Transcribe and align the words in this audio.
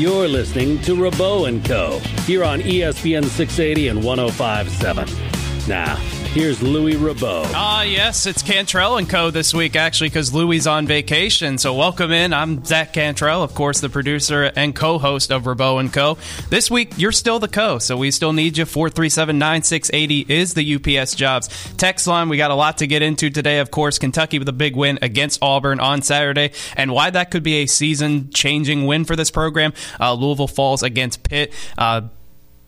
You're 0.00 0.28
listening 0.28 0.80
to 0.84 0.94
Rabaut 0.96 1.46
and 1.46 1.62
Co. 1.62 1.98
here 2.24 2.42
on 2.42 2.60
ESPN 2.60 3.22
680 3.22 3.88
and 3.88 4.02
1057. 4.02 5.68
Now, 5.68 5.96
here's 6.32 6.62
Louis 6.62 6.94
Rabaut. 6.94 7.50
Ah, 7.54 7.82
yes, 7.82 8.26
it's 8.26 8.42
Cantrell 8.42 8.96
and 8.98 9.08
Co. 9.08 9.30
this 9.30 9.52
week, 9.52 9.74
actually, 9.74 10.10
because 10.10 10.32
Louis 10.32 10.66
on 10.66 10.86
vacation. 10.86 11.58
So, 11.58 11.74
welcome 11.74 12.12
in. 12.12 12.32
I'm 12.32 12.64
Zach 12.64 12.92
Cantrell, 12.92 13.42
of 13.42 13.54
course, 13.54 13.80
the 13.80 13.88
producer 13.88 14.44
and 14.54 14.74
co-host 14.74 15.32
of 15.32 15.44
Rabaut 15.44 15.80
and 15.80 15.92
Co. 15.92 16.18
This 16.48 16.70
week, 16.70 16.92
you're 16.96 17.12
still 17.12 17.38
the 17.38 17.48
co, 17.48 17.78
so 17.78 17.96
we 17.96 18.10
still 18.10 18.32
need 18.32 18.56
you. 18.56 18.64
Four 18.64 18.90
three 18.90 19.08
seven 19.08 19.38
nine 19.38 19.62
six 19.62 19.90
eighty 19.92 20.24
is 20.28 20.54
the 20.54 20.76
UPS 20.76 21.14
Jobs 21.14 21.48
text 21.76 22.06
line. 22.06 22.28
We 22.28 22.36
got 22.36 22.50
a 22.50 22.54
lot 22.54 22.78
to 22.78 22.86
get 22.86 23.02
into 23.02 23.30
today. 23.30 23.58
Of 23.58 23.70
course, 23.70 23.98
Kentucky 23.98 24.38
with 24.38 24.48
a 24.48 24.52
big 24.52 24.76
win 24.76 24.98
against 25.02 25.42
Auburn 25.42 25.80
on 25.80 26.02
Saturday, 26.02 26.52
and 26.76 26.92
why 26.92 27.10
that 27.10 27.30
could 27.30 27.42
be 27.42 27.56
a 27.56 27.66
season-changing 27.66 28.86
win 28.86 29.04
for 29.04 29.16
this 29.16 29.30
program. 29.30 29.72
Uh, 29.98 30.14
Louisville 30.14 30.48
falls 30.48 30.82
against 30.82 31.22
Pitt. 31.24 31.52
Uh, 31.76 32.02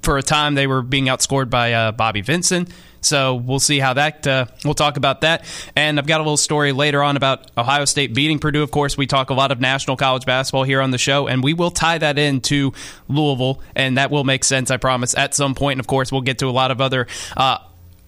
for 0.02 0.18
a 0.18 0.22
time, 0.22 0.56
they 0.56 0.66
were 0.66 0.82
being 0.82 1.04
outscored 1.04 1.48
by 1.48 1.72
uh, 1.72 1.92
Bobby 1.92 2.22
Vincent. 2.22 2.68
So 3.02 3.34
we'll 3.34 3.60
see 3.60 3.78
how 3.78 3.94
that. 3.94 4.26
Uh, 4.26 4.46
we'll 4.64 4.74
talk 4.74 4.96
about 4.96 5.20
that, 5.20 5.44
and 5.76 5.98
I've 5.98 6.06
got 6.06 6.20
a 6.20 6.22
little 6.22 6.36
story 6.36 6.72
later 6.72 7.02
on 7.02 7.16
about 7.16 7.50
Ohio 7.58 7.84
State 7.84 8.14
beating 8.14 8.38
Purdue. 8.38 8.62
Of 8.62 8.70
course, 8.70 8.96
we 8.96 9.06
talk 9.06 9.30
a 9.30 9.34
lot 9.34 9.52
of 9.52 9.60
national 9.60 9.96
college 9.96 10.24
basketball 10.24 10.62
here 10.62 10.80
on 10.80 10.92
the 10.92 10.98
show, 10.98 11.26
and 11.26 11.42
we 11.42 11.52
will 11.52 11.70
tie 11.70 11.98
that 11.98 12.16
into 12.16 12.72
Louisville, 13.08 13.60
and 13.74 13.98
that 13.98 14.10
will 14.10 14.24
make 14.24 14.44
sense, 14.44 14.70
I 14.70 14.76
promise, 14.76 15.14
at 15.16 15.34
some 15.34 15.54
point. 15.54 15.72
And 15.72 15.80
of 15.80 15.86
course, 15.86 16.10
we'll 16.10 16.22
get 16.22 16.38
to 16.38 16.46
a 16.46 16.50
lot 16.50 16.70
of 16.70 16.80
other 16.80 17.06
uh, 17.36 17.58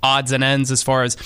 odds 0.03 0.33
and 0.33 0.45
ends 0.45 0.71
as 0.71 0.83
far 0.83 1.03
as 1.03 1.17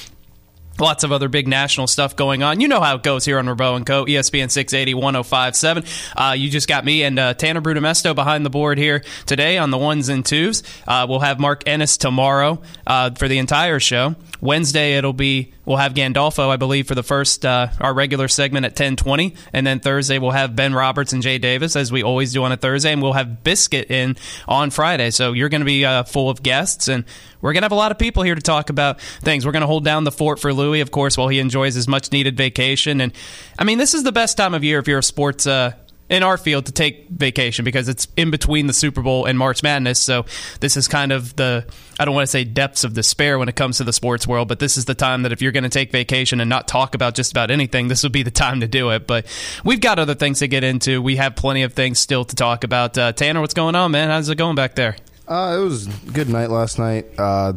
Lots 0.81 1.05
of 1.05 1.13
other 1.13 1.29
big 1.29 1.49
national 1.49 1.87
stuff 1.87 2.15
going 2.17 2.43
on. 2.43 2.61
You 2.61 2.69
know 2.69 2.81
how 2.81 2.97
it 2.97 3.03
goes 3.03 3.25
here 3.25 3.39
on 3.39 3.47
Rabaut 3.47 3.77
and 3.77 3.87
Co. 3.87 4.05
ESPN 4.05 4.51
680 4.51 4.95
1057. 4.95 5.85
Uh, 6.17 6.35
you 6.37 6.51
just 6.51 6.69
got 6.69 6.85
me 6.85 7.03
and 7.03 7.19
uh, 7.19 7.35
Tanner 7.35 7.61
Brudemesto 7.61 8.15
behind 8.15 8.47
the 8.47 8.51
board 8.51 8.79
here 8.79 9.03
today 9.27 9.59
on 9.59 9.71
the 9.71 9.79
ones 9.79 10.09
and 10.09 10.25
twos. 10.25 10.63
Uh, 10.87 11.07
we'll 11.09 11.21
have 11.21 11.41
Mark 11.41 11.65
Ennis 11.67 11.97
tomorrow 11.97 12.63
uh, 12.87 13.11
for 13.11 13.29
the 13.29 13.39
entire 13.39 13.81
show. 13.81 14.15
Wednesday 14.41 14.97
it'll 14.97 15.13
be 15.13 15.53
we'll 15.65 15.79
have 15.79 15.95
Gandolfo, 15.95 16.49
I 16.49 16.57
believe, 16.57 16.87
for 16.87 16.95
the 16.95 17.03
first 17.03 17.45
uh, 17.45 17.69
our 17.81 17.93
regular 17.93 18.29
segment 18.29 18.67
at 18.67 18.77
ten 18.77 18.95
twenty, 18.97 19.35
and 19.53 19.67
then 19.67 19.81
Thursday 19.81 20.19
we'll 20.19 20.31
have 20.31 20.55
Ben 20.55 20.75
Roberts 20.75 21.13
and 21.13 21.23
Jay 21.23 21.39
Davis 21.39 21.75
as 21.75 21.91
we 21.91 22.03
always 22.03 22.33
do 22.33 22.45
on 22.45 22.53
a 22.53 22.57
Thursday, 22.57 22.93
and 22.93 23.03
we'll 23.03 23.15
have 23.15 23.43
Biscuit 23.43 23.91
in 23.91 24.17
on 24.47 24.71
Friday. 24.71 25.11
So 25.11 25.33
you're 25.33 25.49
going 25.49 25.61
to 25.61 25.67
be 25.67 25.85
uh, 25.85 26.05
full 26.05 26.31
of 26.31 26.43
guests, 26.43 26.89
and 26.89 27.05
we're 27.41 27.53
going 27.53 27.63
to 27.63 27.67
have 27.67 27.73
a 27.73 27.77
lot 27.77 27.93
of 27.93 27.99
people 27.99 28.23
here 28.23 28.35
to 28.35 28.41
talk 28.41 28.71
about 28.71 29.01
things. 29.01 29.47
We're 29.47 29.53
going 29.53 29.63
to 29.63 29.67
hold 29.67 29.85
down 29.85 30.05
the 30.05 30.13
fort 30.13 30.41
for 30.41 30.53
Louis, 30.53 30.81
of 30.81 30.91
course, 30.91 31.17
while 31.17 31.29
he 31.29 31.39
enjoys 31.39 31.75
his 31.75 31.89
much 31.89 32.13
needed 32.13 32.37
vacation. 32.37 33.01
And 33.01 33.13
I 33.59 33.65
mean, 33.65 33.79
this 33.79 33.95
is 33.95 34.03
the 34.03 34.13
best 34.13 34.37
time 34.37 34.55
of 34.55 34.65
year 34.65 34.79
if 34.79 34.89
you're 34.89 34.99
a 34.99 35.03
sports. 35.03 35.47
Uh, 35.47 35.73
in 36.09 36.23
our 36.23 36.39
field 36.39 36.67
to 36.67 36.73
take 36.73 37.09
vacation 37.09 37.65
because 37.65 37.89
it's 37.89 38.09
in 38.17 38.31
between 38.31 38.67
the 38.67 38.73
Super 38.73 39.03
Bowl 39.03 39.27
and 39.27 39.39
March 39.39 39.63
Madness. 39.63 39.99
So 40.01 40.25
this 40.61 40.77
is 40.77 40.89
kind 40.89 41.13
of 41.13 41.37
the 41.37 41.67
I 42.01 42.05
don't 42.05 42.15
want 42.15 42.25
to 42.25 42.31
say 42.31 42.45
depths 42.45 42.85
of 42.85 42.95
despair 42.95 43.39
when 43.39 43.49
it 43.49 43.57
comes 43.57 43.79
to 43.79 43.85
the 43.85 43.93
sports 43.93 44.27
world, 44.27 44.49
but 44.49 44.59
this 44.59 44.77
is 44.77 44.85
the 44.85 44.95
time 44.95 45.23
that 45.23 45.33
if 45.33 45.43
you're 45.43 45.53
going 45.53 45.65
to 45.65 45.69
take 45.69 45.91
vacation 45.91 46.41
and 46.41 46.49
not 46.49 46.69
talk 46.69 46.95
about 46.95 47.15
just 47.15 47.31
about 47.31 47.51
anything, 47.51 47.89
this 47.89 48.03
would 48.05 48.13
be 48.13 48.23
the 48.23 48.31
time 48.31 48.61
to 48.61 48.69
do 48.69 48.91
it. 48.91 49.07
But 49.07 49.27
we've 49.65 49.81
got 49.81 49.99
other 49.99 50.15
things 50.15 50.39
to 50.39 50.49
get 50.49 50.65
into. 50.65 51.03
We 51.03 51.17
have 51.17 51.37
plenty 51.37 51.63
of 51.63 51.75
things 51.75 51.99
still 51.99 52.25
to 52.25 52.37
talk 52.37 52.65
about. 52.65 52.97
Uh, 52.97 53.13
Tanner, 53.13 53.41
what's 53.41 53.55
going 53.55 53.75
on, 53.75 53.91
man? 53.91 54.09
How's 54.09 54.29
it 54.29 54.37
going 54.37 54.55
back 54.55 54.77
there? 54.77 54.97
Uh, 55.29 55.57
it 55.61 55.65
was 55.65 55.87
a 55.87 56.11
good 56.13 56.29
night 56.29 56.51
last 56.51 56.79
night. 56.79 57.07
Uh, 57.19 57.53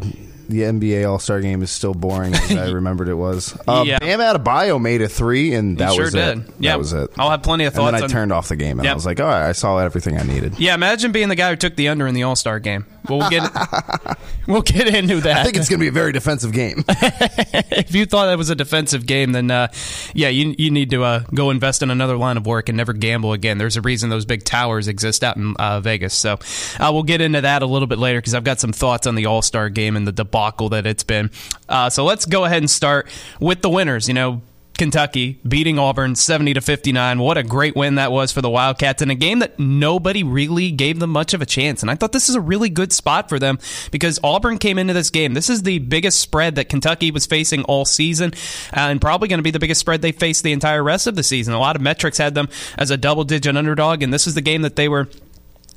the 0.49 0.63
NBA 0.63 1.09
All 1.09 1.17
Star 1.19 1.39
game 1.39 1.61
is 1.63 1.71
still 1.71 1.93
boring 1.93 2.33
as 2.33 2.51
I 2.51 2.69
remembered 2.71 3.07
it 3.07 3.13
was. 3.13 3.57
Uh, 3.65 3.83
Yeah. 3.87 3.99
Bam 3.99 4.19
Adebayo 4.19 4.81
made 4.81 5.01
a 5.01 5.07
three, 5.07 5.53
and 5.53 5.77
that 5.77 5.93
sure 5.93 6.03
was 6.05 6.13
did. 6.13 6.39
it. 6.39 6.53
Yeah, 6.59 6.71
that 6.71 6.77
was 6.79 6.91
it. 6.91 7.09
I'll 7.17 7.29
have 7.29 7.41
plenty 7.41 7.63
of 7.63 7.73
And 7.73 7.77
thoughts 7.77 7.91
then 7.93 8.01
I 8.01 8.03
on- 8.03 8.09
turned 8.09 8.33
off 8.33 8.49
the 8.49 8.57
game, 8.57 8.77
and 8.79 8.83
Yep. 8.83 8.91
I 8.91 8.95
was 8.95 9.05
like, 9.05 9.21
"All 9.21 9.27
right, 9.27 9.47
I 9.47 9.53
saw 9.53 9.77
everything 9.77 10.17
I 10.19 10.23
needed." 10.23 10.59
Yeah, 10.59 10.73
imagine 10.73 11.13
being 11.13 11.29
the 11.29 11.35
guy 11.35 11.51
who 11.51 11.55
took 11.55 11.77
the 11.77 11.87
under 11.87 12.05
in 12.05 12.13
the 12.15 12.23
All 12.23 12.35
Star 12.35 12.59
game. 12.59 12.85
Well, 13.09 13.19
we'll 13.19 13.29
get 13.29 13.51
we'll 14.47 14.61
get 14.61 14.87
into 14.93 15.21
that. 15.21 15.37
I 15.37 15.43
think 15.43 15.57
it's 15.57 15.69
going 15.69 15.79
to 15.79 15.83
be 15.83 15.87
a 15.87 15.91
very 15.91 16.11
defensive 16.11 16.51
game. 16.51 16.83
if 16.87 17.95
you 17.95 18.05
thought 18.05 18.27
that 18.27 18.37
was 18.37 18.49
a 18.49 18.55
defensive 18.55 19.05
game, 19.05 19.31
then 19.31 19.49
uh, 19.49 19.67
yeah, 20.13 20.29
you 20.29 20.55
you 20.57 20.71
need 20.71 20.91
to 20.91 21.03
uh, 21.03 21.23
go 21.33 21.49
invest 21.49 21.81
in 21.81 21.89
another 21.89 22.17
line 22.17 22.37
of 22.37 22.45
work 22.45 22.69
and 22.69 22.77
never 22.77 22.93
gamble 22.93 23.33
again. 23.33 23.57
There's 23.57 23.77
a 23.77 23.81
reason 23.81 24.09
those 24.09 24.25
big 24.25 24.43
towers 24.43 24.87
exist 24.87 25.23
out 25.23 25.37
in 25.37 25.55
uh, 25.57 25.79
Vegas. 25.81 26.13
So 26.13 26.33
uh, 26.79 26.91
we'll 26.93 27.03
get 27.03 27.21
into 27.21 27.41
that 27.41 27.63
a 27.63 27.65
little 27.65 27.87
bit 27.87 27.97
later 27.97 28.19
because 28.19 28.35
I've 28.35 28.43
got 28.43 28.59
some 28.59 28.71
thoughts 28.73 29.07
on 29.07 29.15
the 29.15 29.25
All 29.25 29.41
Star 29.41 29.69
game 29.69 29.95
and 29.95 30.07
the 30.07 30.11
debacle 30.11 30.69
that 30.69 30.85
it's 30.85 31.03
been. 31.03 31.31
Uh, 31.67 31.89
so 31.89 32.03
let's 32.03 32.25
go 32.25 32.45
ahead 32.45 32.59
and 32.59 32.69
start 32.69 33.07
with 33.39 33.61
the 33.61 33.69
winners. 33.69 34.07
You 34.07 34.13
know. 34.13 34.41
Kentucky 34.81 35.39
beating 35.47 35.77
Auburn 35.77 36.15
70 36.15 36.55
to 36.55 36.61
59. 36.61 37.19
What 37.19 37.37
a 37.37 37.43
great 37.43 37.75
win 37.75 37.95
that 37.95 38.11
was 38.11 38.31
for 38.31 38.41
the 38.41 38.49
Wildcats 38.49 39.03
in 39.03 39.11
a 39.11 39.15
game 39.15 39.37
that 39.37 39.59
nobody 39.59 40.23
really 40.23 40.71
gave 40.71 40.97
them 40.97 41.11
much 41.11 41.35
of 41.35 41.41
a 41.43 41.45
chance. 41.45 41.83
And 41.83 41.91
I 41.91 41.93
thought 41.93 42.13
this 42.13 42.29
is 42.29 42.33
a 42.33 42.41
really 42.41 42.67
good 42.67 42.91
spot 42.91 43.29
for 43.29 43.37
them 43.37 43.59
because 43.91 44.19
Auburn 44.23 44.57
came 44.57 44.79
into 44.79 44.95
this 44.95 45.11
game. 45.11 45.35
This 45.35 45.51
is 45.51 45.61
the 45.61 45.77
biggest 45.77 46.19
spread 46.19 46.55
that 46.55 46.67
Kentucky 46.67 47.11
was 47.11 47.27
facing 47.27 47.61
all 47.65 47.85
season 47.85 48.33
uh, 48.75 48.89
and 48.89 48.99
probably 48.99 49.27
going 49.27 49.37
to 49.37 49.43
be 49.43 49.51
the 49.51 49.59
biggest 49.59 49.81
spread 49.81 50.01
they 50.01 50.11
faced 50.11 50.43
the 50.43 50.51
entire 50.51 50.81
rest 50.81 51.05
of 51.05 51.15
the 51.15 51.21
season. 51.21 51.53
A 51.53 51.59
lot 51.59 51.75
of 51.75 51.83
metrics 51.83 52.17
had 52.17 52.33
them 52.33 52.49
as 52.75 52.89
a 52.89 52.97
double 52.97 53.23
digit 53.23 53.55
underdog, 53.55 54.01
and 54.01 54.11
this 54.11 54.25
is 54.25 54.33
the 54.33 54.41
game 54.41 54.63
that 54.63 54.77
they 54.77 54.89
were 54.89 55.07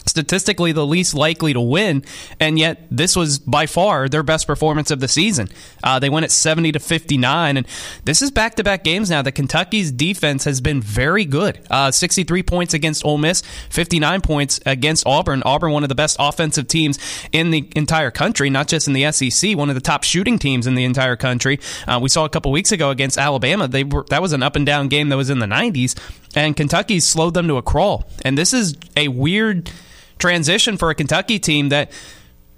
statistically 0.06 0.72
the 0.72 0.86
least 0.86 1.14
likely 1.14 1.52
to 1.52 1.60
win, 1.60 2.04
and 2.40 2.58
yet 2.58 2.86
this 2.90 3.16
was 3.16 3.38
by 3.38 3.66
far 3.66 4.08
their 4.08 4.22
best 4.22 4.46
performance 4.46 4.90
of 4.90 5.00
the 5.00 5.08
season. 5.08 5.48
Uh, 5.82 5.98
they 5.98 6.08
went 6.08 6.24
at 6.24 6.30
70 6.30 6.72
to 6.72 6.78
59, 6.78 7.56
and 7.56 7.66
this 8.04 8.22
is 8.22 8.30
back 8.30 8.54
to 8.56 8.64
back 8.64 8.84
games 8.84 9.10
now 9.10 9.22
The 9.22 9.32
Kentucky's 9.32 9.90
defense 9.90 10.44
has 10.44 10.60
been 10.60 10.80
very 10.80 11.24
good. 11.24 11.60
Uh, 11.70 11.90
63 11.90 12.42
points 12.42 12.74
against 12.74 13.04
Ole 13.04 13.18
Miss, 13.18 13.42
59 13.70 14.20
points 14.20 14.60
against 14.66 15.06
Auburn. 15.06 15.42
Auburn, 15.44 15.72
one 15.72 15.82
of 15.82 15.88
the 15.88 15.94
best 15.94 16.16
offensive 16.18 16.68
teams 16.68 16.98
in 17.32 17.50
the 17.50 17.68
entire 17.76 18.10
country, 18.10 18.50
not 18.50 18.68
just 18.68 18.86
in 18.86 18.92
the 18.92 19.10
SEC, 19.12 19.56
one 19.56 19.68
of 19.68 19.74
the 19.74 19.80
top 19.80 20.04
shooting 20.04 20.38
teams 20.38 20.66
in 20.66 20.74
the 20.74 20.84
entire 20.84 21.16
country. 21.16 21.58
Uh, 21.86 21.98
we 22.00 22.08
saw 22.08 22.24
a 22.24 22.28
couple 22.28 22.52
weeks 22.52 22.72
ago 22.72 22.90
against 22.90 23.18
Alabama, 23.18 23.68
they 23.68 23.84
were 23.84 24.04
that 24.10 24.22
was 24.22 24.32
an 24.32 24.42
up 24.42 24.56
and 24.56 24.66
down 24.66 24.88
game 24.88 25.08
that 25.08 25.16
was 25.16 25.30
in 25.30 25.38
the 25.38 25.46
90s, 25.46 25.98
and 26.34 26.56
Kentucky 26.56 27.00
slowed 27.00 27.34
them 27.34 27.48
to 27.48 27.56
a 27.56 27.62
crawl. 27.62 28.08
And 28.24 28.36
this 28.36 28.52
is 28.52 28.76
a 28.96 29.08
weird 29.08 29.70
transition 30.18 30.76
for 30.76 30.90
a 30.90 30.94
Kentucky 30.94 31.38
team 31.38 31.70
that 31.70 31.90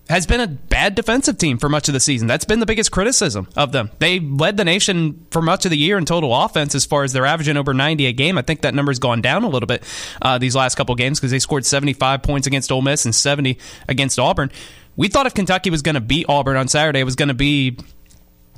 has 0.09 0.27
been 0.27 0.41
a 0.41 0.47
bad 0.47 0.95
defensive 0.95 1.37
team 1.37 1.59
for 1.59 1.69
much 1.69 1.89
of 1.89 1.93
the 1.93 2.01
season. 2.01 2.29
That's 2.29 2.45
been 2.45 2.61
the 2.61 2.67
biggest 2.67 2.93
criticism 2.93 3.49
of 3.57 3.73
them. 3.73 3.91
They 3.99 4.21
led 4.21 4.57
the 4.57 4.65
nation 4.65 5.27
for 5.31 5.43
much 5.43 5.65
of 5.65 5.71
the 5.73 5.77
year 5.77 5.99
in 5.99 6.05
total 6.05 6.35
offense 6.35 6.75
as 6.75 6.85
far 6.85 7.03
as 7.03 7.13
they're 7.13 7.27
averaging 7.27 7.57
over 7.57 7.75
90 7.75 8.07
a 8.07 8.13
game. 8.13 8.39
I 8.39 8.43
think 8.43 8.61
that 8.61 8.75
number's 8.75 9.01
gone 9.01 9.21
down 9.21 9.43
a 9.43 9.49
little 9.49 9.67
bit 9.67 9.83
uh, 10.23 10.39
these 10.39 10.55
last 10.55 10.77
couple 10.77 10.95
games 10.95 11.19
because 11.19 11.33
they 11.33 11.41
scored 11.41 11.67
75 11.67 12.23
points 12.23 12.47
against 12.47 12.71
Ole 12.71 12.83
Miss 12.83 13.05
and 13.05 13.15
70 13.15 13.59
against 13.89 14.19
Auburn. 14.19 14.53
We 14.95 15.09
thought 15.09 15.27
if 15.27 15.35
Kentucky 15.35 15.71
was 15.71 15.83
going 15.83 15.97
to 15.97 16.01
beat 16.01 16.27
Auburn 16.29 16.57
on 16.57 16.69
Saturday, 16.69 17.01
it 17.01 17.05
was 17.05 17.17
going 17.17 17.29
to 17.29 17.35
be 17.35 17.77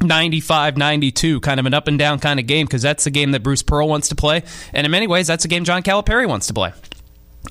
95 0.02 0.76
92, 0.76 1.40
kind 1.40 1.58
of 1.58 1.66
an 1.66 1.74
up 1.74 1.88
and 1.88 1.98
down 1.98 2.18
kind 2.18 2.38
of 2.38 2.46
game 2.46 2.66
because 2.66 2.82
that's 2.82 3.04
the 3.04 3.10
game 3.10 3.32
that 3.32 3.42
Bruce 3.42 3.62
Pearl 3.62 3.88
wants 3.88 4.10
to 4.10 4.14
play. 4.14 4.42
And 4.72 4.84
in 4.84 4.90
many 4.90 5.06
ways, 5.06 5.26
that's 5.26 5.42
the 5.44 5.48
game 5.48 5.64
John 5.64 5.82
Calipari 5.82 6.28
wants 6.28 6.46
to 6.48 6.54
play. 6.54 6.72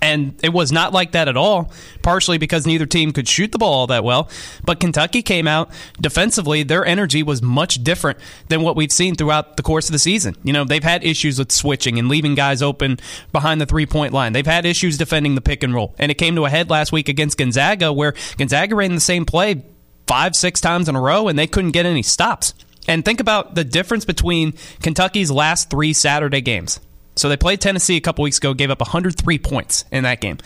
And 0.02 0.40
it 0.44 0.54
was 0.54 0.72
not 0.72 0.94
like 0.94 1.14
that 1.14 1.28
at 1.28 1.38
all, 1.38 1.72
partially 2.04 2.38
because 2.38 2.68
neither 2.68 2.86
team 2.86 3.12
could 3.12 3.28
shoot 3.28 3.52
the 3.52 3.58
ball 3.58 3.74
all 3.74 3.88
that 3.88 4.04
well. 4.04 4.30
But 4.64 4.80
Kentucky 4.80 5.22
came 5.22 5.48
out 5.48 5.72
defensively, 6.00 6.64
their 6.64 6.86
energy 6.86 7.24
was 7.24 7.42
much 7.42 7.84
different 7.84 8.20
than 8.48 8.62
what 8.62 8.76
we've 8.76 8.92
seen 8.92 9.16
throughout 9.16 9.58
the 9.58 9.64
course 9.64 9.90
of 9.90 9.94
the 9.94 10.00
season. 10.00 10.36
You 10.44 10.54
know, 10.54 10.66
they've 10.66 10.84
had 10.84 11.04
issues 11.04 11.40
with 11.40 11.52
switching 11.52 11.98
and 11.98 12.10
leaving 12.10 12.36
guys 12.36 12.62
open 12.62 13.00
behind 13.32 13.60
the 13.60 13.66
three 13.66 13.86
point 13.86 14.14
line. 14.14 14.34
They've 14.34 14.46
had 14.46 14.66
issues 14.66 14.98
defending 14.98 15.36
the 15.36 15.42
pick 15.42 15.64
and 15.64 15.74
roll. 15.74 15.96
And 15.98 16.12
it 16.12 16.16
came 16.16 16.36
to 16.36 16.46
a 16.46 16.50
head 16.50 16.70
last 16.70 16.92
week 16.92 17.10
against 17.10 17.38
Gonzaga, 17.38 17.92
where 17.92 18.14
Gonzaga 18.38 18.76
ran 18.76 18.94
the 18.94 19.02
same 19.02 19.26
play 19.26 19.64
five, 20.06 20.36
six 20.36 20.62
times 20.62 20.88
in 20.88 20.96
a 20.96 21.02
row, 21.02 21.28
and 21.28 21.38
they 21.38 21.48
couldn't 21.48 21.72
get 21.72 21.86
any 21.86 22.04
stops. 22.04 22.54
And 22.88 23.04
think 23.04 23.20
about 23.20 23.56
the 23.56 23.64
difference 23.66 24.06
between 24.06 24.54
Kentucky's 24.82 25.30
last 25.30 25.70
three 25.70 25.92
Saturday 25.94 26.42
games. 26.42 26.80
So 27.18 27.30
they 27.30 27.38
played 27.38 27.62
Tennessee 27.62 27.98
a 27.98 28.02
couple 28.02 28.24
weeks 28.24 28.38
ago, 28.38 28.54
gave 28.54 28.69
up 28.69 28.80
103 28.80 29.40
points 29.40 29.86
in 29.92 30.04
that 30.04 30.22
game. 30.22 30.38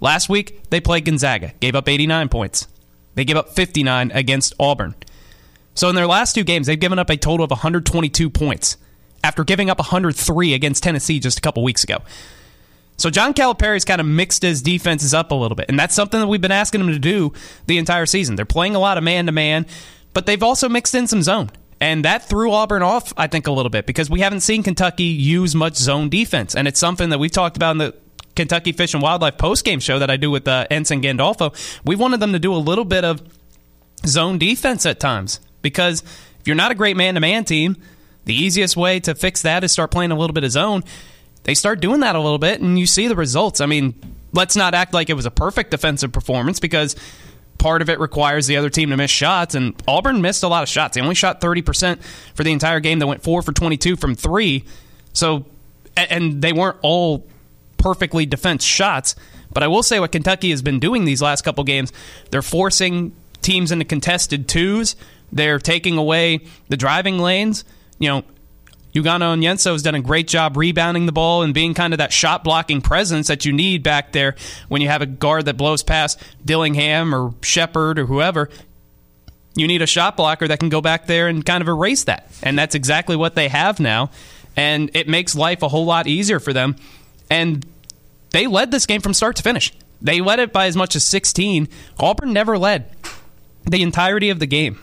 Last 0.00 0.28
week, 0.28 0.68
they 0.70 0.80
played 0.80 1.04
Gonzaga, 1.04 1.52
gave 1.60 1.74
up 1.74 1.88
89 1.88 2.28
points. 2.28 2.66
They 3.14 3.24
gave 3.24 3.36
up 3.36 3.50
59 3.50 4.10
against 4.12 4.54
Auburn. 4.60 4.94
So 5.74 5.88
in 5.88 5.94
their 5.94 6.06
last 6.06 6.34
two 6.34 6.44
games, 6.44 6.66
they've 6.66 6.78
given 6.78 6.98
up 6.98 7.10
a 7.10 7.16
total 7.16 7.44
of 7.44 7.50
122 7.50 8.30
points 8.30 8.76
after 9.22 9.44
giving 9.44 9.70
up 9.70 9.78
103 9.78 10.54
against 10.54 10.82
Tennessee 10.82 11.20
just 11.20 11.38
a 11.38 11.40
couple 11.40 11.62
weeks 11.62 11.84
ago. 11.84 11.98
So 12.96 13.10
John 13.10 13.32
Calipari's 13.32 13.84
kind 13.84 14.00
of 14.00 14.06
mixed 14.06 14.42
his 14.42 14.60
defenses 14.60 15.14
up 15.14 15.30
a 15.30 15.34
little 15.34 15.54
bit, 15.54 15.66
and 15.68 15.78
that's 15.78 15.94
something 15.94 16.18
that 16.18 16.26
we've 16.26 16.40
been 16.40 16.50
asking 16.50 16.80
him 16.80 16.88
to 16.88 16.98
do 16.98 17.32
the 17.66 17.78
entire 17.78 18.06
season. 18.06 18.34
They're 18.34 18.44
playing 18.44 18.74
a 18.74 18.80
lot 18.80 18.98
of 18.98 19.04
man 19.04 19.26
to 19.26 19.32
man, 19.32 19.66
but 20.14 20.26
they've 20.26 20.42
also 20.42 20.68
mixed 20.68 20.96
in 20.96 21.06
some 21.06 21.22
zone. 21.22 21.50
And 21.80 22.04
that 22.04 22.28
threw 22.28 22.52
Auburn 22.52 22.82
off, 22.82 23.12
I 23.16 23.28
think, 23.28 23.46
a 23.46 23.52
little 23.52 23.70
bit 23.70 23.86
because 23.86 24.10
we 24.10 24.20
haven't 24.20 24.40
seen 24.40 24.62
Kentucky 24.62 25.04
use 25.04 25.54
much 25.54 25.76
zone 25.76 26.08
defense. 26.08 26.56
And 26.56 26.66
it's 26.66 26.80
something 26.80 27.10
that 27.10 27.18
we've 27.18 27.30
talked 27.30 27.56
about 27.56 27.72
in 27.72 27.78
the 27.78 27.94
Kentucky 28.34 28.72
Fish 28.72 28.94
and 28.94 29.02
Wildlife 29.02 29.36
postgame 29.36 29.80
show 29.80 29.98
that 29.98 30.10
I 30.10 30.16
do 30.16 30.30
with 30.30 30.48
uh, 30.48 30.66
Ensign 30.70 31.02
Gandolfo. 31.02 31.54
We 31.84 31.96
wanted 31.96 32.20
them 32.20 32.32
to 32.32 32.38
do 32.38 32.52
a 32.54 32.56
little 32.56 32.84
bit 32.84 33.04
of 33.04 33.22
zone 34.06 34.38
defense 34.38 34.86
at 34.86 35.00
times 35.00 35.40
because 35.62 36.02
if 36.40 36.46
you're 36.46 36.56
not 36.56 36.70
a 36.70 36.74
great 36.74 36.96
man 36.96 37.14
to 37.14 37.20
man 37.20 37.44
team, 37.44 37.76
the 38.24 38.34
easiest 38.34 38.76
way 38.76 39.00
to 39.00 39.14
fix 39.14 39.42
that 39.42 39.64
is 39.64 39.72
start 39.72 39.90
playing 39.90 40.10
a 40.10 40.16
little 40.16 40.34
bit 40.34 40.44
of 40.44 40.50
zone. 40.50 40.84
They 41.44 41.54
start 41.54 41.80
doing 41.80 42.00
that 42.00 42.14
a 42.14 42.20
little 42.20 42.38
bit, 42.38 42.60
and 42.60 42.78
you 42.78 42.86
see 42.86 43.08
the 43.08 43.16
results. 43.16 43.60
I 43.60 43.66
mean, 43.66 43.94
let's 44.32 44.54
not 44.54 44.74
act 44.74 44.92
like 44.92 45.08
it 45.08 45.14
was 45.14 45.26
a 45.26 45.30
perfect 45.30 45.70
defensive 45.70 46.12
performance 46.12 46.60
because 46.60 46.94
part 47.58 47.82
of 47.82 47.90
it 47.90 48.00
requires 48.00 48.46
the 48.46 48.56
other 48.56 48.70
team 48.70 48.90
to 48.90 48.96
miss 48.96 49.10
shots, 49.10 49.54
and 49.54 49.74
Auburn 49.86 50.22
missed 50.22 50.42
a 50.42 50.48
lot 50.48 50.62
of 50.62 50.68
shots. 50.68 50.94
They 50.94 51.00
only 51.00 51.14
shot 51.14 51.40
30% 51.40 52.02
for 52.34 52.44
the 52.44 52.52
entire 52.52 52.80
game. 52.80 52.98
They 52.98 53.04
went 53.04 53.22
4 53.22 53.42
for 53.42 53.52
22 53.52 53.96
from 53.96 54.14
3. 54.14 54.64
So, 55.12 55.44
and 55.96 56.40
they 56.40 56.52
weren't 56.52 56.78
all 56.82 57.26
perfectly 57.76 58.26
defense 58.26 58.64
shots. 58.64 59.16
But 59.52 59.62
I 59.62 59.68
will 59.68 59.82
say 59.82 59.98
what 59.98 60.12
Kentucky 60.12 60.50
has 60.50 60.62
been 60.62 60.78
doing 60.78 61.04
these 61.04 61.22
last 61.22 61.42
couple 61.42 61.64
games, 61.64 61.92
they're 62.30 62.42
forcing 62.42 63.14
teams 63.40 63.72
into 63.72 63.84
contested 63.84 64.48
twos. 64.48 64.94
They're 65.32 65.58
taking 65.58 65.96
away 65.98 66.40
the 66.68 66.76
driving 66.76 67.18
lanes. 67.18 67.64
You 67.98 68.08
know, 68.08 68.24
Ugonna 69.02 69.36
Onyenso 69.36 69.72
has 69.72 69.82
done 69.82 69.94
a 69.94 70.00
great 70.00 70.28
job 70.28 70.56
rebounding 70.56 71.06
the 71.06 71.12
ball 71.12 71.42
and 71.42 71.54
being 71.54 71.74
kind 71.74 71.94
of 71.94 71.98
that 71.98 72.12
shot 72.12 72.44
blocking 72.44 72.80
presence 72.80 73.28
that 73.28 73.44
you 73.44 73.52
need 73.52 73.82
back 73.82 74.12
there 74.12 74.34
when 74.68 74.82
you 74.82 74.88
have 74.88 75.02
a 75.02 75.06
guard 75.06 75.46
that 75.46 75.56
blows 75.56 75.82
past 75.82 76.20
Dillingham 76.44 77.14
or 77.14 77.34
Sheppard 77.42 77.98
or 77.98 78.06
whoever. 78.06 78.48
You 79.54 79.66
need 79.66 79.82
a 79.82 79.86
shot 79.86 80.16
blocker 80.16 80.46
that 80.48 80.60
can 80.60 80.68
go 80.68 80.80
back 80.80 81.06
there 81.06 81.28
and 81.28 81.44
kind 81.44 81.62
of 81.62 81.68
erase 81.68 82.04
that. 82.04 82.30
And 82.42 82.58
that's 82.58 82.74
exactly 82.74 83.16
what 83.16 83.34
they 83.34 83.48
have 83.48 83.80
now. 83.80 84.10
And 84.56 84.90
it 84.94 85.08
makes 85.08 85.34
life 85.34 85.62
a 85.62 85.68
whole 85.68 85.84
lot 85.84 86.06
easier 86.06 86.40
for 86.40 86.52
them. 86.52 86.76
And 87.30 87.66
they 88.30 88.46
led 88.46 88.70
this 88.70 88.86
game 88.86 89.00
from 89.00 89.14
start 89.14 89.36
to 89.36 89.42
finish. 89.42 89.72
They 90.00 90.20
led 90.20 90.38
it 90.38 90.52
by 90.52 90.66
as 90.66 90.76
much 90.76 90.94
as 90.94 91.04
16. 91.04 91.68
Auburn 91.98 92.32
never 92.32 92.56
led 92.56 92.94
the 93.64 93.82
entirety 93.82 94.30
of 94.30 94.38
the 94.38 94.46
game. 94.46 94.80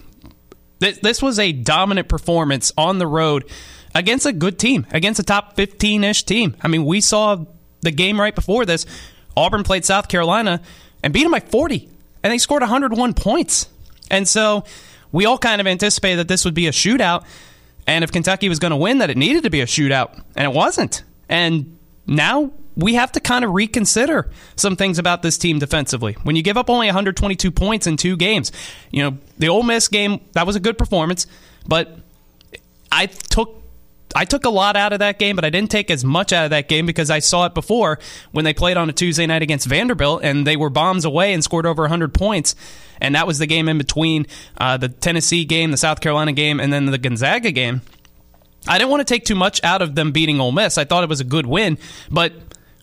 This 0.80 1.22
was 1.22 1.40
a 1.40 1.52
dominant 1.52 2.10
performance 2.10 2.72
on 2.78 3.00
the 3.00 3.08
road 3.08 3.46
against 3.96 4.26
a 4.26 4.34
good 4.34 4.60
team, 4.60 4.86
against 4.92 5.20
a 5.20 5.24
top 5.24 5.56
15 5.56 6.04
ish 6.04 6.24
team. 6.24 6.56
I 6.62 6.68
mean, 6.68 6.86
we 6.86 7.02
saw 7.02 7.46
the 7.82 7.92
game 7.92 8.20
right 8.20 8.36
before 8.36 8.66
this. 8.66 8.86
Auburn 9.36 9.64
played 9.64 9.86
South 9.86 10.10
Carolina 10.10 10.62
and 11.02 11.14
beat 11.14 11.24
them 11.24 11.32
by 11.32 11.40
40, 11.40 11.90
and 12.22 12.32
they 12.32 12.38
scored 12.38 12.62
101 12.62 13.14
points. 13.14 13.70
And 14.12 14.28
so 14.28 14.66
we 15.12 15.26
all 15.26 15.38
kind 15.38 15.62
of 15.62 15.66
anticipated 15.66 16.18
that 16.18 16.28
this 16.28 16.46
would 16.46 16.54
be 16.54 16.68
a 16.68 16.72
shootout. 16.72 17.26
And 17.88 18.04
if 18.04 18.12
Kentucky 18.12 18.50
was 18.50 18.60
going 18.60 18.72
to 18.72 18.78
win, 18.78 18.98
that 19.00 19.10
it 19.10 19.18
needed 19.18 19.44
to 19.44 19.50
be 19.50 19.62
a 19.62 19.66
shootout, 19.66 20.22
and 20.36 20.46
it 20.46 20.56
wasn't. 20.56 21.04
And 21.30 21.78
now 22.06 22.52
we 22.76 22.96
have 22.96 23.12
to 23.14 23.20
kind 23.20 23.46
of 23.46 23.54
reconsider 23.54 24.30
some 24.56 24.76
things 24.76 25.00
about 25.00 25.22
this 25.22 25.38
team 25.38 25.60
defensively. 25.60 26.14
When 26.24 26.36
you 26.36 26.42
give 26.42 26.58
up 26.58 26.70
only 26.70 26.88
122 26.88 27.50
points 27.52 27.88
in 27.88 27.96
two 27.96 28.18
games, 28.18 28.52
you 28.92 29.04
know, 29.04 29.18
the 29.38 29.48
Ole 29.48 29.64
Miss 29.64 29.88
game, 29.88 30.20
that 30.34 30.46
was 30.46 30.56
a 30.56 30.60
good 30.60 30.78
performance, 30.78 31.28
but 31.68 31.98
I 32.92 33.06
took 33.06 33.65
I 34.16 34.24
took 34.24 34.46
a 34.46 34.50
lot 34.50 34.78
out 34.78 34.94
of 34.94 35.00
that 35.00 35.20
game, 35.20 35.36
but 35.36 35.44
I 35.44 35.50
didn't 35.50 35.70
take 35.70 35.92
as 35.92 36.06
much 36.06 36.32
out 36.32 36.46
of 36.46 36.52
that 36.52 36.70
game 36.70 36.86
because 36.86 37.10
I 37.10 37.20
saw 37.20 37.46
it 37.46 37.54
before 37.54 38.00
when 38.32 38.46
they 38.46 38.54
played 38.54 38.78
on 38.78 38.90
a 38.90 38.94
Tuesday 38.94 39.28
night 39.28 39.42
against 39.42 39.68
Vanderbilt 39.68 40.24
and 40.24 40.48
they 40.48 40.56
were 40.56 40.70
bombs 40.70 41.04
away 41.04 41.34
and 41.34 41.44
scored 41.44 41.66
over 41.66 41.84
100 41.84 42.14
points. 42.14 42.56
And 43.02 43.14
that 43.16 43.28
was 43.28 43.40
the 43.40 43.46
game 43.46 43.68
in 43.68 43.78
between 43.78 44.26
uh, 44.58 44.78
the 44.78 44.88
Tennessee 44.88 45.44
game, 45.44 45.72
the 45.72 45.78
South 45.78 46.00
Carolina 46.00 46.32
game, 46.32 46.62
and 46.62 46.72
then 46.72 46.86
the 46.86 46.98
Gonzaga 46.98 47.52
game. 47.52 47.82
I 48.68 48.78
didn't 48.78 48.90
want 48.90 49.06
to 49.06 49.14
take 49.14 49.26
too 49.26 49.36
much 49.36 49.62
out 49.64 49.82
of 49.82 49.96
them 49.96 50.14
beating 50.14 50.40
Ole 50.40 50.54
Miss. 50.54 50.78
I 50.78 50.86
thought 50.86 51.04
it 51.04 51.10
was 51.10 51.20
a 51.20 51.26
good 51.26 51.46
win, 51.46 51.78
but 52.10 52.34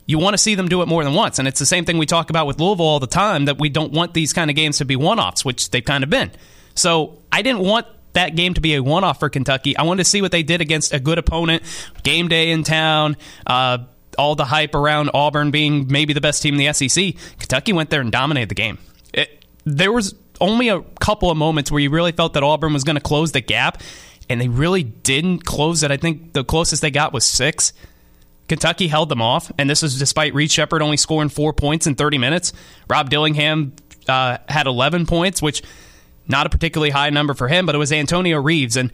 you 0.06 0.18
want 0.18 0.34
to 0.34 0.38
see 0.38 0.54
them 0.54 0.68
do 0.68 0.82
it 0.82 0.86
more 0.86 1.02
than 1.02 1.14
once. 1.14 1.38
And 1.38 1.48
it's 1.48 1.58
the 1.58 1.66
same 1.66 1.86
thing 1.86 1.96
we 1.96 2.06
talk 2.06 2.28
about 2.28 2.46
with 2.46 2.60
Louisville 2.60 2.86
all 2.86 3.00
the 3.00 3.06
time 3.06 3.46
that 3.46 3.58
we 3.58 3.70
don't 3.70 3.92
want 3.92 4.12
these 4.12 4.34
kind 4.34 4.50
of 4.50 4.56
games 4.56 4.78
to 4.78 4.84
be 4.84 4.96
one 4.96 5.18
offs, 5.18 5.44
which 5.44 5.70
they've 5.70 5.84
kind 5.84 6.04
of 6.04 6.10
been. 6.10 6.30
So 6.74 7.18
I 7.32 7.40
didn't 7.40 7.60
want 7.60 7.86
that 8.12 8.36
game 8.36 8.54
to 8.54 8.60
be 8.60 8.74
a 8.74 8.82
one 8.82 9.04
off 9.04 9.20
for 9.20 9.28
Kentucky. 9.28 9.76
I 9.76 9.82
wanted 9.82 10.04
to 10.04 10.10
see 10.10 10.22
what 10.22 10.32
they 10.32 10.42
did 10.42 10.60
against 10.60 10.92
a 10.92 11.00
good 11.00 11.18
opponent, 11.18 11.62
game 12.02 12.28
day 12.28 12.50
in 12.50 12.62
town. 12.64 13.16
Uh, 13.46 13.78
all 14.18 14.34
the 14.34 14.44
hype 14.44 14.74
around 14.74 15.10
Auburn 15.14 15.50
being 15.50 15.86
maybe 15.90 16.12
the 16.12 16.20
best 16.20 16.42
team 16.42 16.58
in 16.58 16.66
the 16.66 16.72
SEC. 16.72 17.14
Kentucky 17.38 17.72
went 17.72 17.90
there 17.90 18.00
and 18.00 18.12
dominated 18.12 18.50
the 18.50 18.54
game. 18.54 18.78
It, 19.14 19.44
there 19.64 19.92
was 19.92 20.14
only 20.40 20.68
a 20.68 20.82
couple 21.00 21.30
of 21.30 21.36
moments 21.36 21.70
where 21.70 21.80
you 21.80 21.90
really 21.90 22.12
felt 22.12 22.34
that 22.34 22.42
Auburn 22.42 22.72
was 22.72 22.84
going 22.84 22.96
to 22.96 23.02
close 23.02 23.32
the 23.32 23.40
gap, 23.40 23.80
and 24.28 24.40
they 24.40 24.48
really 24.48 24.82
didn't 24.82 25.44
close 25.44 25.82
it. 25.82 25.90
I 25.90 25.96
think 25.96 26.32
the 26.32 26.44
closest 26.44 26.82
they 26.82 26.90
got 26.90 27.12
was 27.12 27.24
six. 27.24 27.72
Kentucky 28.48 28.88
held 28.88 29.08
them 29.08 29.22
off, 29.22 29.50
and 29.56 29.70
this 29.70 29.82
was 29.82 29.98
despite 29.98 30.34
Reed 30.34 30.50
Sheppard 30.50 30.82
only 30.82 30.96
scoring 30.96 31.28
four 31.28 31.52
points 31.52 31.86
in 31.86 31.94
30 31.94 32.18
minutes. 32.18 32.52
Rob 32.88 33.08
Dillingham 33.08 33.72
uh, 34.08 34.38
had 34.48 34.66
11 34.66 35.06
points, 35.06 35.40
which 35.40 35.62
not 36.28 36.46
a 36.46 36.50
particularly 36.50 36.90
high 36.90 37.10
number 37.10 37.34
for 37.34 37.48
him, 37.48 37.66
but 37.66 37.74
it 37.74 37.78
was 37.78 37.92
Antonio 37.92 38.40
Reeves. 38.40 38.76
And 38.76 38.90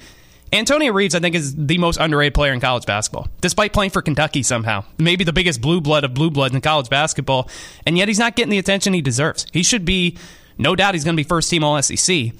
Antonio 0.53 0.93
Reeves, 0.93 1.15
I 1.15 1.21
think, 1.21 1.35
is 1.35 1.55
the 1.55 1.79
most 1.79 1.99
underrated 1.99 2.35
player 2.35 2.53
in 2.53 2.61
college 2.61 2.87
basketball, 2.87 3.29
despite 3.41 3.73
playing 3.73 3.91
for 3.91 4.01
Kentucky 4.01 4.43
somehow. 4.43 4.85
Maybe 4.99 5.25
the 5.25 5.33
biggest 5.33 5.61
blue 5.61 5.81
blood 5.81 6.05
of 6.05 6.15
blue 6.15 6.31
bloods 6.31 6.55
in 6.55 6.61
college 6.61 6.89
basketball, 6.89 7.51
and 7.87 7.99
yet 7.99 8.09
he's 8.09 8.19
not 8.19 8.35
getting 8.35 8.51
the 8.51 8.59
attention 8.59 8.95
he 8.95 9.03
deserves. 9.03 9.47
He 9.53 9.63
should 9.63 9.85
be, 9.85 10.17
no 10.57 10.75
doubt, 10.75 10.95
he's 10.95 11.05
going 11.05 11.17
to 11.17 11.23
be 11.23 11.29
first 11.29 11.51
team 11.51 11.65
All 11.65 11.81
SEC. 11.83 12.33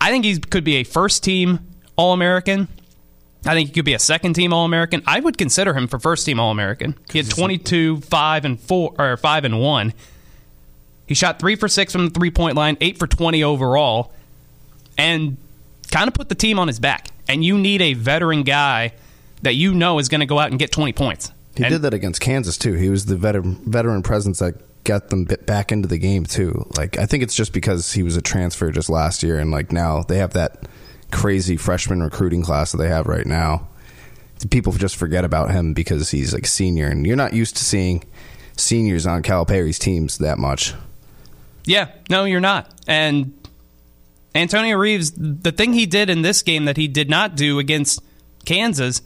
I 0.00 0.10
think 0.10 0.24
he 0.24 0.38
could 0.38 0.64
be 0.64 0.76
a 0.76 0.84
first 0.84 1.24
team 1.24 1.60
All 1.96 2.12
American. 2.12 2.68
I 3.46 3.54
think 3.54 3.68
he 3.68 3.74
could 3.74 3.84
be 3.84 3.94
a 3.94 3.98
second 3.98 4.34
team 4.34 4.52
All 4.52 4.66
American. 4.66 5.02
I 5.06 5.20
would 5.20 5.38
consider 5.38 5.74
him 5.74 5.88
for 5.88 5.98
first 5.98 6.26
team 6.26 6.38
All 6.38 6.50
American. 6.50 6.98
He 7.10 7.18
had 7.18 7.30
22, 7.30 8.00
5, 8.02 8.44
and 8.44 8.60
4, 8.60 8.94
or 8.98 9.16
5 9.16 9.44
and 9.44 9.60
1. 9.60 9.94
He 11.06 11.14
shot 11.14 11.38
3 11.38 11.56
for 11.56 11.68
6 11.68 11.92
from 11.92 12.06
the 12.06 12.10
three 12.10 12.30
point 12.30 12.56
line, 12.56 12.76
8 12.80 12.98
for 12.98 13.06
20 13.06 13.42
overall 13.42 14.12
and 14.98 15.36
kind 15.90 16.08
of 16.08 16.14
put 16.14 16.28
the 16.28 16.34
team 16.34 16.58
on 16.58 16.68
his 16.68 16.80
back. 16.80 17.08
And 17.28 17.44
you 17.44 17.58
need 17.58 17.80
a 17.80 17.94
veteran 17.94 18.42
guy 18.42 18.92
that 19.42 19.54
you 19.54 19.74
know 19.74 19.98
is 19.98 20.08
going 20.08 20.20
to 20.20 20.26
go 20.26 20.38
out 20.38 20.50
and 20.50 20.58
get 20.58 20.72
20 20.72 20.92
points. 20.92 21.30
He 21.56 21.62
and, 21.62 21.72
did 21.72 21.82
that 21.82 21.94
against 21.94 22.20
Kansas 22.20 22.58
too. 22.58 22.74
He 22.74 22.88
was 22.88 23.06
the 23.06 23.16
veteran 23.16 23.56
veteran 23.64 24.02
presence 24.02 24.40
that 24.40 24.54
got 24.84 25.08
them 25.08 25.24
back 25.24 25.72
into 25.72 25.88
the 25.88 25.98
game 25.98 26.24
too. 26.24 26.68
Like 26.76 26.98
I 26.98 27.06
think 27.06 27.22
it's 27.22 27.34
just 27.34 27.52
because 27.52 27.92
he 27.92 28.02
was 28.02 28.16
a 28.16 28.22
transfer 28.22 28.70
just 28.70 28.90
last 28.90 29.22
year, 29.22 29.38
and 29.38 29.50
like 29.50 29.72
now 29.72 30.02
they 30.02 30.18
have 30.18 30.32
that 30.32 30.68
crazy 31.12 31.56
freshman 31.56 32.02
recruiting 32.02 32.42
class 32.42 32.72
that 32.72 32.78
they 32.78 32.88
have 32.88 33.06
right 33.06 33.26
now. 33.26 33.68
People 34.50 34.72
just 34.72 34.96
forget 34.96 35.24
about 35.24 35.52
him 35.52 35.72
because 35.74 36.10
he's 36.10 36.34
like 36.34 36.46
senior, 36.46 36.88
and 36.88 37.06
you're 37.06 37.16
not 37.16 37.32
used 37.32 37.56
to 37.56 37.64
seeing 37.64 38.04
seniors 38.56 39.06
on 39.06 39.22
Cal 39.22 39.44
Calipari's 39.44 39.78
teams 39.78 40.18
that 40.18 40.38
much. 40.38 40.74
Yeah, 41.66 41.90
no, 42.10 42.24
you're 42.24 42.40
not, 42.40 42.70
and 42.86 43.32
Antonio 44.34 44.76
Reeves, 44.76 45.12
the 45.12 45.52
thing 45.52 45.72
he 45.72 45.86
did 45.86 46.10
in 46.10 46.22
this 46.22 46.42
game 46.42 46.64
that 46.64 46.76
he 46.76 46.88
did 46.88 47.08
not 47.08 47.36
do 47.36 47.58
against 47.58 48.02
Kansas, 48.44 49.00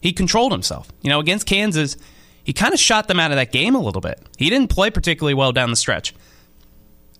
he 0.00 0.12
controlled 0.12 0.52
himself. 0.52 0.88
You 1.02 1.10
know, 1.10 1.20
against 1.20 1.46
Kansas, 1.46 1.96
he 2.42 2.52
kind 2.52 2.74
of 2.74 2.80
shot 2.80 3.08
them 3.08 3.18
out 3.18 3.30
of 3.30 3.36
that 3.36 3.50
game 3.52 3.74
a 3.74 3.80
little 3.80 4.02
bit. 4.02 4.20
He 4.36 4.50
didn't 4.50 4.68
play 4.68 4.90
particularly 4.90 5.32
well 5.34 5.52
down 5.52 5.70
the 5.70 5.76
stretch. 5.76 6.14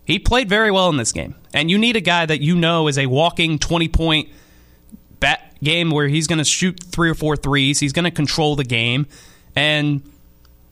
He 0.05 0.19
played 0.19 0.51
very 0.51 0.71
well 0.71 0.91
in 0.91 0.99
this 0.99 1.13
game. 1.13 1.35
And 1.55 1.71
you 1.71 1.79
need 1.79 1.97
a 1.97 2.01
guy 2.03 2.27
that 2.27 2.43
you 2.43 2.55
know 2.57 2.89
is 2.89 2.99
a 2.99 3.07
walking 3.07 3.59
20 3.59 3.89
point 3.89 4.29
bat 5.19 5.57
game 5.63 5.91
where 5.91 6.09
he's 6.09 6.27
going 6.27 6.41
to 6.41 6.45
shoot 6.45 6.79
three 6.85 7.09
or 7.09 7.15
four 7.15 7.37
threes. 7.37 7.81
He's 7.81 7.95
going 7.95 8.05
to 8.05 8.11
control 8.11 8.55
the 8.55 8.65
game. 8.65 9.07
And 9.57 10.03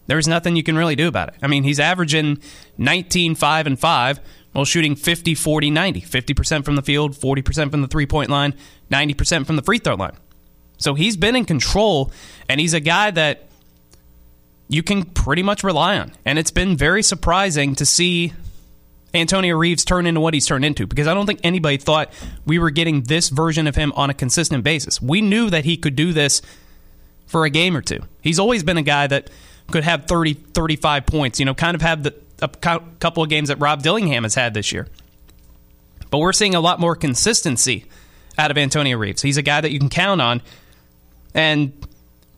There's 0.06 0.28
nothing 0.28 0.56
you 0.56 0.62
can 0.62 0.76
really 0.76 0.96
do 0.96 1.08
about 1.08 1.28
it. 1.28 1.34
I 1.42 1.46
mean, 1.46 1.62
he's 1.62 1.80
averaging 1.80 2.42
19, 2.76 3.34
5, 3.36 3.66
and 3.66 3.78
5 3.80 4.20
while 4.52 4.64
shooting 4.64 4.94
50, 4.94 5.34
40, 5.34 5.70
90. 5.70 6.00
50% 6.02 6.64
from 6.64 6.76
the 6.76 6.82
field, 6.82 7.12
40% 7.12 7.70
from 7.70 7.82
the 7.82 7.88
three 7.88 8.06
point 8.06 8.30
line, 8.30 8.54
90% 8.90 9.46
from 9.46 9.56
the 9.56 9.62
free 9.62 9.78
throw 9.78 9.94
line. 9.94 10.16
So 10.78 10.94
he's 10.94 11.16
been 11.16 11.36
in 11.36 11.44
control, 11.44 12.10
and 12.48 12.60
he's 12.60 12.74
a 12.74 12.80
guy 12.80 13.10
that 13.12 13.48
you 14.68 14.82
can 14.82 15.04
pretty 15.04 15.42
much 15.42 15.62
rely 15.62 15.98
on. 15.98 16.12
And 16.24 16.38
it's 16.38 16.50
been 16.50 16.76
very 16.76 17.02
surprising 17.02 17.74
to 17.76 17.86
see 17.86 18.32
Antonio 19.14 19.56
Reeves 19.56 19.84
turn 19.84 20.06
into 20.06 20.20
what 20.20 20.34
he's 20.34 20.46
turned 20.46 20.64
into 20.64 20.86
because 20.86 21.06
I 21.06 21.14
don't 21.14 21.26
think 21.26 21.40
anybody 21.44 21.76
thought 21.76 22.10
we 22.46 22.58
were 22.58 22.70
getting 22.70 23.02
this 23.02 23.28
version 23.28 23.66
of 23.66 23.76
him 23.76 23.92
on 23.94 24.10
a 24.10 24.14
consistent 24.14 24.64
basis. 24.64 25.00
We 25.00 25.20
knew 25.20 25.50
that 25.50 25.64
he 25.64 25.76
could 25.76 25.94
do 25.96 26.12
this 26.12 26.40
for 27.26 27.44
a 27.44 27.50
game 27.50 27.76
or 27.76 27.82
two. 27.82 28.00
He's 28.22 28.38
always 28.38 28.62
been 28.62 28.78
a 28.78 28.82
guy 28.82 29.06
that 29.06 29.30
could 29.70 29.84
have 29.84 30.06
30, 30.06 30.34
35 30.34 31.06
points, 31.06 31.38
you 31.38 31.46
know, 31.46 31.54
kind 31.54 31.74
of 31.74 31.82
have 31.82 32.02
the, 32.02 32.14
a 32.42 32.48
couple 32.48 33.22
of 33.22 33.28
games 33.28 33.48
that 33.48 33.56
Rob 33.56 33.82
Dillingham 33.82 34.24
has 34.24 34.34
had 34.34 34.54
this 34.54 34.72
year. 34.72 34.88
But 36.10 36.18
we're 36.18 36.32
seeing 36.32 36.54
a 36.54 36.60
lot 36.60 36.78
more 36.80 36.94
consistency 36.94 37.86
out 38.36 38.50
of 38.50 38.58
Antonio 38.58 38.98
Reeves. 38.98 39.22
He's 39.22 39.36
a 39.36 39.42
guy 39.42 39.60
that 39.60 39.70
you 39.70 39.78
can 39.78 39.88
count 39.88 40.20
on. 40.20 40.42
And 41.34 41.72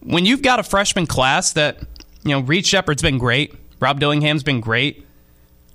when 0.00 0.26
you've 0.26 0.42
got 0.42 0.60
a 0.60 0.62
freshman 0.62 1.06
class 1.06 1.52
that, 1.54 1.80
you 2.22 2.30
know, 2.30 2.40
Reed 2.40 2.66
Sheppard's 2.66 3.02
been 3.02 3.18
great, 3.18 3.54
Rob 3.80 3.98
Dillingham's 3.98 4.42
been 4.42 4.60
great, 4.60 5.04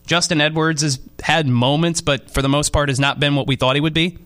Justin 0.05 0.41
Edwards 0.41 0.81
has 0.81 1.00
had 1.21 1.48
moments, 1.48 2.01
but 2.01 2.31
for 2.31 2.41
the 2.41 2.50
most 2.50 2.71
part 2.71 2.89
has 2.89 3.00
not 3.00 3.19
been 3.19 3.36
what 3.36 3.48
we 3.48 3.55
thought 3.55 3.75
he 3.75 3.81
would 3.81 3.93
be. 3.93 4.17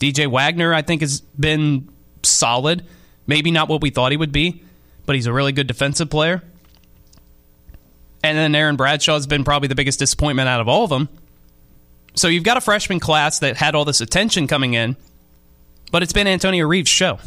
DJ 0.00 0.26
Wagner, 0.26 0.72
I 0.72 0.82
think, 0.82 1.02
has 1.02 1.20
been 1.20 1.88
solid. 2.22 2.84
Maybe 3.26 3.50
not 3.50 3.68
what 3.68 3.80
we 3.82 3.90
thought 3.90 4.12
he 4.12 4.16
would 4.16 4.32
be, 4.32 4.62
but 5.04 5.14
he's 5.14 5.26
a 5.26 5.32
really 5.32 5.52
good 5.52 5.66
defensive 5.66 6.10
player. 6.10 6.42
And 8.24 8.38
then 8.38 8.54
Aaron 8.54 8.76
Bradshaw 8.76 9.14
has 9.14 9.26
been 9.26 9.44
probably 9.44 9.68
the 9.68 9.74
biggest 9.74 9.98
disappointment 9.98 10.48
out 10.48 10.62
of 10.62 10.66
all 10.66 10.84
of 10.84 10.90
them. 10.90 11.10
So 12.14 12.28
you've 12.28 12.42
got 12.42 12.56
a 12.56 12.60
freshman 12.62 12.98
class 12.98 13.40
that 13.40 13.58
had 13.58 13.74
all 13.74 13.84
this 13.84 14.00
attention 14.00 14.46
coming 14.46 14.72
in, 14.72 14.96
but 15.92 16.02
it's 16.02 16.14
been 16.14 16.26
Antonio 16.26 16.66
Reeves' 16.66 16.88
show. 16.88 17.18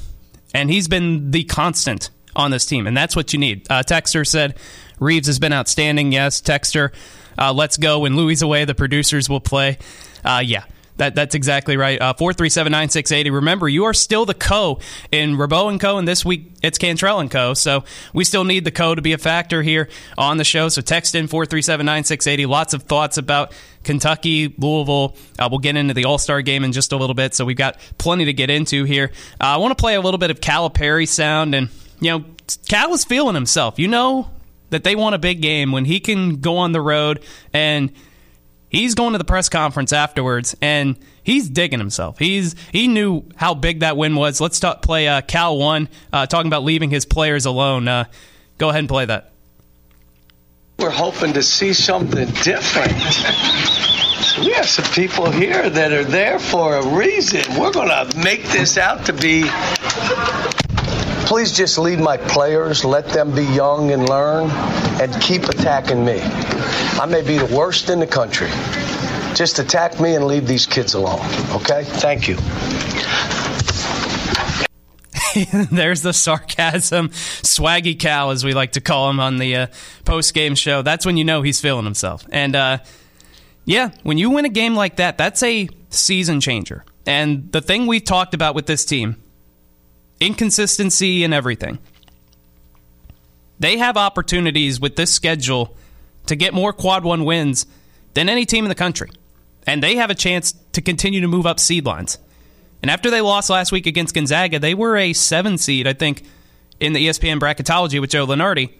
And 0.55 0.71
he's 0.71 0.87
been 0.87 1.29
the 1.29 1.43
constant 1.43 2.09
on 2.35 2.49
this 2.49 2.65
team, 2.65 2.87
and 2.87 2.97
that's 2.97 3.15
what 3.15 3.31
you 3.31 3.37
need. 3.37 3.67
Uh, 3.69 3.83
Texter 3.83 4.25
said 4.25 4.57
Reeves 4.99 5.27
has 5.27 5.37
been 5.37 5.53
outstanding. 5.53 6.11
Yes, 6.11 6.41
Texter. 6.41 6.93
Uh, 7.37 7.53
let's 7.53 7.77
go. 7.77 7.99
When 7.99 8.15
Louis 8.15 8.41
away, 8.41 8.65
the 8.65 8.73
producers 8.73 9.29
will 9.29 9.39
play. 9.39 9.77
Uh, 10.25 10.41
yeah. 10.43 10.63
That, 10.97 11.15
that's 11.15 11.35
exactly 11.35 11.77
right. 11.77 12.01
Uh, 12.01 12.13
four 12.13 12.33
three 12.33 12.49
seven 12.49 12.71
nine 12.71 12.89
six 12.89 13.11
eighty. 13.11 13.29
Remember, 13.29 13.69
you 13.69 13.85
are 13.85 13.93
still 13.93 14.25
the 14.25 14.33
co 14.33 14.79
in 15.11 15.37
Rabaut 15.37 15.69
and 15.69 15.79
Co. 15.79 15.97
And 15.97 16.07
this 16.07 16.25
week 16.25 16.51
it's 16.63 16.77
Cantrell 16.77 17.19
and 17.19 17.29
Co. 17.29 17.53
So 17.53 17.83
we 18.13 18.23
still 18.23 18.43
need 18.43 18.65
the 18.65 18.71
co 18.71 18.95
to 18.95 19.01
be 19.01 19.13
a 19.13 19.17
factor 19.17 19.61
here 19.61 19.89
on 20.17 20.37
the 20.37 20.43
show. 20.43 20.69
So 20.69 20.81
text 20.81 21.15
in 21.15 21.27
four 21.27 21.45
three 21.45 21.61
seven 21.61 21.85
nine 21.85 22.03
six 22.03 22.27
eighty. 22.27 22.45
Lots 22.45 22.73
of 22.73 22.83
thoughts 22.83 23.17
about 23.17 23.53
Kentucky, 23.83 24.53
Louisville. 24.57 25.15
Uh, 25.39 25.47
we'll 25.49 25.59
get 25.59 25.75
into 25.75 25.93
the 25.93 26.05
All 26.05 26.17
Star 26.17 26.41
game 26.41 26.63
in 26.63 26.71
just 26.71 26.91
a 26.91 26.97
little 26.97 27.15
bit. 27.15 27.35
So 27.35 27.45
we've 27.45 27.57
got 27.57 27.77
plenty 27.97 28.25
to 28.25 28.33
get 28.33 28.49
into 28.49 28.83
here. 28.83 29.11
Uh, 29.39 29.45
I 29.45 29.57
want 29.57 29.77
to 29.77 29.81
play 29.81 29.95
a 29.95 30.01
little 30.01 30.17
bit 30.17 30.31
of 30.31 30.39
Calipari 30.41 31.07
sound, 31.07 31.53
and 31.53 31.69
you 31.99 32.11
know, 32.11 32.25
Cal 32.67 32.93
is 32.93 33.05
feeling 33.05 33.35
himself. 33.35 33.77
You 33.77 33.87
know 33.87 34.31
that 34.69 34.83
they 34.83 34.95
want 34.95 35.15
a 35.15 35.19
big 35.19 35.41
game 35.41 35.71
when 35.71 35.85
he 35.85 35.99
can 35.99 36.41
go 36.41 36.57
on 36.57 36.71
the 36.71 36.81
road 36.81 37.23
and 37.53 37.91
he's 38.77 38.93
going 38.93 39.13
to 39.13 39.17
the 39.17 39.23
press 39.25 39.49
conference 39.49 39.91
afterwards 39.91 40.55
and 40.61 40.97
he's 41.23 41.49
digging 41.49 41.79
himself. 41.79 42.19
He's 42.19 42.55
he 42.71 42.87
knew 42.87 43.23
how 43.35 43.55
big 43.55 43.79
that 43.79 43.97
win 43.97 44.15
was. 44.15 44.39
Let's 44.39 44.59
talk, 44.59 44.83
play 44.83 45.07
uh, 45.07 45.21
Cal 45.21 45.57
one 45.57 45.89
uh, 46.13 46.27
talking 46.27 46.47
about 46.47 46.63
leaving 46.63 46.91
his 46.91 47.05
players 47.05 47.45
alone. 47.45 47.87
Uh, 47.87 48.05
go 48.57 48.69
ahead 48.69 48.79
and 48.79 48.89
play 48.89 49.05
that. 49.05 49.31
We're 50.77 50.91
hoping 50.91 51.33
to 51.33 51.41
see 51.41 51.73
something 51.73 52.27
different. 52.43 52.93
we 54.45 54.53
have 54.53 54.67
some 54.67 54.85
people 54.93 55.31
here 55.31 55.71
that 55.71 55.91
are 55.91 56.03
there 56.03 56.37
for 56.37 56.75
a 56.75 56.87
reason. 56.95 57.41
We're 57.59 57.71
going 57.71 57.89
to 57.89 58.17
make 58.19 58.43
this 58.43 58.77
out 58.77 59.07
to 59.07 59.13
be 59.13 59.49
Please 61.27 61.51
just 61.51 61.77
leave 61.77 61.99
my 61.99 62.15
players, 62.15 62.85
let 62.85 63.05
them 63.09 63.35
be 63.35 63.43
young 63.43 63.91
and 63.91 64.07
learn, 64.07 64.49
and 65.01 65.21
keep 65.21 65.43
attacking 65.43 66.05
me. 66.05 66.21
I 66.21 67.05
may 67.05 67.21
be 67.21 67.37
the 67.37 67.53
worst 67.53 67.89
in 67.89 67.99
the 67.99 68.07
country. 68.07 68.47
Just 69.35 69.59
attack 69.59 69.99
me 69.99 70.15
and 70.15 70.25
leave 70.25 70.47
these 70.47 70.65
kids 70.65 70.93
alone, 70.93 71.19
okay? 71.51 71.83
Thank 71.83 72.29
you. 72.29 72.35
There's 75.69 76.01
the 76.01 76.13
sarcasm, 76.13 77.09
swaggy 77.09 77.99
Cal, 77.99 78.31
as 78.31 78.45
we 78.45 78.53
like 78.53 78.71
to 78.71 78.81
call 78.81 79.09
him 79.09 79.19
on 79.19 79.35
the 79.35 79.53
uh, 79.53 79.67
post 80.05 80.33
game 80.33 80.55
show. 80.55 80.81
That's 80.81 81.05
when 81.05 81.17
you 81.17 81.25
know 81.25 81.41
he's 81.41 81.59
feeling 81.59 81.83
himself. 81.83 82.25
And 82.31 82.55
uh, 82.55 82.77
yeah, 83.65 83.89
when 84.03 84.17
you 84.17 84.29
win 84.29 84.45
a 84.45 84.49
game 84.49 84.75
like 84.75 84.95
that, 84.95 85.17
that's 85.17 85.43
a 85.43 85.67
season 85.89 86.39
changer. 86.39 86.85
And 87.05 87.51
the 87.51 87.59
thing 87.59 87.85
we 87.85 87.99
talked 87.99 88.33
about 88.33 88.55
with 88.55 88.65
this 88.65 88.85
team 88.85 89.17
inconsistency 90.19 91.23
and 91.23 91.33
everything. 91.33 91.79
They 93.59 93.77
have 93.77 93.97
opportunities 93.97 94.79
with 94.79 94.95
this 94.95 95.13
schedule 95.13 95.75
to 96.27 96.35
get 96.35 96.53
more 96.53 96.73
quad 96.73 97.03
one 97.03 97.25
wins 97.25 97.65
than 98.13 98.29
any 98.29 98.45
team 98.45 98.65
in 98.65 98.69
the 98.69 98.75
country. 98.75 99.09
And 99.65 99.81
they 99.81 99.95
have 99.95 100.09
a 100.09 100.15
chance 100.15 100.53
to 100.73 100.81
continue 100.81 101.21
to 101.21 101.27
move 101.27 101.45
up 101.45 101.59
seed 101.59 101.85
lines. 101.85 102.17
And 102.81 102.91
after 102.91 103.09
they 103.09 103.21
lost 103.21 103.49
last 103.49 103.71
week 103.71 103.87
against 103.87 104.13
Gonzaga, 104.13 104.59
they 104.59 104.73
were 104.73 104.95
a 104.95 105.13
seven 105.13 105.57
seed, 105.57 105.87
I 105.87 105.93
think, 105.93 106.23
in 106.79 106.93
the 106.93 107.07
ESPN 107.07 107.39
bracketology 107.39 107.99
with 107.99 108.11
Joe 108.11 108.27
Lunardi. 108.27 108.71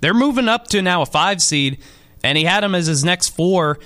They're 0.00 0.14
moving 0.14 0.48
up 0.48 0.68
to 0.68 0.82
now 0.82 1.02
a 1.02 1.06
five 1.06 1.42
seed, 1.42 1.78
and 2.22 2.38
he 2.38 2.44
had 2.44 2.62
them 2.62 2.74
as 2.74 2.86
his 2.86 3.04
next 3.04 3.30
four 3.30 3.78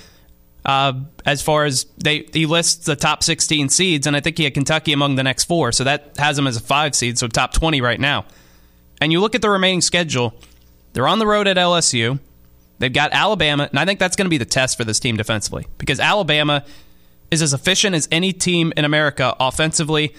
uh, 0.68 0.92
as 1.24 1.40
far 1.40 1.64
as 1.64 1.86
they 1.96 2.28
he 2.34 2.44
lists 2.44 2.84
the 2.84 2.94
top 2.94 3.24
16 3.24 3.70
seeds, 3.70 4.06
and 4.06 4.14
I 4.14 4.20
think 4.20 4.36
he 4.36 4.44
had 4.44 4.52
Kentucky 4.52 4.92
among 4.92 5.16
the 5.16 5.22
next 5.22 5.44
four, 5.44 5.72
so 5.72 5.82
that 5.84 6.14
has 6.18 6.36
them 6.36 6.46
as 6.46 6.58
a 6.58 6.60
five 6.60 6.94
seed, 6.94 7.16
so 7.16 7.26
top 7.26 7.54
20 7.54 7.80
right 7.80 7.98
now. 7.98 8.26
And 9.00 9.10
you 9.10 9.20
look 9.20 9.34
at 9.34 9.40
the 9.40 9.48
remaining 9.48 9.80
schedule; 9.80 10.34
they're 10.92 11.08
on 11.08 11.20
the 11.20 11.26
road 11.26 11.48
at 11.48 11.56
LSU. 11.56 12.18
They've 12.80 12.92
got 12.92 13.12
Alabama, 13.14 13.68
and 13.70 13.78
I 13.78 13.86
think 13.86 13.98
that's 13.98 14.14
going 14.14 14.26
to 14.26 14.30
be 14.30 14.36
the 14.36 14.44
test 14.44 14.76
for 14.76 14.84
this 14.84 15.00
team 15.00 15.16
defensively 15.16 15.66
because 15.78 16.00
Alabama 16.00 16.66
is 17.30 17.40
as 17.40 17.54
efficient 17.54 17.96
as 17.96 18.06
any 18.12 18.34
team 18.34 18.74
in 18.76 18.84
America 18.84 19.34
offensively. 19.40 20.14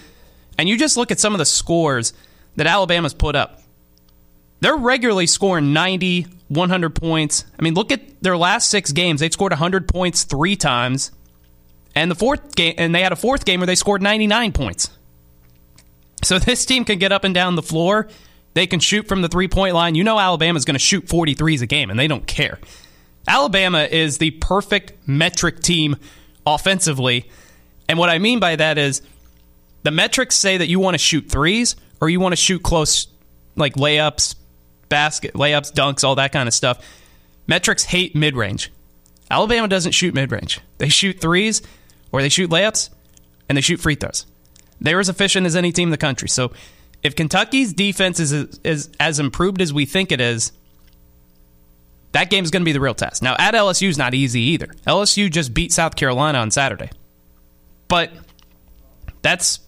And 0.58 0.68
you 0.68 0.76
just 0.76 0.96
look 0.96 1.12
at 1.12 1.20
some 1.20 1.32
of 1.32 1.38
the 1.38 1.46
scores 1.46 2.12
that 2.56 2.66
Alabama's 2.66 3.14
put 3.14 3.36
up. 3.36 3.59
They're 4.60 4.76
regularly 4.76 5.26
scoring 5.26 5.72
90, 5.72 6.26
100 6.48 6.94
points. 6.94 7.44
I 7.58 7.62
mean, 7.62 7.74
look 7.74 7.92
at 7.92 8.22
their 8.22 8.36
last 8.36 8.68
six 8.68 8.92
games. 8.92 9.20
They've 9.20 9.32
scored 9.32 9.52
100 9.52 9.88
points 9.88 10.24
three 10.24 10.56
times. 10.56 11.10
And 11.94 12.10
the 12.10 12.14
fourth 12.14 12.54
game, 12.54 12.74
and 12.78 12.94
they 12.94 13.02
had 13.02 13.12
a 13.12 13.16
fourth 13.16 13.44
game 13.44 13.60
where 13.60 13.66
they 13.66 13.74
scored 13.74 14.02
99 14.02 14.52
points. 14.52 14.90
So 16.22 16.38
this 16.38 16.64
team 16.66 16.84
can 16.84 16.98
get 16.98 17.12
up 17.12 17.24
and 17.24 17.34
down 17.34 17.56
the 17.56 17.62
floor. 17.62 18.08
They 18.54 18.66
can 18.66 18.80
shoot 18.80 19.08
from 19.08 19.22
the 19.22 19.28
three 19.28 19.48
point 19.48 19.74
line. 19.74 19.94
You 19.94 20.04
know 20.04 20.18
Alabama's 20.18 20.64
going 20.64 20.74
to 20.74 20.80
shoot 20.80 21.06
43s 21.06 21.62
a 21.62 21.66
game, 21.66 21.90
and 21.90 21.98
they 21.98 22.08
don't 22.08 22.26
care. 22.26 22.58
Alabama 23.26 23.82
is 23.90 24.18
the 24.18 24.32
perfect 24.32 24.92
metric 25.06 25.60
team 25.60 25.96
offensively. 26.46 27.30
And 27.88 27.98
what 27.98 28.08
I 28.08 28.18
mean 28.18 28.40
by 28.40 28.56
that 28.56 28.78
is 28.78 29.02
the 29.82 29.90
metrics 29.90 30.36
say 30.36 30.56
that 30.58 30.68
you 30.68 30.80
want 30.80 30.94
to 30.94 30.98
shoot 30.98 31.28
threes 31.28 31.76
or 32.00 32.08
you 32.08 32.18
want 32.20 32.32
to 32.32 32.36
shoot 32.36 32.62
close, 32.62 33.06
like 33.56 33.74
layups, 33.74 34.34
basket, 34.90 35.32
layups, 35.32 35.72
dunks, 35.72 36.04
all 36.04 36.16
that 36.16 36.32
kind 36.32 36.46
of 36.46 36.52
stuff. 36.52 36.84
Metrics 37.46 37.84
hate 37.84 38.14
mid 38.14 38.36
range. 38.36 38.70
Alabama 39.30 39.66
doesn't 39.66 39.92
shoot 39.92 40.12
mid 40.12 40.30
range. 40.30 40.60
They 40.76 40.90
shoot 40.90 41.18
threes 41.18 41.62
or 42.12 42.20
they 42.20 42.28
shoot 42.28 42.50
layups 42.50 42.90
and 43.48 43.56
they 43.56 43.62
shoot 43.62 43.80
free 43.80 43.94
throws. 43.94 44.26
They're 44.80 45.00
as 45.00 45.08
efficient 45.08 45.46
as 45.46 45.56
any 45.56 45.72
team 45.72 45.88
in 45.88 45.90
the 45.90 45.96
country. 45.96 46.28
So 46.28 46.52
if 47.02 47.16
Kentucky's 47.16 47.72
defense 47.72 48.20
is, 48.20 48.60
is 48.64 48.90
as 49.00 49.18
improved 49.18 49.62
as 49.62 49.72
we 49.72 49.86
think 49.86 50.12
it 50.12 50.20
is, 50.20 50.52
that 52.12 52.28
game 52.28 52.44
is 52.44 52.50
going 52.50 52.62
to 52.62 52.64
be 52.64 52.72
the 52.72 52.80
real 52.80 52.94
test. 52.94 53.22
Now, 53.22 53.36
at 53.38 53.54
LSU 53.54 53.88
is 53.88 53.96
not 53.96 54.14
easy 54.14 54.40
either. 54.40 54.66
LSU 54.86 55.30
just 55.30 55.54
beat 55.54 55.72
South 55.72 55.96
Carolina 55.96 56.38
on 56.38 56.50
Saturday. 56.50 56.90
But 57.88 58.10
that's 59.22 59.60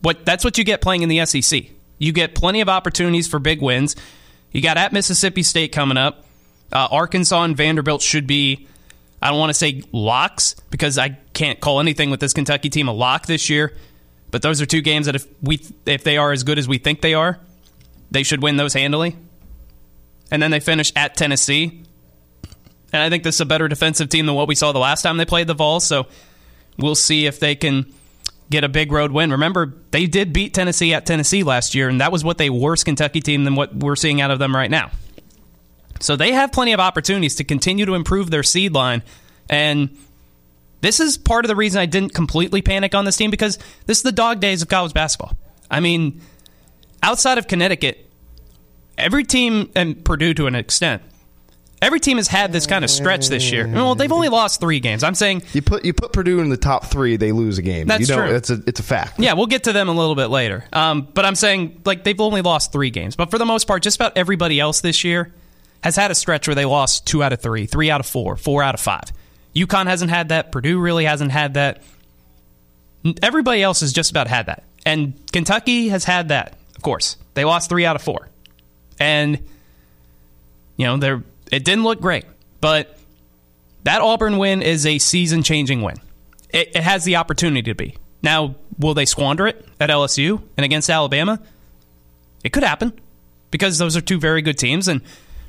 what 0.00 0.24
that's 0.24 0.44
what 0.44 0.58
you 0.58 0.64
get 0.64 0.80
playing 0.80 1.02
in 1.02 1.08
the 1.08 1.24
SEC. 1.24 1.64
You 1.98 2.12
get 2.12 2.34
plenty 2.34 2.60
of 2.60 2.68
opportunities 2.68 3.28
for 3.28 3.38
big 3.38 3.62
wins. 3.62 3.96
You 4.54 4.62
got 4.62 4.78
at 4.78 4.92
Mississippi 4.92 5.42
State 5.42 5.72
coming 5.72 5.98
up. 5.98 6.24
Uh, 6.72 6.88
Arkansas 6.90 7.42
and 7.42 7.56
Vanderbilt 7.56 8.00
should 8.00 8.26
be, 8.26 8.68
I 9.20 9.30
don't 9.30 9.38
want 9.38 9.50
to 9.50 9.54
say 9.54 9.82
locks 9.92 10.54
because 10.70 10.96
I 10.96 11.18
can't 11.34 11.60
call 11.60 11.80
anything 11.80 12.10
with 12.10 12.20
this 12.20 12.32
Kentucky 12.32 12.70
team 12.70 12.88
a 12.88 12.92
lock 12.92 13.26
this 13.26 13.50
year. 13.50 13.74
But 14.30 14.42
those 14.42 14.62
are 14.62 14.66
two 14.66 14.80
games 14.80 15.06
that 15.06 15.16
if 15.16 15.26
we 15.42 15.60
if 15.86 16.02
they 16.02 16.16
are 16.16 16.32
as 16.32 16.44
good 16.44 16.58
as 16.58 16.66
we 16.66 16.78
think 16.78 17.02
they 17.02 17.14
are, 17.14 17.38
they 18.10 18.22
should 18.22 18.42
win 18.42 18.56
those 18.56 18.72
handily. 18.72 19.16
And 20.30 20.42
then 20.42 20.50
they 20.50 20.60
finish 20.60 20.92
at 20.96 21.16
Tennessee. 21.16 21.82
And 22.92 23.02
I 23.02 23.10
think 23.10 23.24
this 23.24 23.36
is 23.36 23.40
a 23.40 23.46
better 23.46 23.66
defensive 23.68 24.08
team 24.08 24.26
than 24.26 24.34
what 24.36 24.48
we 24.48 24.54
saw 24.54 24.72
the 24.72 24.78
last 24.78 25.02
time 25.02 25.16
they 25.16 25.24
played 25.24 25.48
the 25.48 25.54
Vols. 25.54 25.84
So 25.84 26.06
we'll 26.78 26.94
see 26.94 27.26
if 27.26 27.40
they 27.40 27.56
can 27.56 27.92
get 28.50 28.64
a 28.64 28.68
big 28.68 28.92
road 28.92 29.12
win. 29.12 29.30
Remember, 29.32 29.74
they 29.90 30.06
did 30.06 30.32
beat 30.32 30.54
Tennessee 30.54 30.94
at 30.94 31.06
Tennessee 31.06 31.42
last 31.42 31.74
year, 31.74 31.88
and 31.88 32.00
that 32.00 32.12
was 32.12 32.24
what 32.24 32.38
they 32.38 32.50
worse 32.50 32.84
Kentucky 32.84 33.20
team 33.20 33.44
than 33.44 33.54
what 33.54 33.74
we're 33.74 33.96
seeing 33.96 34.20
out 34.20 34.30
of 34.30 34.38
them 34.38 34.54
right 34.54 34.70
now. 34.70 34.90
So 36.00 36.16
they 36.16 36.32
have 36.32 36.52
plenty 36.52 36.72
of 36.72 36.80
opportunities 36.80 37.36
to 37.36 37.44
continue 37.44 37.86
to 37.86 37.94
improve 37.94 38.30
their 38.30 38.42
seed 38.42 38.74
line. 38.74 39.02
And 39.48 39.96
this 40.80 41.00
is 41.00 41.16
part 41.16 41.44
of 41.44 41.48
the 41.48 41.56
reason 41.56 41.80
I 41.80 41.86
didn't 41.86 42.14
completely 42.14 42.60
panic 42.60 42.94
on 42.94 43.04
this 43.04 43.16
team 43.16 43.30
because 43.30 43.58
this 43.86 43.98
is 43.98 44.02
the 44.02 44.12
dog 44.12 44.40
days 44.40 44.60
of 44.60 44.68
college 44.68 44.92
basketball. 44.92 45.36
I 45.70 45.80
mean, 45.80 46.20
outside 47.02 47.38
of 47.38 47.48
Connecticut, 47.48 48.10
every 48.98 49.24
team, 49.24 49.70
and 49.74 50.04
Purdue 50.04 50.34
to 50.34 50.46
an 50.46 50.54
extent, 50.54 51.02
every 51.84 52.00
team 52.00 52.16
has 52.16 52.26
had 52.26 52.52
this 52.52 52.66
kind 52.66 52.84
of 52.84 52.90
stretch 52.90 53.28
this 53.28 53.52
year. 53.52 53.68
Well, 53.68 53.94
they've 53.94 54.10
only 54.10 54.28
lost 54.28 54.60
three 54.60 54.80
games. 54.80 55.04
I'm 55.04 55.14
saying 55.14 55.42
You 55.52 55.62
put 55.62 55.84
you 55.84 55.92
put 55.92 56.12
Purdue 56.12 56.40
in 56.40 56.48
the 56.48 56.56
top 56.56 56.86
three, 56.86 57.16
they 57.16 57.32
lose 57.32 57.58
a 57.58 57.62
game. 57.62 57.86
That's 57.86 58.08
you 58.08 58.16
know, 58.16 58.26
true. 58.26 58.34
It's 58.34 58.50
a 58.50 58.60
it's 58.66 58.80
a 58.80 58.82
fact. 58.82 59.20
Yeah, 59.20 59.34
we'll 59.34 59.46
get 59.46 59.64
to 59.64 59.72
them 59.72 59.88
a 59.88 59.92
little 59.92 60.14
bit 60.14 60.28
later. 60.28 60.64
Um, 60.72 61.06
but 61.12 61.24
I'm 61.24 61.34
saying, 61.34 61.82
like, 61.84 62.04
they've 62.04 62.20
only 62.20 62.42
lost 62.42 62.72
three 62.72 62.90
games. 62.90 63.16
But 63.16 63.30
for 63.30 63.38
the 63.38 63.44
most 63.44 63.66
part, 63.66 63.82
just 63.82 63.96
about 63.96 64.16
everybody 64.16 64.58
else 64.58 64.80
this 64.80 65.04
year 65.04 65.32
has 65.82 65.96
had 65.96 66.10
a 66.10 66.14
stretch 66.14 66.48
where 66.48 66.54
they 66.54 66.64
lost 66.64 67.06
two 67.06 67.22
out 67.22 67.32
of 67.32 67.40
three, 67.40 67.66
three 67.66 67.90
out 67.90 68.00
of 68.00 68.06
four, 68.06 68.36
four 68.36 68.62
out 68.62 68.74
of 68.74 68.80
five. 68.80 69.04
UConn 69.54 69.86
hasn't 69.86 70.10
had 70.10 70.30
that. 70.30 70.50
Purdue 70.50 70.80
really 70.80 71.04
hasn't 71.04 71.30
had 71.30 71.54
that. 71.54 71.82
Everybody 73.22 73.62
else 73.62 73.80
has 73.80 73.92
just 73.92 74.10
about 74.10 74.26
had 74.26 74.46
that. 74.46 74.64
And 74.86 75.14
Kentucky 75.30 75.88
has 75.88 76.04
had 76.04 76.28
that, 76.28 76.58
of 76.74 76.82
course. 76.82 77.16
They 77.34 77.44
lost 77.44 77.68
three 77.68 77.84
out 77.84 77.96
of 77.96 78.02
four. 78.02 78.28
And, 78.98 79.38
you 80.76 80.86
know, 80.86 80.96
they're, 80.96 81.22
it 81.50 81.64
didn't 81.64 81.84
look 81.84 82.00
great. 82.00 82.24
But 82.60 82.98
that 83.84 84.00
Auburn 84.00 84.38
win 84.38 84.62
is 84.62 84.86
a 84.86 84.98
season 84.98 85.42
changing 85.42 85.82
win. 85.82 85.96
It, 86.50 86.76
it 86.76 86.82
has 86.82 87.04
the 87.04 87.16
opportunity 87.16 87.62
to 87.62 87.74
be. 87.74 87.96
Now, 88.22 88.54
will 88.78 88.94
they 88.94 89.04
squander 89.04 89.46
it 89.46 89.66
at 89.78 89.90
LSU 89.90 90.42
and 90.56 90.64
against 90.64 90.88
Alabama? 90.88 91.40
It 92.42 92.52
could 92.52 92.62
happen 92.62 92.92
because 93.50 93.78
those 93.78 93.96
are 93.96 94.00
two 94.00 94.18
very 94.18 94.42
good 94.42 94.58
teams. 94.58 94.88
And 94.88 95.02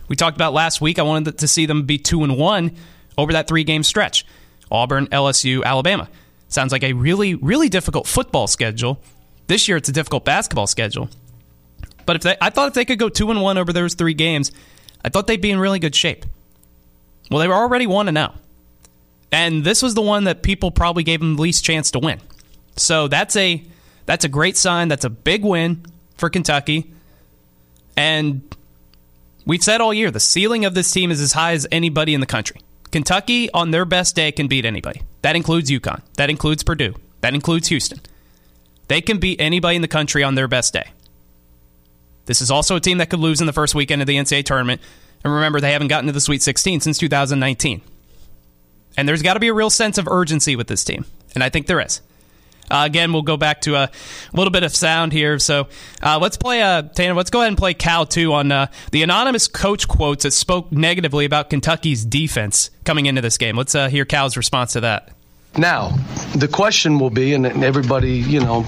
we 0.07 0.15
talked 0.15 0.35
about 0.35 0.53
last 0.53 0.81
week. 0.81 0.99
I 0.99 1.03
wanted 1.03 1.37
to 1.39 1.47
see 1.47 1.65
them 1.65 1.83
be 1.83 1.97
two 1.97 2.23
and 2.23 2.37
one 2.37 2.75
over 3.17 3.31
that 3.33 3.47
three 3.47 3.63
game 3.63 3.83
stretch 3.83 4.25
Auburn, 4.71 5.07
LSU, 5.07 5.63
Alabama. 5.63 6.09
Sounds 6.47 6.71
like 6.71 6.83
a 6.83 6.93
really, 6.93 7.35
really 7.35 7.69
difficult 7.69 8.07
football 8.07 8.47
schedule. 8.47 8.99
This 9.47 9.67
year, 9.67 9.77
it's 9.77 9.89
a 9.89 9.91
difficult 9.91 10.25
basketball 10.25 10.67
schedule. 10.67 11.09
But 12.05 12.17
if 12.17 12.21
they, 12.23 12.37
I 12.41 12.49
thought 12.49 12.67
if 12.67 12.73
they 12.73 12.85
could 12.85 12.99
go 12.99 13.09
two 13.09 13.31
and 13.31 13.41
one 13.41 13.57
over 13.57 13.73
those 13.73 13.93
three 13.93 14.13
games, 14.13 14.51
I 15.05 15.09
thought 15.09 15.27
they'd 15.27 15.39
be 15.39 15.51
in 15.51 15.59
really 15.59 15.77
good 15.77 15.93
shape. 15.95 16.25
Well, 17.29 17.39
they 17.39 17.47
were 17.47 17.53
already 17.53 17.85
one 17.85 18.07
and 18.07 18.17
zero, 18.17 18.33
and 19.31 19.63
this 19.63 19.83
was 19.83 19.93
the 19.93 20.01
one 20.01 20.23
that 20.23 20.41
people 20.41 20.71
probably 20.71 21.03
gave 21.03 21.19
them 21.19 21.35
the 21.35 21.43
least 21.43 21.63
chance 21.63 21.91
to 21.91 21.99
win. 21.99 22.19
So 22.75 23.07
that's 23.07 23.35
a 23.35 23.63
that's 24.07 24.25
a 24.25 24.27
great 24.27 24.57
sign. 24.57 24.87
That's 24.87 25.05
a 25.05 25.09
big 25.11 25.45
win 25.45 25.85
for 26.17 26.31
Kentucky, 26.31 26.91
and 27.95 28.41
we've 29.45 29.63
said 29.63 29.79
all 29.79 29.93
year 29.93 30.09
the 30.09 30.19
ceiling 30.19 30.65
of 30.65 30.73
this 30.73 30.91
team 30.91 31.11
is 31.11 31.21
as 31.21 31.33
high 31.33 31.51
as 31.53 31.67
anybody 31.71 32.15
in 32.15 32.19
the 32.19 32.25
country. 32.25 32.59
Kentucky 32.91 33.51
on 33.51 33.69
their 33.69 33.85
best 33.85 34.15
day 34.15 34.31
can 34.31 34.47
beat 34.47 34.65
anybody. 34.65 35.03
That 35.21 35.35
includes 35.35 35.69
UConn. 35.69 36.01
That 36.15 36.31
includes 36.31 36.63
Purdue. 36.63 36.95
That 37.21 37.35
includes 37.35 37.67
Houston. 37.67 37.99
They 38.87 39.01
can 39.01 39.19
beat 39.19 39.39
anybody 39.39 39.75
in 39.75 39.83
the 39.83 39.87
country 39.87 40.23
on 40.23 40.33
their 40.33 40.47
best 40.47 40.73
day. 40.73 40.89
This 42.25 42.41
is 42.41 42.51
also 42.51 42.75
a 42.75 42.79
team 42.79 42.97
that 42.97 43.09
could 43.09 43.19
lose 43.19 43.41
in 43.41 43.47
the 43.47 43.53
first 43.53 43.75
weekend 43.75 44.01
of 44.01 44.07
the 44.07 44.15
NCAA 44.15 44.45
tournament. 44.45 44.81
And 45.23 45.33
remember, 45.33 45.59
they 45.59 45.71
haven't 45.71 45.87
gotten 45.87 46.07
to 46.07 46.13
the 46.13 46.21
Sweet 46.21 46.41
16 46.41 46.81
since 46.81 46.97
2019. 46.97 47.81
And 48.97 49.07
there's 49.07 49.21
got 49.21 49.33
to 49.33 49.39
be 49.39 49.47
a 49.47 49.53
real 49.53 49.69
sense 49.69 49.97
of 49.97 50.07
urgency 50.07 50.55
with 50.55 50.67
this 50.67 50.83
team. 50.83 51.05
And 51.33 51.43
I 51.43 51.49
think 51.49 51.67
there 51.67 51.81
is. 51.81 52.01
Uh, 52.69 52.83
again, 52.85 53.13
we'll 53.13 53.21
go 53.21 53.37
back 53.37 53.61
to 53.61 53.75
a 53.75 53.91
little 54.33 54.51
bit 54.51 54.63
of 54.63 54.75
sound 54.75 55.13
here. 55.13 55.37
So 55.37 55.67
uh, 56.01 56.17
let's 56.19 56.37
play, 56.37 56.61
uh, 56.61 56.83
Tanner, 56.83 57.13
let's 57.13 57.29
go 57.29 57.39
ahead 57.41 57.49
and 57.49 57.57
play 57.57 57.73
Cal 57.73 58.05
2 58.05 58.33
on 58.33 58.51
uh, 58.51 58.67
the 58.91 59.03
anonymous 59.03 59.47
coach 59.47 59.87
quotes 59.87 60.23
that 60.23 60.31
spoke 60.31 60.71
negatively 60.71 61.25
about 61.25 61.49
Kentucky's 61.49 62.03
defense 62.03 62.71
coming 62.83 63.05
into 63.05 63.21
this 63.21 63.37
game. 63.37 63.55
Let's 63.55 63.75
uh, 63.75 63.89
hear 63.89 64.05
Cal's 64.05 64.35
response 64.35 64.73
to 64.73 64.81
that. 64.81 65.11
Now, 65.57 65.95
the 66.35 66.47
question 66.47 66.99
will 66.99 67.11
be, 67.11 67.33
and 67.33 67.45
everybody, 67.63 68.13
you 68.13 68.41
know, 68.41 68.65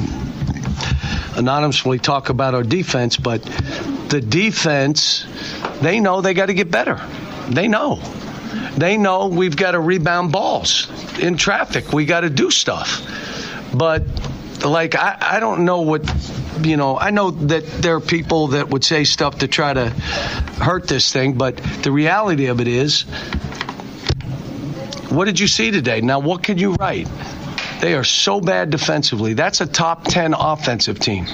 anonymously 1.38 2.00
talk 2.00 2.29
about 2.29 2.56
our 2.56 2.63
defense, 2.63 3.15
but 3.15 3.41
the 4.10 4.20
defense, 4.20 5.25
they 5.82 6.00
know 6.00 6.22
they 6.22 6.34
got 6.34 6.48
to 6.48 6.53
get 6.53 6.72
better. 6.72 7.00
They 7.48 7.67
know. 7.67 8.01
They 8.75 8.98
know 8.98 9.27
we've 9.27 9.56
got 9.56 9.72
to 9.72 9.79
rebound 9.79 10.32
balls 10.32 10.88
in 11.19 11.38
traffic. 11.38 11.93
We 11.93 12.06
got 12.06 12.21
to 12.21 12.30
do 12.30 12.52
stuff. 12.52 13.02
But, 13.73 14.04
like, 14.65 14.95
I, 14.95 15.17
I 15.19 15.39
don't 15.39 15.65
know 15.65 15.82
what, 15.82 16.04
you 16.63 16.78
know, 16.78 16.97
I 16.97 17.12
know 17.12 17.32
that 17.32 17.65
there 17.65 17.95
are 17.95 18.02
people 18.02 18.47
that 18.47 18.69
would 18.69 18.84
say 18.84 19.04
stuff 19.04 19.39
to 19.39 19.47
try 19.47 19.73
to 19.73 19.89
hurt 19.89 20.88
this 20.88 21.13
thing, 21.13 21.34
but 21.34 21.58
the 21.84 21.91
reality 21.91 22.47
of 22.47 22.62
it 22.62 22.67
is, 22.67 23.04
what 25.10 25.26
did 25.26 25.39
you 25.39 25.47
see 25.47 25.71
today? 25.71 26.02
Now, 26.02 26.19
what 26.19 26.43
can 26.43 26.58
you 26.58 26.73
write? 26.73 27.08
They 27.80 27.94
are 27.94 28.04
so 28.04 28.42
bad 28.42 28.70
defensively. 28.70 29.34
That's 29.34 29.62
a 29.62 29.68
top 29.68 30.06
10 30.06 30.34
offensive 30.34 31.00
team. 31.00 31.28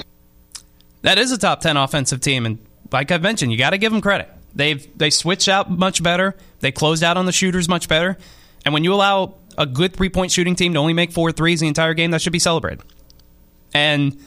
That 1.02 1.18
is 1.18 1.32
a 1.32 1.38
top 1.38 1.60
10 1.60 1.76
offensive 1.76 2.20
team. 2.20 2.46
And 2.46 2.58
like 2.92 3.10
I've 3.10 3.22
mentioned, 3.22 3.52
you 3.52 3.58
got 3.58 3.70
to 3.70 3.78
give 3.78 3.92
them 3.92 4.00
credit. 4.00 4.30
They've 4.54 4.86
they 4.96 5.10
switched 5.10 5.48
out 5.48 5.70
much 5.70 6.02
better. 6.02 6.36
They 6.60 6.70
closed 6.70 7.02
out 7.02 7.16
on 7.16 7.26
the 7.26 7.32
shooters 7.32 7.68
much 7.68 7.88
better. 7.88 8.16
And 8.64 8.72
when 8.72 8.84
you 8.84 8.94
allow 8.94 9.34
a 9.58 9.66
good 9.66 9.94
three 9.94 10.08
point 10.08 10.32
shooting 10.32 10.54
team 10.54 10.74
to 10.74 10.78
only 10.78 10.92
make 10.92 11.12
four 11.12 11.32
threes 11.32 11.60
the 11.60 11.66
entire 11.66 11.94
game, 11.94 12.10
that 12.12 12.22
should 12.22 12.32
be 12.32 12.38
celebrated. 12.38 12.82
And 13.72 14.18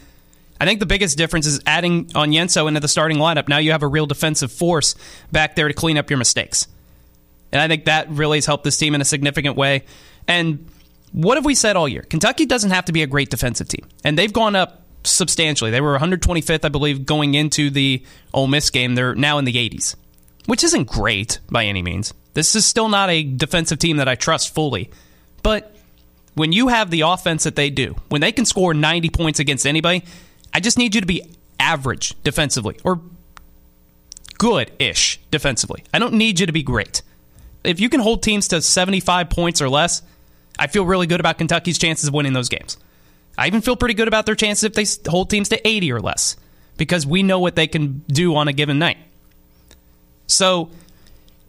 I 0.59 0.65
think 0.65 0.79
the 0.79 0.85
biggest 0.85 1.17
difference 1.17 1.45
is 1.45 1.61
adding 1.65 2.11
on 2.15 2.31
Onyenso 2.31 2.67
into 2.67 2.79
the 2.79 2.87
starting 2.87 3.17
lineup. 3.17 3.47
Now 3.47 3.59
you 3.59 3.71
have 3.71 3.83
a 3.83 3.87
real 3.87 4.05
defensive 4.05 4.51
force 4.51 4.95
back 5.31 5.55
there 5.55 5.67
to 5.67 5.73
clean 5.73 5.97
up 5.97 6.09
your 6.09 6.17
mistakes. 6.17 6.67
And 7.51 7.61
I 7.61 7.67
think 7.67 7.85
that 7.85 8.09
really 8.09 8.37
has 8.37 8.45
helped 8.45 8.63
this 8.63 8.77
team 8.77 8.95
in 8.95 9.01
a 9.01 9.05
significant 9.05 9.55
way. 9.55 9.85
And 10.27 10.67
what 11.11 11.37
have 11.37 11.45
we 11.45 11.55
said 11.55 11.75
all 11.75 11.87
year? 11.87 12.03
Kentucky 12.03 12.45
doesn't 12.45 12.71
have 12.71 12.85
to 12.85 12.91
be 12.91 13.03
a 13.03 13.07
great 13.07 13.29
defensive 13.29 13.67
team. 13.67 13.87
And 14.03 14.17
they've 14.17 14.33
gone 14.33 14.55
up 14.55 14.83
substantially. 15.03 15.71
They 15.71 15.81
were 15.81 15.97
125th, 15.97 16.65
I 16.65 16.69
believe, 16.69 17.05
going 17.05 17.33
into 17.33 17.69
the 17.69 18.03
Ole 18.33 18.47
Miss 18.47 18.69
game. 18.69 18.95
They're 18.95 19.15
now 19.15 19.37
in 19.37 19.45
the 19.45 19.53
80s, 19.53 19.95
which 20.45 20.63
isn't 20.63 20.85
great 20.85 21.39
by 21.49 21.65
any 21.65 21.81
means. 21.81 22.13
This 22.33 22.55
is 22.55 22.65
still 22.65 22.89
not 22.89 23.09
a 23.09 23.23
defensive 23.23 23.79
team 23.79 23.97
that 23.97 24.07
I 24.07 24.15
trust 24.15 24.53
fully. 24.53 24.91
But 25.43 25.75
when 26.35 26.51
you 26.51 26.67
have 26.67 26.91
the 26.91 27.01
offense 27.01 27.45
that 27.45 27.55
they 27.55 27.69
do, 27.69 27.95
when 28.09 28.21
they 28.21 28.31
can 28.31 28.45
score 28.45 28.73
90 28.73 29.09
points 29.09 29.39
against 29.39 29.65
anybody, 29.65 30.03
I 30.53 30.59
just 30.59 30.77
need 30.77 30.93
you 30.93 31.01
to 31.01 31.07
be 31.07 31.23
average 31.59 32.15
defensively 32.23 32.79
or 32.83 33.01
good 34.37 34.71
ish 34.77 35.19
defensively. 35.31 35.83
I 35.93 35.99
don't 35.99 36.13
need 36.13 36.39
you 36.39 36.45
to 36.45 36.51
be 36.51 36.63
great. 36.63 37.01
If 37.63 37.79
you 37.79 37.89
can 37.89 37.99
hold 37.99 38.23
teams 38.23 38.47
to 38.49 38.61
75 38.61 39.29
points 39.29 39.61
or 39.61 39.69
less, 39.69 40.01
I 40.59 40.67
feel 40.67 40.85
really 40.85 41.07
good 41.07 41.19
about 41.19 41.37
Kentucky's 41.37 41.77
chances 41.77 42.07
of 42.07 42.13
winning 42.13 42.33
those 42.33 42.49
games. 42.49 42.77
I 43.37 43.47
even 43.47 43.61
feel 43.61 43.75
pretty 43.75 43.93
good 43.93 44.07
about 44.07 44.25
their 44.25 44.35
chances 44.35 44.63
if 44.63 44.73
they 44.73 44.85
hold 45.09 45.29
teams 45.29 45.49
to 45.49 45.67
80 45.67 45.91
or 45.91 45.99
less 45.99 46.35
because 46.77 47.05
we 47.05 47.23
know 47.23 47.39
what 47.39 47.55
they 47.55 47.67
can 47.67 48.03
do 48.07 48.35
on 48.35 48.47
a 48.47 48.53
given 48.53 48.79
night. 48.79 48.97
So 50.27 50.69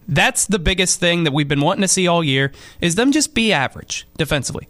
that's 0.07 0.47
the 0.47 0.59
biggest 0.59 1.01
thing 1.01 1.25
that 1.25 1.33
we've 1.33 1.49
been 1.49 1.61
wanting 1.61 1.83
to 1.83 1.89
see 1.89 2.07
all 2.07 2.23
year 2.23 2.53
is 2.81 2.95
them 2.95 3.13
just 3.13 3.35
be 3.35 3.53
average 3.53 4.07
defensively. 4.17 4.69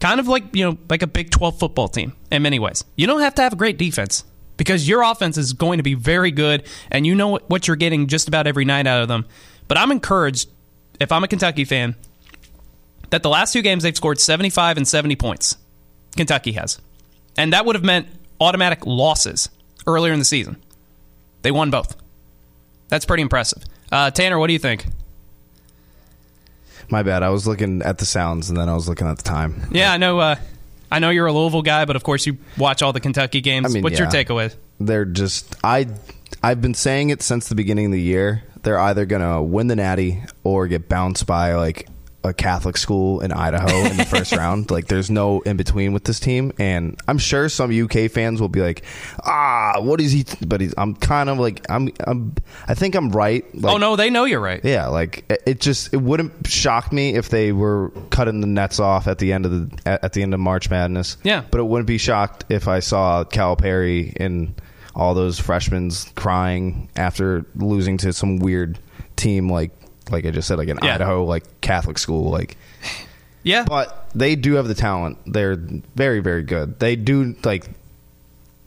Kind 0.00 0.20
of 0.20 0.28
like, 0.28 0.54
you 0.54 0.64
know, 0.64 0.78
like 0.88 1.02
a 1.02 1.06
Big 1.06 1.30
12 1.30 1.58
football 1.58 1.88
team 1.88 2.14
in 2.30 2.42
many 2.42 2.58
ways. 2.58 2.84
You 2.96 3.06
don't 3.06 3.20
have 3.20 3.34
to 3.36 3.42
have 3.42 3.52
a 3.52 3.56
great 3.56 3.78
defense 3.78 4.24
because 4.56 4.88
your 4.88 5.02
offense 5.02 5.38
is 5.38 5.52
going 5.52 5.78
to 5.78 5.82
be 5.82 5.94
very 5.94 6.30
good 6.30 6.64
and 6.90 7.06
you 7.06 7.14
know 7.14 7.38
what 7.46 7.68
you're 7.68 7.76
getting 7.76 8.06
just 8.06 8.28
about 8.28 8.46
every 8.46 8.64
night 8.64 8.86
out 8.86 9.02
of 9.02 9.08
them. 9.08 9.26
But 9.68 9.78
I'm 9.78 9.90
encouraged 9.90 10.48
if 11.00 11.12
I'm 11.12 11.24
a 11.24 11.28
Kentucky 11.28 11.64
fan 11.64 11.94
that 13.12 13.22
the 13.22 13.28
last 13.28 13.52
two 13.52 13.60
games 13.60 13.82
they've 13.82 13.94
scored 13.94 14.18
75 14.18 14.78
and 14.78 14.88
70 14.88 15.16
points. 15.16 15.58
Kentucky 16.16 16.52
has. 16.52 16.80
And 17.36 17.52
that 17.52 17.66
would 17.66 17.76
have 17.76 17.84
meant 17.84 18.08
automatic 18.40 18.86
losses 18.86 19.50
earlier 19.86 20.14
in 20.14 20.18
the 20.18 20.24
season. 20.24 20.56
They 21.42 21.50
won 21.50 21.70
both. 21.70 21.94
That's 22.88 23.04
pretty 23.04 23.22
impressive. 23.22 23.64
Uh, 23.90 24.10
Tanner, 24.10 24.38
what 24.38 24.46
do 24.46 24.54
you 24.54 24.58
think? 24.58 24.86
My 26.88 27.02
bad. 27.02 27.22
I 27.22 27.28
was 27.28 27.46
looking 27.46 27.82
at 27.82 27.98
the 27.98 28.06
sounds 28.06 28.48
and 28.48 28.58
then 28.58 28.70
I 28.70 28.74
was 28.74 28.88
looking 28.88 29.06
at 29.06 29.18
the 29.18 29.24
time. 29.24 29.68
Yeah, 29.72 29.92
I 29.92 29.98
know. 29.98 30.18
Uh, 30.18 30.36
I 30.90 30.98
know 30.98 31.10
you're 31.10 31.26
a 31.26 31.32
Louisville 31.34 31.60
guy, 31.60 31.84
but 31.84 31.96
of 31.96 32.02
course 32.02 32.26
you 32.26 32.38
watch 32.56 32.80
all 32.80 32.94
the 32.94 33.00
Kentucky 33.00 33.42
games. 33.42 33.66
I 33.66 33.68
mean, 33.68 33.82
What's 33.82 33.98
your 33.98 34.08
yeah. 34.10 34.24
takeaway? 34.24 34.54
They're 34.80 35.04
just 35.04 35.54
I 35.62 35.86
I've 36.42 36.62
been 36.62 36.74
saying 36.74 37.10
it 37.10 37.20
since 37.20 37.50
the 37.50 37.54
beginning 37.54 37.86
of 37.86 37.92
the 37.92 38.00
year. 38.00 38.42
They're 38.62 38.78
either 38.78 39.04
gonna 39.04 39.42
win 39.42 39.66
the 39.66 39.76
Natty 39.76 40.22
or 40.44 40.66
get 40.66 40.88
bounced 40.88 41.26
by 41.26 41.54
like 41.54 41.88
a 42.24 42.32
Catholic 42.32 42.76
school 42.76 43.20
in 43.20 43.32
Idaho 43.32 43.68
in 43.86 43.96
the 43.96 44.04
first 44.04 44.32
round. 44.36 44.70
Like 44.70 44.86
there's 44.86 45.10
no 45.10 45.40
in 45.40 45.56
between 45.56 45.92
with 45.92 46.04
this 46.04 46.20
team, 46.20 46.52
and 46.58 46.98
I'm 47.08 47.18
sure 47.18 47.48
some 47.48 47.70
UK 47.70 48.10
fans 48.10 48.40
will 48.40 48.48
be 48.48 48.60
like, 48.60 48.84
"Ah, 49.24 49.74
what 49.80 50.00
is 50.00 50.12
he?" 50.12 50.24
But 50.46 50.60
he's, 50.60 50.74
I'm 50.78 50.94
kind 50.94 51.28
of 51.28 51.38
like 51.38 51.64
I'm 51.70 51.90
I'm 52.06 52.34
I 52.68 52.74
think 52.74 52.94
I'm 52.94 53.10
right. 53.10 53.44
Like, 53.54 53.74
oh 53.74 53.78
no, 53.78 53.96
they 53.96 54.10
know 54.10 54.24
you're 54.24 54.40
right. 54.40 54.60
Yeah, 54.64 54.86
like 54.88 55.24
it- 55.28 55.42
it 55.46 55.60
just 55.60 55.92
it 55.92 55.98
wouldn't 55.98 56.46
shock 56.46 56.92
me 56.92 57.14
if 57.14 57.28
they 57.28 57.52
were 57.52 57.90
cutting 58.10 58.40
the 58.40 58.46
nets 58.46 58.78
off 58.78 59.06
at 59.08 59.18
the 59.18 59.32
end 59.32 59.44
of 59.46 59.50
the 59.52 59.78
at, 59.90 60.04
at 60.04 60.12
the 60.12 60.22
end 60.22 60.34
of 60.34 60.40
March 60.40 60.70
Madness. 60.70 61.16
Yeah. 61.24 61.42
but 61.50 61.58
it 61.60 61.64
wouldn't 61.64 61.88
be 61.88 61.98
shocked 61.98 62.44
if 62.48 62.68
I 62.68 62.78
saw 62.80 63.24
Calipari 63.24 64.12
in 64.16 64.54
all 64.94 65.14
those 65.14 65.38
freshmen 65.40 65.90
crying 66.14 66.88
after 66.96 67.44
losing 67.56 67.96
to 67.98 68.12
some 68.12 68.36
weird 68.38 68.78
team 69.16 69.48
like 69.50 69.70
like 70.12 70.26
I 70.26 70.30
just 70.30 70.46
said, 70.48 70.58
like 70.58 70.68
an 70.68 70.78
Yeah. 70.82 70.94
Idaho 70.96 71.24
like 71.24 71.60
Catholic 71.60 71.98
school, 71.98 72.30
like. 72.30 72.56
Yeah. 73.42 73.64
But 73.64 74.08
they 74.14 74.36
do 74.36 74.54
have 74.54 74.68
the 74.68 74.74
talent. 74.74 75.18
They're 75.26 75.56
very, 75.56 76.20
very 76.20 76.42
good. 76.44 76.78
They 76.78 76.94
do 76.96 77.34
like 77.44 77.68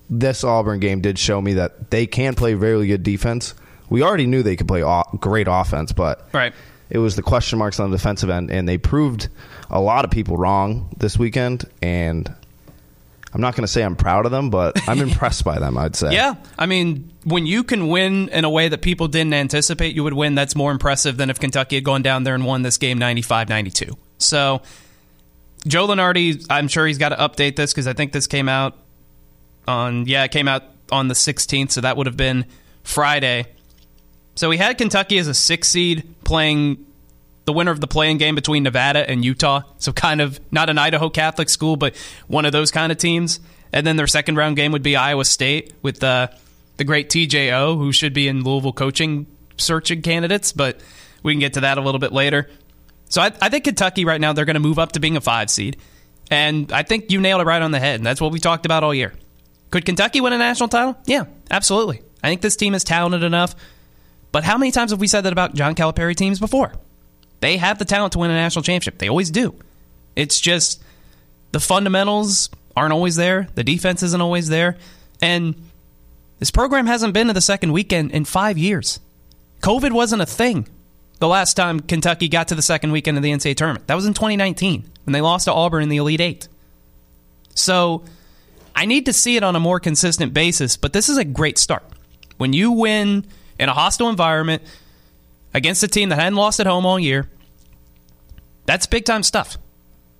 this 0.09 0.43
Auburn 0.43 0.79
game 0.79 1.01
did 1.01 1.17
show 1.17 1.41
me 1.41 1.53
that 1.53 1.89
they 1.91 2.05
can 2.05 2.35
play 2.35 2.53
very 2.53 2.85
good 2.87 3.03
defense. 3.03 3.53
We 3.89 4.03
already 4.03 4.25
knew 4.27 4.43
they 4.43 4.55
could 4.55 4.67
play 4.67 4.83
o- 4.83 5.03
great 5.19 5.47
offense, 5.49 5.91
but 5.91 6.27
Right. 6.33 6.53
it 6.89 6.97
was 6.99 7.15
the 7.15 7.21
question 7.21 7.57
marks 7.59 7.79
on 7.79 7.89
the 7.91 7.97
defensive 7.97 8.29
end, 8.29 8.51
and 8.51 8.67
they 8.67 8.77
proved 8.77 9.29
a 9.69 9.79
lot 9.79 10.05
of 10.05 10.11
people 10.11 10.37
wrong 10.37 10.89
this 10.97 11.17
weekend. 11.17 11.65
And 11.81 12.31
I'm 13.35 13.41
not 13.41 13.53
going 13.53 13.63
to 13.63 13.67
say 13.67 13.83
I'm 13.83 13.97
proud 13.97 14.25
of 14.25 14.31
them, 14.31 14.49
but 14.49 14.87
I'm 14.87 14.99
impressed 15.01 15.43
by 15.43 15.59
them. 15.59 15.77
I'd 15.77 15.93
say. 15.97 16.13
Yeah, 16.13 16.35
I 16.57 16.67
mean, 16.67 17.11
when 17.25 17.45
you 17.45 17.65
can 17.65 17.89
win 17.89 18.29
in 18.29 18.45
a 18.45 18.49
way 18.49 18.69
that 18.69 18.81
people 18.81 19.09
didn't 19.09 19.33
anticipate 19.33 19.93
you 19.93 20.05
would 20.05 20.13
win, 20.13 20.35
that's 20.35 20.55
more 20.55 20.71
impressive 20.71 21.17
than 21.17 21.29
if 21.29 21.37
Kentucky 21.37 21.75
had 21.75 21.83
gone 21.83 22.01
down 22.01 22.23
there 22.23 22.33
and 22.33 22.45
won 22.45 22.61
this 22.61 22.77
game 22.77 22.97
95 22.97 23.49
92. 23.49 23.97
So, 24.19 24.61
Joe 25.67 25.85
Lunardi, 25.85 26.45
I'm 26.49 26.69
sure 26.69 26.87
he's 26.87 26.97
got 26.97 27.09
to 27.09 27.17
update 27.17 27.57
this 27.57 27.73
because 27.73 27.87
I 27.87 27.93
think 27.93 28.13
this 28.13 28.25
came 28.25 28.47
out 28.47 28.77
on, 29.67 30.05
yeah, 30.05 30.23
it 30.23 30.31
came 30.31 30.47
out 30.47 30.63
on 30.89 31.09
the 31.09 31.13
16th, 31.13 31.71
so 31.71 31.81
that 31.81 31.97
would 31.97 32.07
have 32.07 32.15
been 32.15 32.45
Friday. 32.83 33.47
So, 34.35 34.47
we 34.47 34.55
had 34.55 34.77
Kentucky 34.77 35.17
as 35.17 35.27
a 35.27 35.33
six 35.33 35.67
seed 35.67 36.07
playing 36.23 36.85
the 37.45 37.53
winner 37.53 37.71
of 37.71 37.79
the 37.79 37.87
playing 37.87 38.17
game 38.17 38.35
between 38.35 38.63
Nevada 38.63 39.09
and 39.09 39.23
Utah. 39.23 39.61
So 39.77 39.91
kind 39.91 40.21
of 40.21 40.39
not 40.51 40.69
an 40.69 40.77
Idaho 40.77 41.09
Catholic 41.09 41.49
school, 41.49 41.77
but 41.77 41.95
one 42.27 42.45
of 42.45 42.51
those 42.51 42.71
kind 42.71 42.91
of 42.91 42.97
teams. 42.97 43.39
And 43.71 43.85
then 43.85 43.95
their 43.95 44.07
second 44.07 44.35
round 44.35 44.55
game 44.55 44.71
would 44.71 44.83
be 44.83 44.95
Iowa 44.95 45.25
State 45.25 45.73
with 45.81 46.03
uh, 46.03 46.27
the 46.77 46.83
great 46.83 47.09
TJO, 47.09 47.77
who 47.77 47.91
should 47.91 48.13
be 48.13 48.27
in 48.27 48.43
Louisville 48.43 48.73
coaching 48.73 49.27
searching 49.57 50.01
candidates, 50.01 50.51
but 50.51 50.79
we 51.23 51.33
can 51.33 51.39
get 51.39 51.53
to 51.53 51.61
that 51.61 51.77
a 51.77 51.81
little 51.81 51.99
bit 51.99 52.11
later. 52.11 52.49
So 53.09 53.21
I, 53.21 53.31
I 53.41 53.49
think 53.49 53.63
Kentucky 53.63 54.05
right 54.05 54.19
now 54.19 54.33
they're 54.33 54.45
going 54.45 54.55
to 54.55 54.59
move 54.59 54.79
up 54.79 54.93
to 54.93 54.99
being 54.99 55.17
a 55.17 55.21
five 55.21 55.49
seed, 55.49 55.77
and 56.29 56.71
I 56.71 56.83
think 56.83 57.11
you 57.11 57.21
nailed 57.21 57.41
it 57.41 57.45
right 57.45 57.61
on 57.61 57.71
the 57.71 57.79
head. 57.79 57.95
And 57.95 58.05
that's 58.05 58.19
what 58.19 58.31
we 58.31 58.39
talked 58.39 58.65
about 58.65 58.83
all 58.83 58.93
year. 58.93 59.13
Could 59.71 59.85
Kentucky 59.85 60.21
win 60.21 60.33
a 60.33 60.37
national 60.37 60.69
title? 60.69 60.97
Yeah, 61.05 61.25
absolutely. 61.49 62.01
I 62.23 62.29
think 62.29 62.41
this 62.41 62.55
team 62.55 62.73
is 62.73 62.83
talented 62.83 63.23
enough. 63.23 63.55
But 64.31 64.43
how 64.43 64.57
many 64.57 64.71
times 64.71 64.91
have 64.91 64.99
we 64.99 65.07
said 65.07 65.21
that 65.21 65.33
about 65.33 65.53
John 65.53 65.75
Calipari 65.75 66.15
teams 66.15 66.39
before? 66.39 66.73
They 67.45 67.57
have 67.57 67.77
the 67.77 67.85
talent 67.85 68.13
to 68.13 68.17
win 68.17 68.31
a 68.31 68.33
national 68.33 68.63
championship. 68.63 68.97
They 68.97 69.07
always 69.07 69.29
do. 69.29 69.53
It's 70.15 70.41
just 70.41 70.81
the 71.51 71.59
fundamentals 71.59 72.49
aren't 72.75 72.91
always 72.91 73.17
there. 73.17 73.49
The 73.53 73.63
defense 73.63 74.01
isn't 74.01 74.19
always 74.19 74.49
there. 74.49 74.77
And 75.21 75.53
this 76.39 76.49
program 76.49 76.87
hasn't 76.87 77.13
been 77.13 77.27
to 77.27 77.33
the 77.33 77.41
second 77.41 77.71
weekend 77.71 78.09
in 78.13 78.25
five 78.25 78.57
years. 78.57 78.99
COVID 79.61 79.91
wasn't 79.91 80.23
a 80.23 80.25
thing 80.25 80.67
the 81.19 81.27
last 81.27 81.53
time 81.53 81.81
Kentucky 81.81 82.29
got 82.29 82.47
to 82.47 82.55
the 82.55 82.63
second 82.63 82.91
weekend 82.91 83.15
of 83.15 83.21
the 83.21 83.29
NCAA 83.29 83.55
tournament. 83.55 83.85
That 83.85 83.93
was 83.93 84.07
in 84.07 84.15
2019 84.15 84.83
when 85.03 85.13
they 85.13 85.21
lost 85.21 85.45
to 85.45 85.53
Auburn 85.53 85.83
in 85.83 85.89
the 85.89 85.97
Elite 85.97 86.21
Eight. 86.21 86.47
So 87.53 88.05
I 88.75 88.87
need 88.87 89.05
to 89.05 89.13
see 89.13 89.35
it 89.35 89.43
on 89.43 89.55
a 89.55 89.59
more 89.59 89.79
consistent 89.79 90.33
basis, 90.33 90.77
but 90.77 90.93
this 90.93 91.09
is 91.09 91.19
a 91.19 91.23
great 91.23 91.59
start. 91.59 91.83
When 92.37 92.53
you 92.53 92.71
win 92.71 93.23
in 93.59 93.69
a 93.69 93.73
hostile 93.73 94.09
environment 94.09 94.63
against 95.53 95.83
a 95.83 95.87
team 95.87 96.09
that 96.09 96.17
hadn't 96.17 96.37
lost 96.37 96.59
at 96.59 96.65
home 96.65 96.87
all 96.87 96.99
year, 96.99 97.29
that's 98.65 98.85
big 98.85 99.05
time 99.05 99.23
stuff. 99.23 99.57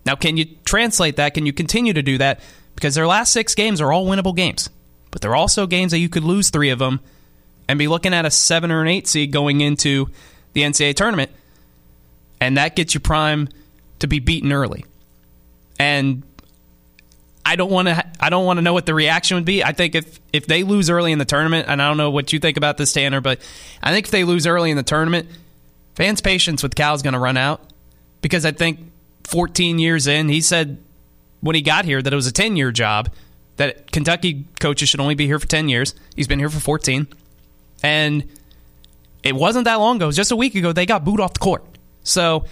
Now, 0.05 0.15
can 0.15 0.37
you 0.37 0.45
translate 0.65 1.15
that? 1.15 1.33
Can 1.33 1.45
you 1.45 1.53
continue 1.53 1.93
to 1.93 2.03
do 2.03 2.17
that? 2.19 2.39
Because 2.75 2.95
their 2.95 3.07
last 3.07 3.33
six 3.33 3.55
games 3.55 3.81
are 3.81 3.91
all 3.91 4.05
winnable 4.05 4.35
games, 4.35 4.69
but 5.11 5.21
they're 5.21 5.35
also 5.35 5.65
games 5.65 5.91
that 5.91 5.99
you 5.99 6.09
could 6.09 6.23
lose 6.23 6.49
three 6.49 6.69
of 6.69 6.79
them 6.79 6.99
and 7.67 7.79
be 7.79 7.87
looking 7.87 8.13
at 8.13 8.25
a 8.25 8.31
seven 8.31 8.71
or 8.71 8.81
an 8.81 8.87
eight 8.87 9.07
seed 9.07 9.31
going 9.31 9.61
into 9.61 10.07
the 10.53 10.61
NCAA 10.61 10.95
tournament, 10.95 11.31
and 12.39 12.57
that 12.57 12.75
gets 12.75 12.93
you 12.93 12.99
prime 12.99 13.49
to 13.99 14.07
be 14.07 14.19
beaten 14.19 14.51
early. 14.51 14.85
And 15.79 16.23
I 17.45 17.55
don't 17.55 17.71
want 17.71 17.87
to. 17.87 18.05
I 18.19 18.29
don't 18.29 18.45
want 18.45 18.57
to 18.57 18.61
know 18.61 18.73
what 18.73 18.85
the 18.85 18.93
reaction 18.93 19.35
would 19.35 19.45
be. 19.45 19.63
I 19.63 19.71
think 19.71 19.95
if 19.95 20.19
if 20.31 20.45
they 20.45 20.63
lose 20.63 20.89
early 20.89 21.11
in 21.11 21.19
the 21.19 21.25
tournament, 21.25 21.67
and 21.67 21.81
I 21.81 21.87
don't 21.87 21.97
know 21.97 22.11
what 22.11 22.33
you 22.33 22.39
think 22.39 22.57
about 22.57 22.77
this, 22.77 22.93
Tanner, 22.93 23.21
but 23.21 23.39
I 23.81 23.91
think 23.91 24.05
if 24.05 24.11
they 24.11 24.23
lose 24.23 24.47
early 24.47 24.71
in 24.71 24.77
the 24.77 24.83
tournament, 24.83 25.29
fans' 25.95 26.21
patience 26.21 26.63
with 26.63 26.75
Cal 26.75 26.93
is 26.95 27.01
going 27.01 27.13
to 27.13 27.19
run 27.19 27.37
out 27.37 27.61
because 28.21 28.45
I 28.45 28.51
think 28.51 28.79
14 29.23 29.79
years 29.79 30.07
in, 30.07 30.29
he 30.29 30.41
said 30.41 30.83
when 31.41 31.55
he 31.55 31.61
got 31.61 31.85
here 31.85 32.01
that 32.01 32.11
it 32.11 32.15
was 32.15 32.27
a 32.27 32.31
10 32.31 32.55
year 32.55 32.71
job. 32.71 33.11
That 33.57 33.89
Kentucky 33.89 34.47
coaches 34.59 34.89
should 34.89 34.99
only 34.99 35.15
be 35.15 35.27
here 35.27 35.39
for 35.39 35.47
10 35.47 35.69
years. 35.69 35.95
He's 36.13 36.27
been 36.27 36.39
here 36.39 36.49
for 36.49 36.59
14, 36.59 37.07
and 37.81 38.27
it 39.23 39.33
wasn't 39.33 39.63
that 39.63 39.75
long 39.75 39.95
ago. 39.95 40.11
Just 40.11 40.31
a 40.31 40.35
week 40.35 40.55
ago 40.55 40.73
they 40.73 40.85
got 40.85 41.05
booed 41.05 41.21
off 41.21 41.35
the 41.35 41.39
court. 41.39 41.63
So 42.03 42.45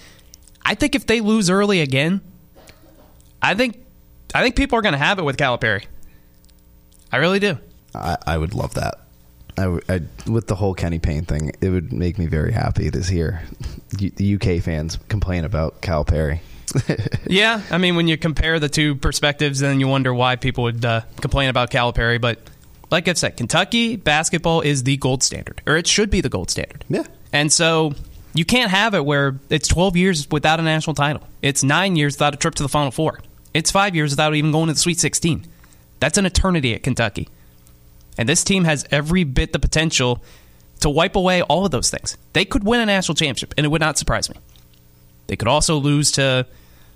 I 0.65 0.75
think 0.75 0.95
if 0.95 1.05
they 1.05 1.19
lose 1.19 1.49
early 1.49 1.81
again, 1.81 2.21
I 3.41 3.53
think 3.53 3.83
I 4.33 4.41
think 4.41 4.55
people 4.55 4.79
are 4.79 4.81
going 4.81 4.93
to 4.93 4.97
have 4.97 5.19
it 5.19 5.23
with 5.23 5.35
Calipari. 5.35 5.85
I 7.11 7.17
really 7.17 7.39
do. 7.39 7.57
I, 7.93 8.17
I 8.25 8.37
would 8.37 8.53
love 8.53 8.73
that. 8.75 9.02
I, 9.57 9.79
I- 9.89 10.29
with 10.29 10.47
the 10.47 10.55
whole 10.55 10.73
Kenny 10.73 10.99
Payne 10.99 11.25
thing, 11.25 11.51
it 11.61 11.69
would 11.69 11.91
make 11.93 12.17
me 12.17 12.25
very 12.25 12.51
happy 12.51 12.89
to 12.89 13.01
hear 13.01 13.43
U- 13.99 14.11
the 14.11 14.35
UK 14.35 14.63
fans 14.63 14.97
complain 15.09 15.45
about 15.45 15.81
Cal 15.81 16.03
Perry. 16.05 16.41
Yeah, 17.27 17.61
I 17.71 17.77
mean, 17.77 17.95
when 17.95 18.07
you 18.07 18.17
compare 18.17 18.59
the 18.59 18.69
two 18.69 18.95
perspectives, 18.95 19.59
then 19.59 19.79
you 19.79 19.87
wonder 19.87 20.13
why 20.13 20.35
people 20.35 20.63
would 20.65 20.83
uh, 20.83 21.01
complain 21.21 21.49
about 21.49 21.69
Calipari. 21.71 22.19
But 22.19 22.39
like 22.91 23.07
I've 23.07 23.17
said, 23.17 23.37
Kentucky 23.37 23.95
basketball 23.95 24.61
is 24.61 24.83
the 24.83 24.97
gold 24.97 25.23
standard, 25.23 25.61
or 25.67 25.77
it 25.77 25.87
should 25.87 26.09
be 26.09 26.21
the 26.21 26.29
gold 26.29 26.49
standard. 26.49 26.83
Yeah. 26.89 27.03
And 27.31 27.51
so 27.51 27.93
you 28.33 28.45
can't 28.45 28.71
have 28.71 28.93
it 28.95 29.05
where 29.05 29.39
it's 29.49 29.67
12 29.67 29.95
years 29.97 30.29
without 30.31 30.59
a 30.59 30.63
national 30.63 30.95
title. 30.95 31.21
It's 31.41 31.63
nine 31.63 31.95
years 31.95 32.15
without 32.15 32.33
a 32.33 32.37
trip 32.37 32.55
to 32.55 32.63
the 32.63 32.69
Final 32.69 32.91
Four. 32.91 33.19
It's 33.53 33.69
five 33.71 33.95
years 33.95 34.11
without 34.11 34.33
even 34.35 34.51
going 34.51 34.67
to 34.67 34.73
the 34.73 34.79
Sweet 34.79 34.99
16. 34.99 35.45
That's 35.99 36.17
an 36.17 36.25
eternity 36.25 36.73
at 36.73 36.83
Kentucky. 36.83 37.29
And 38.17 38.27
this 38.29 38.43
team 38.43 38.63
has 38.65 38.85
every 38.91 39.23
bit 39.23 39.53
the 39.53 39.59
potential 39.59 40.23
to 40.81 40.89
wipe 40.89 41.15
away 41.15 41.41
all 41.41 41.65
of 41.65 41.71
those 41.71 41.89
things. 41.89 42.17
They 42.33 42.45
could 42.45 42.63
win 42.63 42.79
a 42.81 42.85
national 42.85 43.15
championship, 43.15 43.53
and 43.57 43.65
it 43.65 43.69
would 43.69 43.81
not 43.81 43.97
surprise 43.97 44.29
me. 44.29 44.35
They 45.27 45.35
could 45.35 45.47
also 45.47 45.77
lose 45.77 46.11
to 46.13 46.45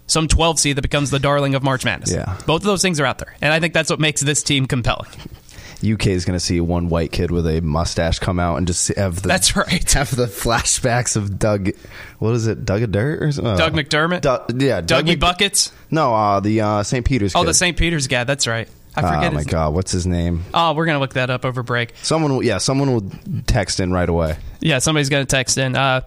some 0.05 0.27
12 0.27 0.59
seed 0.59 0.77
that 0.77 0.81
becomes 0.81 1.09
the 1.09 1.19
darling 1.19 1.55
of 1.55 1.63
March 1.63 1.85
Madness. 1.85 2.13
Yeah. 2.13 2.37
Both 2.45 2.61
of 2.61 2.65
those 2.67 2.81
things 2.81 2.99
are 2.99 3.05
out 3.05 3.17
there. 3.19 3.35
And 3.41 3.51
I 3.53 3.59
think 3.59 3.73
that's 3.73 3.89
what 3.89 3.99
makes 3.99 4.21
this 4.21 4.43
team 4.43 4.65
compelling. 4.65 5.09
UK 5.83 6.07
is 6.07 6.25
going 6.25 6.35
to 6.37 6.43
see 6.43 6.59
one 6.59 6.89
white 6.89 7.11
kid 7.11 7.29
with 7.29 7.45
a 7.45 7.61
mustache 7.61 8.17
come 8.17 8.39
out 8.39 8.57
and 8.57 8.65
just 8.65 8.87
have 8.95 9.21
the 9.21 9.27
That's 9.27 9.55
right. 9.55 9.91
have 9.93 10.15
the 10.15 10.25
flashbacks 10.25 11.15
of 11.15 11.37
Doug. 11.37 11.69
What 12.19 12.33
is 12.33 12.47
it? 12.47 12.65
Doug 12.65 12.81
a 12.81 12.87
Dirt 12.87 13.21
or 13.21 13.31
something? 13.31 13.57
Doug 13.57 13.73
McDermott? 13.73 14.21
Du- 14.21 14.65
yeah, 14.65 14.81
Doug 14.81 15.05
Dougie 15.05 15.09
Mc- 15.09 15.19
Buckets? 15.19 15.71
No, 15.91 16.15
uh, 16.15 16.39
the 16.39 16.61
uh, 16.61 16.83
St. 16.83 17.05
Peter's. 17.05 17.33
Guy. 17.33 17.39
Oh, 17.39 17.43
kid. 17.43 17.49
the 17.49 17.53
St. 17.53 17.77
Peter's 17.77 18.07
guy. 18.07 18.23
That's 18.23 18.47
right. 18.47 18.67
I 18.97 19.01
forget 19.01 19.31
Oh 19.31 19.35
my 19.35 19.39
his 19.39 19.47
god, 19.47 19.73
what's 19.73 19.91
his 19.91 20.07
name? 20.07 20.43
Oh, 20.53 20.73
we're 20.73 20.85
going 20.85 20.95
to 20.95 20.99
look 20.99 21.13
that 21.13 21.29
up 21.29 21.45
over 21.45 21.63
break. 21.63 21.93
Someone, 22.01 22.35
will, 22.35 22.43
yeah, 22.43 22.57
someone 22.57 22.93
will 22.93 23.11
text 23.45 23.79
in 23.79 23.91
right 23.91 24.09
away. 24.09 24.37
Yeah, 24.59 24.79
somebody's 24.79 25.09
going 25.09 25.25
to 25.25 25.29
text 25.29 25.57
in. 25.57 25.75
Uh, 25.75 26.01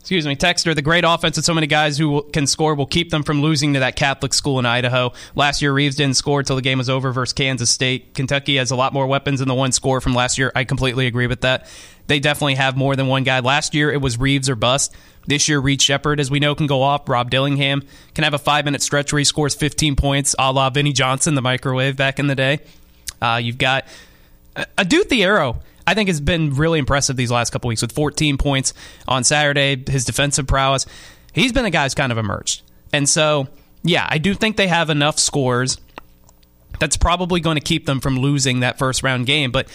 excuse 0.00 0.26
me, 0.26 0.36
Texter. 0.36 0.74
The 0.74 0.82
great 0.82 1.04
offense 1.06 1.38
and 1.38 1.44
so 1.44 1.54
many 1.54 1.66
guys 1.66 1.96
who 1.96 2.10
will, 2.10 2.22
can 2.22 2.46
score 2.46 2.74
will 2.74 2.86
keep 2.86 3.08
them 3.08 3.22
from 3.22 3.40
losing 3.40 3.72
to 3.72 3.80
that 3.80 3.96
Catholic 3.96 4.34
school 4.34 4.58
in 4.58 4.66
Idaho. 4.66 5.12
Last 5.34 5.62
year, 5.62 5.72
Reeves 5.72 5.96
didn't 5.96 6.16
score 6.16 6.40
until 6.40 6.56
the 6.56 6.62
game 6.62 6.76
was 6.76 6.90
over 6.90 7.10
versus 7.10 7.32
Kansas 7.32 7.70
State. 7.70 8.12
Kentucky 8.12 8.56
has 8.56 8.70
a 8.70 8.76
lot 8.76 8.92
more 8.92 9.06
weapons 9.06 9.38
than 9.38 9.48
the 9.48 9.54
one 9.54 9.72
score 9.72 10.02
from 10.02 10.14
last 10.14 10.36
year. 10.36 10.52
I 10.54 10.64
completely 10.64 11.06
agree 11.06 11.26
with 11.26 11.40
that. 11.40 11.66
They 12.06 12.20
definitely 12.20 12.56
have 12.56 12.76
more 12.76 12.96
than 12.96 13.06
one 13.06 13.24
guy. 13.24 13.40
Last 13.40 13.74
year, 13.74 13.90
it 13.90 14.00
was 14.00 14.18
Reeves 14.18 14.50
or 14.50 14.56
bust. 14.56 14.94
This 15.26 15.48
year, 15.48 15.58
Reed 15.58 15.80
Sheppard, 15.80 16.20
as 16.20 16.30
we 16.30 16.38
know, 16.38 16.54
can 16.54 16.66
go 16.66 16.82
off. 16.82 17.08
Rob 17.08 17.30
Dillingham 17.30 17.82
can 18.14 18.24
have 18.24 18.34
a 18.34 18.38
five 18.38 18.64
minute 18.64 18.82
stretch 18.82 19.12
where 19.12 19.18
he 19.18 19.24
scores 19.24 19.54
15 19.54 19.96
points, 19.96 20.34
a 20.38 20.52
la 20.52 20.68
Vinnie 20.70 20.92
Johnson, 20.92 21.34
the 21.34 21.42
microwave 21.42 21.96
back 21.96 22.18
in 22.18 22.26
the 22.26 22.34
day. 22.34 22.60
Uh, 23.22 23.40
you've 23.42 23.58
got 23.58 23.86
Adou 24.76 25.04
Thiero, 25.04 25.60
I 25.86 25.94
think, 25.94 26.08
has 26.08 26.20
been 26.20 26.54
really 26.54 26.78
impressive 26.78 27.16
these 27.16 27.30
last 27.30 27.50
couple 27.50 27.68
weeks 27.68 27.82
with 27.82 27.92
14 27.92 28.36
points 28.36 28.74
on 29.08 29.24
Saturday. 29.24 29.82
His 29.90 30.04
defensive 30.04 30.46
prowess, 30.46 30.86
he's 31.32 31.52
been 31.52 31.64
a 31.64 31.70
guy 31.70 31.84
who's 31.84 31.94
kind 31.94 32.12
of 32.12 32.18
emerged. 32.18 32.62
And 32.92 33.08
so, 33.08 33.48
yeah, 33.82 34.06
I 34.08 34.18
do 34.18 34.34
think 34.34 34.56
they 34.56 34.68
have 34.68 34.90
enough 34.90 35.18
scores 35.18 35.78
that's 36.80 36.96
probably 36.96 37.40
going 37.40 37.56
to 37.56 37.62
keep 37.62 37.86
them 37.86 38.00
from 38.00 38.18
losing 38.18 38.60
that 38.60 38.78
first 38.78 39.02
round 39.02 39.26
game, 39.26 39.50
but 39.50 39.68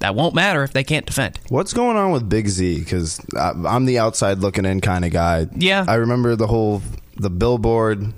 that 0.00 0.14
won't 0.14 0.34
matter 0.34 0.62
if 0.62 0.72
they 0.72 0.84
can't 0.84 1.06
defend. 1.06 1.38
What's 1.48 1.72
going 1.72 1.96
on 1.96 2.12
with 2.12 2.28
Big 2.28 2.48
Z? 2.48 2.78
Because 2.80 3.20
I'm 3.36 3.84
the 3.84 3.98
outside 3.98 4.38
looking 4.38 4.64
in 4.64 4.80
kind 4.80 5.04
of 5.04 5.10
guy. 5.12 5.46
Yeah. 5.56 5.84
I 5.86 5.94
remember 5.94 6.36
the 6.36 6.46
whole 6.46 6.82
the 7.16 7.30
billboard. 7.30 8.12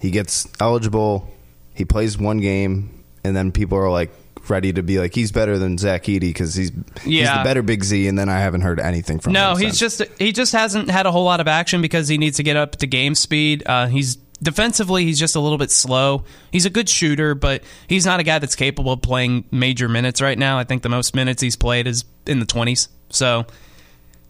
He 0.00 0.10
gets 0.10 0.48
eligible. 0.60 1.28
He 1.74 1.84
plays 1.84 2.18
one 2.18 2.38
game, 2.38 3.04
and 3.22 3.36
then 3.36 3.52
people 3.52 3.78
are 3.78 3.90
like 3.90 4.10
ready 4.48 4.72
to 4.72 4.82
be 4.82 4.98
like 4.98 5.14
he's 5.14 5.30
better 5.30 5.58
than 5.58 5.78
Zach 5.78 6.04
Edey 6.04 6.20
because 6.20 6.54
he's 6.54 6.72
he's 7.04 7.20
Yeah. 7.20 7.38
the 7.38 7.44
better 7.44 7.62
Big 7.62 7.84
Z. 7.84 8.08
And 8.08 8.18
then 8.18 8.28
I 8.28 8.38
haven't 8.40 8.62
heard 8.62 8.80
anything 8.80 9.20
from 9.20 9.32
No, 9.34 9.52
him. 9.52 9.58
he's 9.58 9.78
since. 9.78 9.98
just 9.98 10.18
he 10.18 10.32
just 10.32 10.52
hasn't 10.52 10.90
had 10.90 11.06
a 11.06 11.12
whole 11.12 11.24
lot 11.24 11.38
of 11.40 11.46
action 11.46 11.80
because 11.82 12.08
he 12.08 12.18
needs 12.18 12.38
to 12.38 12.42
get 12.42 12.56
up 12.56 12.72
to 12.76 12.86
game 12.86 13.14
speed. 13.14 13.62
Uh, 13.66 13.86
he's 13.86 14.16
defensively, 14.42 15.04
he's 15.04 15.18
just 15.18 15.36
a 15.36 15.40
little 15.40 15.58
bit 15.58 15.70
slow. 15.70 16.24
He's 16.52 16.66
a 16.66 16.70
good 16.70 16.88
shooter, 16.88 17.34
but 17.34 17.62
he's 17.86 18.06
not 18.06 18.20
a 18.20 18.22
guy 18.22 18.38
that's 18.38 18.56
capable 18.56 18.92
of 18.92 19.02
playing 19.02 19.44
major 19.50 19.88
minutes 19.88 20.20
right 20.20 20.38
now. 20.38 20.58
I 20.58 20.64
think 20.64 20.82
the 20.82 20.88
most 20.88 21.14
minutes 21.14 21.42
he's 21.42 21.56
played 21.56 21.86
is 21.86 22.04
in 22.26 22.40
the 22.40 22.46
20s. 22.46 22.88
So 23.10 23.46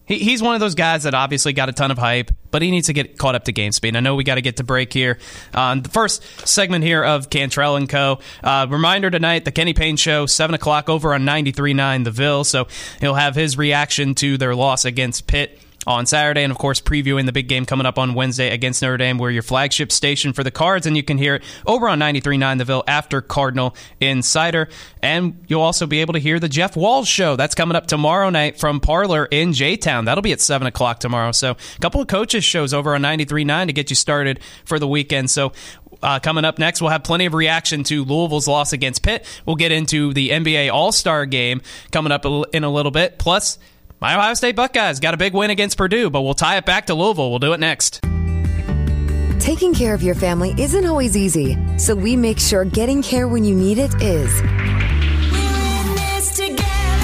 he, 0.07 0.19
he's 0.19 0.43
one 0.43 0.55
of 0.55 0.61
those 0.61 0.75
guys 0.75 1.05
that 1.05 1.15
obviously 1.15 1.53
got 1.53 1.69
a 1.69 1.73
ton 1.73 1.91
of 1.91 1.99
hype, 1.99 2.33
but 2.51 2.63
he 2.63 2.71
needs 2.71 2.89
to 2.89 2.93
get 2.93 3.17
caught 3.17 3.35
up 3.35 3.45
to 3.45 3.53
game 3.53 3.73
speed. 3.73 3.95
I 3.97 4.01
know 4.01 4.17
we 4.17 4.25
got 4.25 4.35
to 4.35 4.43
get 4.43 4.57
to 4.57 4.65
break 4.65 4.93
here. 4.93 5.19
Uh, 5.55 5.77
the 5.77 5.89
first 5.89 6.23
segment 6.47 6.85
here 6.85 7.05
of 7.05 7.31
Cantrell 7.31 7.77
and 7.77 7.89
Co. 7.89 8.19
Uh, 8.43 8.67
reminder 8.69 9.11
tonight, 9.11 9.45
the 9.45 9.53
Kenny 9.53 9.73
Payne 9.73 9.97
Show, 9.97 10.27
7 10.27 10.55
o'clock 10.55 10.89
over 10.89 11.15
on 11.15 11.23
93.9 11.23 12.05
The 12.05 12.11
Ville. 12.11 12.45
So 12.45 12.67
he'll 12.99 13.15
have 13.15 13.37
his 13.37 13.57
reaction 13.57 14.15
to 14.17 14.37
their 14.37 14.55
loss 14.55 14.85
against 14.85 15.27
Pitt 15.27 15.61
on 15.91 16.07
Saturday, 16.07 16.43
and 16.43 16.51
of 16.51 16.59
course, 16.59 16.81
previewing 16.81 17.27
the 17.27 17.33
big 17.33 17.49
game 17.49 17.67
coming 17.67 17.87
up 17.87 17.99
on 17.99 18.15
Wednesday 18.15 18.51
against 18.51 18.83
Notre 18.83 18.97
Dame. 18.97 19.19
We're 19.19 19.31
your 19.31 19.43
flagship 19.43 19.93
station 19.93 20.33
for 20.33 20.45
the 20.45 20.51
Cards, 20.51 20.87
and 20.87 20.97
you 20.97 21.03
can 21.03 21.19
hear 21.19 21.37
it 21.37 21.43
over 21.67 21.89
on 21.89 21.99
93.9 21.99 22.59
The 22.59 22.65
Ville 22.65 22.85
after 22.87 23.21
Cardinal 23.21 23.75
Insider. 24.01 24.69
And 25.03 25.45
you'll 25.49 25.63
also 25.63 25.87
be 25.87 26.01
able 26.01 26.15
to 26.15 26.19
hear 26.19 26.39
the 26.39 26.49
Jeff 26.49 26.77
Walz 26.77 27.09
Show. 27.09 27.37
That's 27.37 27.55
coming 27.55 27.77
up 27.77 27.87
tomorrow 27.87 28.31
night 28.31 28.59
from 28.59 28.81
Parlor 28.81 29.27
in 29.27 29.53
J 29.53 29.77
Town. 29.77 30.05
That'll 30.05 30.23
be 30.23 30.33
at 30.33 30.41
7 30.41 30.67
o'clock 30.67 31.01
tomorrow. 31.01 31.33
So, 31.33 31.53
a 31.53 31.81
couple 31.81 32.01
of 32.01 32.09
coaches' 32.09 32.45
shows 32.45 32.73
over 32.73 32.95
on 32.95 33.03
93.9 33.03 33.67
to 33.67 33.73
get 33.73 33.91
you 33.91 33.97
started 33.97 34.41
for 34.65 34.79
the 34.79 34.89
weekend. 34.89 35.31
So, 35.31 35.53
uh, 36.03 36.19
coming 36.21 36.45
up 36.45 36.59
next, 36.59 36.81
we'll 36.81 36.91
have 36.91 37.05
plenty 37.05 37.27
of 37.27 37.35
reaction 37.35 37.85
to 37.85 38.05
Louisville's 38.05 38.49
loss 38.49 38.73
against 38.73 39.03
Pitt. 39.03 39.27
We'll 39.45 39.57
get 39.57 39.73
into 39.73 40.13
the 40.13 40.31
NBA 40.31 40.73
All 40.73 40.93
Star 40.93 41.27
game 41.27 41.63
coming 41.91 42.13
up 42.13 42.25
in 42.25 42.65
a 42.65 42.71
little 42.71 42.93
bit. 42.93 43.19
Plus, 43.19 43.59
my 44.01 44.15
Ohio 44.15 44.35
State 44.35 44.57
Buckeyes 44.57 44.99
got 44.99 45.13
a 45.13 45.17
big 45.17 45.35
win 45.35 45.51
against 45.51 45.77
Purdue, 45.77 46.09
but 46.11 46.23
we'll 46.23 46.35
tie 46.35 46.57
it 46.57 46.65
back 46.65 46.87
to 46.87 46.95
Louisville. 46.95 47.31
We'll 47.31 47.39
do 47.39 47.53
it 47.53 47.61
next. 47.61 48.01
Taking 49.39 49.75
care 49.75 49.95
of 49.95 50.03
your 50.03 50.15
family 50.15 50.55
isn't 50.59 50.87
always 50.87 51.17
easy, 51.17 51.57
so 51.79 51.95
we 51.95 52.17
make 52.17 52.39
sure 52.39 52.65
getting 52.65 53.03
care 53.03 53.29
when 53.29 53.45
you 53.45 53.55
need 53.55 53.79
it 53.79 53.95
is. 54.03 54.41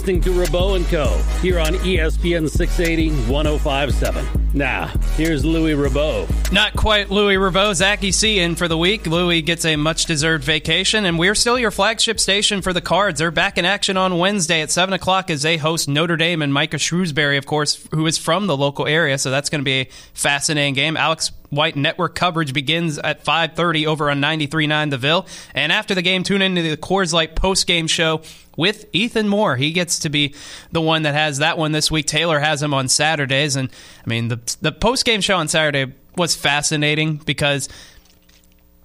Listening 0.00 0.22
to 0.22 0.30
Rabaut 0.30 0.76
and 0.76 0.86
Co. 0.86 1.18
here 1.42 1.58
on 1.58 1.74
ESPN 1.74 2.48
680 2.48 3.10
1057. 3.30 4.48
Now, 4.54 4.86
here's 5.14 5.44
Louis 5.44 5.74
Rabaut. 5.74 6.50
Not 6.50 6.74
quite 6.74 7.10
Louis 7.10 7.34
Rabaut. 7.34 7.74
Zachy 7.74 8.10
C 8.10 8.38
in 8.38 8.54
for 8.54 8.66
the 8.66 8.78
week. 8.78 9.06
Louis 9.06 9.42
gets 9.42 9.66
a 9.66 9.76
much 9.76 10.06
deserved 10.06 10.42
vacation, 10.42 11.04
and 11.04 11.18
we're 11.18 11.34
still 11.34 11.58
your 11.58 11.70
flagship 11.70 12.18
station 12.18 12.62
for 12.62 12.72
the 12.72 12.80
Cards. 12.80 13.18
They're 13.18 13.30
back 13.30 13.58
in 13.58 13.66
action 13.66 13.98
on 13.98 14.16
Wednesday 14.16 14.62
at 14.62 14.70
7 14.70 14.94
o'clock 14.94 15.28
as 15.28 15.42
they 15.42 15.58
host 15.58 15.86
Notre 15.86 16.16
Dame 16.16 16.40
and 16.40 16.54
Micah 16.54 16.78
Shrewsberry, 16.78 17.36
of 17.36 17.44
course, 17.44 17.86
who 17.90 18.06
is 18.06 18.16
from 18.16 18.46
the 18.46 18.56
local 18.56 18.86
area. 18.86 19.18
So 19.18 19.30
that's 19.30 19.50
going 19.50 19.60
to 19.60 19.66
be 19.66 19.80
a 19.80 19.88
fascinating 20.14 20.72
game. 20.72 20.96
Alex 20.96 21.30
White 21.50 21.76
network 21.76 22.14
coverage 22.14 22.52
begins 22.52 22.98
at 22.98 23.24
5:30 23.24 23.86
over 23.86 24.10
on 24.10 24.20
93.9 24.20 24.90
The 24.90 24.98
Ville. 24.98 25.26
And 25.54 25.72
after 25.72 25.94
the 25.94 26.02
game, 26.02 26.22
tune 26.22 26.42
into 26.42 26.62
the 26.62 26.76
Coors 26.76 27.12
Light 27.12 27.34
post-game 27.34 27.88
show 27.88 28.22
with 28.56 28.86
Ethan 28.92 29.28
Moore. 29.28 29.56
He 29.56 29.72
gets 29.72 29.98
to 30.00 30.08
be 30.08 30.34
the 30.70 30.80
one 30.80 31.02
that 31.02 31.14
has 31.14 31.38
that 31.38 31.58
one 31.58 31.72
this 31.72 31.90
week. 31.90 32.06
Taylor 32.06 32.38
has 32.38 32.62
him 32.62 32.72
on 32.72 32.88
Saturdays, 32.88 33.56
and 33.56 33.68
I 34.04 34.08
mean 34.08 34.28
the 34.28 34.40
the 34.60 34.72
post-game 34.72 35.20
show 35.20 35.36
on 35.36 35.48
Saturday 35.48 35.92
was 36.16 36.34
fascinating 36.34 37.16
because. 37.16 37.68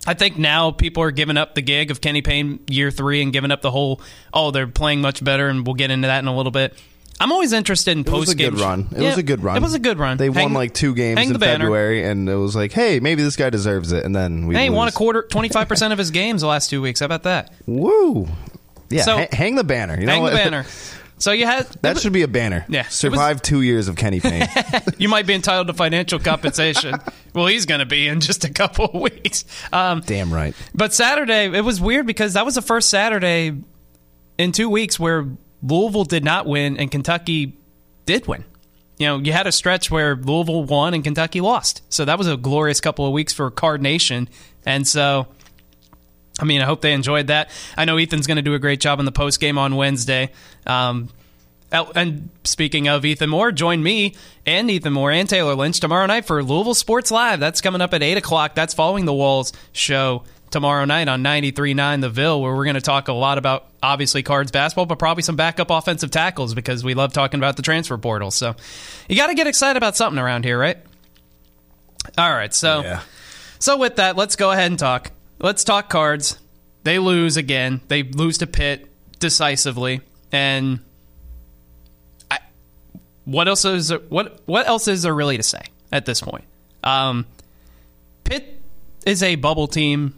I 0.08 0.13
think 0.13 0.38
now 0.38 0.69
people 0.69 1.01
are 1.01 1.10
giving 1.10 1.36
up 1.36 1.56
the 1.56 1.63
gig 1.63 1.89
of 1.89 1.99
Kenny 1.99 2.21
Payne 2.21 2.60
year 2.69 2.91
three 2.91 3.23
and 3.23 3.34
giving 3.34 3.49
up 3.49 3.63
the 3.63 3.71
whole, 3.71 3.99
oh, 4.32 4.51
they're 4.51 4.67
playing 4.67 5.01
much 5.01 5.23
better, 5.23 5.47
and 5.47 5.65
we'll 5.65 5.73
get 5.73 5.89
into 5.89 6.08
that 6.08 6.19
in 6.19 6.28
a 6.28 6.38
little 6.38 6.51
bit. 6.51 6.78
I'm 7.19 7.32
always 7.32 7.54
interested 7.54 7.91
in 7.91 7.99
It 7.99 8.10
was 8.10 8.19
post 8.25 8.34
a 8.34 8.36
game. 8.36 8.51
good 8.51 8.60
run. 8.62 8.88
It 8.95 9.01
was 9.01 9.17
a 9.17 9.23
good 9.23 9.41
run. 9.43 9.58
It 9.58 9.62
was 9.62 9.73
a 9.73 9.80
good 9.80 9.97
run. 9.99 10.17
They 10.17 10.25
Hang- 10.25 10.34
won 10.34 10.54
like 10.54 10.73
two 10.73 10.93
games 10.93 11.17
hang 11.19 11.28
in 11.28 11.34
the 11.34 11.39
banner. 11.39 11.63
February, 11.65 12.04
and 12.06 12.28
it 12.28 12.36
was 12.36 12.56
like, 12.56 12.71
hey, 12.73 12.99
maybe 12.99 13.23
this 13.23 13.36
guy 13.38 13.49
deserves 13.49 13.91
it. 13.93 14.04
And 14.04 14.13
then 14.15 14.47
we 14.47 14.56
Hey, 14.56 14.63
he 14.65 14.69
won 14.69 14.88
a 14.88 14.91
quarter, 14.91 15.23
25% 15.23 15.91
of 15.93 15.97
his 15.97 16.12
games 16.12 16.41
the 16.41 16.47
last 16.47 16.69
two 16.69 16.82
weeks. 16.82 16.99
How 16.99 17.06
about 17.06 17.23
that? 17.23 17.54
Woo! 17.65 18.28
Yeah, 18.89 19.04
So- 19.04 19.17
ha- 19.17 19.28
hang 19.32 19.56
the 19.56 19.63
banner. 19.63 19.99
You 19.99 20.06
know 20.06 20.12
Hang 20.13 20.23
the 20.25 20.32
what? 20.32 20.34
banner. 20.34 20.65
So 21.17 21.32
you 21.32 21.45
had 21.45 21.65
that 21.82 21.97
should 21.97 22.12
be 22.12 22.23
a 22.23 22.28
banner. 22.28 22.65
Yeah, 22.67 22.89
survive 22.89 23.41
two 23.41 23.62
years 23.62 23.88
of 23.88 23.95
Kenny 23.95 24.19
Payne. 24.19 24.49
you 24.97 25.08
might 25.08 25.25
be 25.25 25.34
entitled 25.34 25.67
to 25.67 25.73
financial 25.73 26.19
compensation. 26.19 26.93
well, 27.34 27.47
he's 27.47 27.65
going 27.65 27.80
to 27.80 27.86
be 27.86 28.06
in 28.10 28.19
just 28.19 28.43
a 28.43 28.49
couple 28.51 28.84
of 28.93 28.95
weeks. 29.01 29.45
Um, 29.71 30.01
Damn 30.06 30.34
right. 30.34 30.54
But 30.73 30.93
Saturday, 30.93 31.45
it 31.58 31.63
was 31.63 31.80
weird 31.80 32.06
because 32.06 32.34
that 32.34 32.43
was 32.43 32.56
the 32.56 32.62
first 32.62 32.89
Saturday 32.89 33.54
in 34.38 34.51
two 34.51 34.69
weeks 34.69 34.99
where 34.99 35.25
Louisville 35.65 36.04
did 36.06 36.23
not 36.23 36.45
win 36.45 36.78
and 36.78 36.91
Kentucky 36.91 37.58
did 38.06 38.28
win. 38.28 38.43
You 38.97 39.08
know, 39.08 39.17
you 39.17 39.34
had 39.34 39.47
a 39.47 39.51
stretch 39.51 39.91
where 39.91 40.15
Louisville 40.15 40.63
won 40.63 40.93
and 40.93 41.04
Kentucky 41.04 41.41
lost. 41.41 41.82
So 41.89 42.06
that 42.06 42.17
was 42.17 42.28
a 42.28 42.38
glorious 42.38 42.80
couple 42.80 43.06
of 43.06 43.12
weeks 43.12 43.34
for 43.34 43.49
Card 43.51 43.82
Nation. 43.82 44.30
And 44.65 44.88
so, 44.88 45.28
I 46.39 46.45
mean, 46.45 46.62
I 46.62 46.65
hope 46.65 46.82
they 46.82 46.93
enjoyed 46.93 47.28
that. 47.28 47.49
I 47.78 47.86
know 47.86 47.97
Ethan's 47.97 48.28
going 48.28 48.38
to 48.38 48.41
do 48.41 48.54
a 48.54 48.60
great 48.60 48.80
job 48.80 48.99
in 48.99 49.06
the 49.06 49.12
post 49.12 49.39
game 49.41 49.58
on 49.58 49.75
Wednesday. 49.75 50.32
Um, 50.65 51.10
And 51.71 52.30
speaking 52.45 52.88
of 52.88 53.04
Ethan 53.04 53.30
Moore, 53.30 53.51
join 53.51 53.84
me 53.84 54.15
and 54.45 54.71
Ethan 54.71 54.93
Moore 54.93 55.12
and 55.12 55.28
Taylor 55.28 55.56
Lynch 55.56 55.82
tomorrow 55.82 56.06
night 56.06 56.23
for 56.23 56.41
Louisville 56.41 56.73
Sports 56.73 57.12
Live. 57.12 57.41
That's 57.41 57.60
coming 57.60 57.82
up 57.82 57.93
at 57.93 58.01
8 58.01 58.17
o'clock. 58.17 58.56
That's 58.56 58.73
following 58.73 59.04
the 59.04 59.13
Walz 59.13 59.51
show 59.73 60.23
tomorrow 60.55 60.85
night 60.85 61.09
on 61.09 61.21
93.9 61.21 61.99
The 61.99 62.09
Ville, 62.09 62.41
where 62.41 62.55
we're 62.55 62.63
going 62.63 62.75
to 62.75 62.81
talk 62.81 63.09
a 63.09 63.13
lot 63.13 63.37
about, 63.37 63.67
obviously, 63.83 64.23
cards 64.23 64.51
basketball, 64.51 64.85
but 64.85 64.97
probably 64.97 65.21
some 65.21 65.35
backup 65.35 65.69
offensive 65.69 66.11
tackles 66.11 66.53
because 66.53 66.81
we 66.81 66.93
love 66.93 67.11
talking 67.11 67.41
about 67.41 67.57
the 67.57 67.61
transfer 67.61 67.97
portal. 67.97 68.31
So 68.31 68.55
you 69.09 69.17
got 69.17 69.27
to 69.27 69.33
get 69.33 69.47
excited 69.47 69.75
about 69.75 69.97
something 69.97 70.17
around 70.17 70.45
here, 70.45 70.57
right? 70.57 70.77
All 72.17 72.31
right. 72.31 72.53
So, 72.53 72.83
Yeah. 72.83 73.01
so 73.59 73.75
with 73.75 73.97
that, 73.97 74.15
let's 74.15 74.37
go 74.37 74.49
ahead 74.51 74.67
and 74.71 74.79
talk. 74.79 75.11
Let's 75.39 75.65
talk 75.65 75.89
cards. 75.89 76.39
They 76.83 76.99
lose 76.99 77.35
again. 77.35 77.81
They 77.89 78.03
lose 78.03 78.37
to 78.37 78.47
Pitt 78.47 78.87
decisively. 79.19 79.99
And 80.31 80.79
I, 82.31 82.39
what 83.25 83.49
else 83.49 83.65
is 83.65 83.89
there, 83.89 83.99
what 84.07 84.39
what 84.45 84.65
else 84.69 84.87
is 84.87 85.01
there 85.01 85.13
really 85.13 85.35
to 85.35 85.43
say 85.43 85.63
at 85.91 86.05
this 86.05 86.21
point? 86.21 86.45
Um, 86.81 87.25
Pitt 88.23 88.61
is 89.05 89.21
a 89.21 89.35
bubble 89.35 89.67
team. 89.67 90.13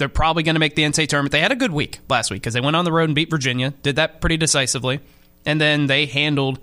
They're 0.00 0.08
probably 0.08 0.42
going 0.42 0.56
to 0.56 0.58
make 0.58 0.74
the 0.74 0.82
NCAA 0.82 1.06
tournament. 1.08 1.30
They 1.30 1.40
had 1.40 1.52
a 1.52 1.56
good 1.56 1.70
week 1.70 2.00
last 2.08 2.30
week 2.32 2.42
because 2.42 2.54
they 2.54 2.60
went 2.60 2.74
on 2.74 2.84
the 2.84 2.90
road 2.90 3.04
and 3.04 3.14
beat 3.14 3.30
Virginia. 3.30 3.70
Did 3.82 3.96
that 3.96 4.20
pretty 4.20 4.36
decisively, 4.36 4.98
and 5.46 5.60
then 5.60 5.86
they 5.86 6.06
handled 6.06 6.58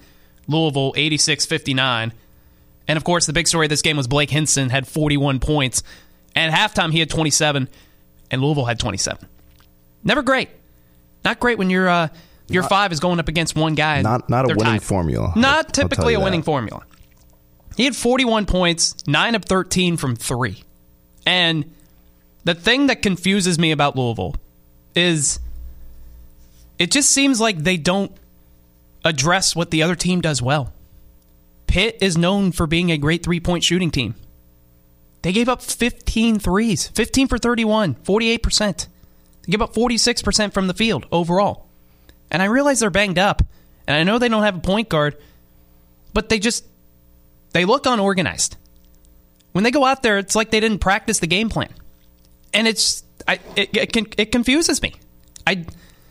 Louisville 0.47 0.91
86-59. 0.93 2.12
And 2.89 2.97
of 2.97 3.04
course, 3.04 3.26
the 3.26 3.34
big 3.34 3.47
story 3.47 3.67
of 3.67 3.69
this 3.69 3.82
game 3.82 3.95
was 3.95 4.08
Blake 4.08 4.30
Hinson 4.30 4.69
had 4.69 4.88
41 4.88 5.39
points, 5.39 5.84
and 6.36 6.54
at 6.54 6.60
halftime 6.60 6.91
he 6.91 7.00
had 7.00 7.10
27, 7.10 7.69
and 8.32 8.41
Louisville 8.41 8.65
had 8.65 8.80
27. 8.80 9.28
Never 10.04 10.21
great. 10.21 10.50
Not 11.23 11.39
great 11.39 11.58
when 11.58 11.69
your 11.69 11.88
uh, 11.88 12.08
your 12.47 12.63
five 12.63 12.91
is 12.91 13.00
going 13.00 13.19
up 13.19 13.28
against 13.28 13.56
one 13.56 13.76
guy. 13.76 14.02
Not 14.02 14.30
not 14.30 14.45
a 14.45 14.50
winning 14.50 14.63
tied. 14.63 14.84
formula. 14.84 15.34
Not 15.36 15.65
I'll 15.65 15.71
typically 15.71 16.13
you 16.13 16.19
a 16.19 16.23
winning 16.23 16.41
that. 16.41 16.45
formula. 16.45 16.84
He 17.76 17.86
had 17.86 17.95
41 17.95 18.47
points, 18.47 18.95
9 19.06 19.36
of 19.36 19.45
13 19.45 19.97
from 19.97 20.15
3. 20.15 20.63
And 21.28 21.76
the 22.47 22.55
thing 22.55 22.88
that 22.88 23.01
confuses 23.01 23.60
me 23.60 23.71
about 23.73 23.97
Louisville 23.97 24.33
is 24.95 25.41
it 26.79 26.91
just 26.91 27.10
seems 27.10 27.41
like 27.41 27.57
they 27.57 27.75
don't 27.75 28.10
address 29.03 29.53
what 29.53 29.69
the 29.69 29.83
other 29.83 29.97
team 29.97 30.21
does 30.21 30.41
well. 30.41 30.71
Pitt 31.67 31.97
is 31.99 32.17
known 32.17 32.53
for 32.53 32.65
being 32.65 32.89
a 32.89 32.97
great 32.97 33.21
three 33.21 33.41
point 33.41 33.65
shooting 33.65 33.91
team. 33.91 34.15
They 35.23 35.33
gave 35.33 35.49
up 35.49 35.62
15 35.62 36.39
threes, 36.39 36.88
15 36.88 37.27
for 37.27 37.38
31, 37.38 37.95
48%. 37.95 38.88
They 39.41 39.51
give 39.51 39.62
up 39.62 39.73
46% 39.73 40.53
from 40.53 40.67
the 40.67 40.73
field 40.73 41.05
overall. 41.12 41.67
And 42.31 42.41
I 42.41 42.45
realize 42.45 42.79
they're 42.79 42.89
banged 42.89 43.19
up, 43.19 43.41
and 43.88 43.97
I 43.97 44.03
know 44.03 44.19
they 44.19 44.29
don't 44.29 44.43
have 44.43 44.55
a 44.55 44.62
point 44.62 44.88
guard, 44.88 45.17
but 46.13 46.29
they 46.29 46.39
just 46.39 46.63
they 47.51 47.65
look 47.65 47.86
unorganized. 47.86 48.55
When 49.51 49.65
they 49.65 49.71
go 49.71 49.83
out 49.83 50.01
there, 50.01 50.17
it's 50.17 50.36
like 50.36 50.49
they 50.51 50.62
didn't 50.62 50.79
practice 50.79 51.19
the 51.19 51.27
game 51.27 51.49
plan. 51.49 51.73
And 52.53 52.67
it's 52.67 53.03
I 53.27 53.39
it 53.55 53.69
it, 53.73 54.15
it 54.17 54.31
confuses 54.31 54.81
me. 54.81 54.95
I 55.45 55.65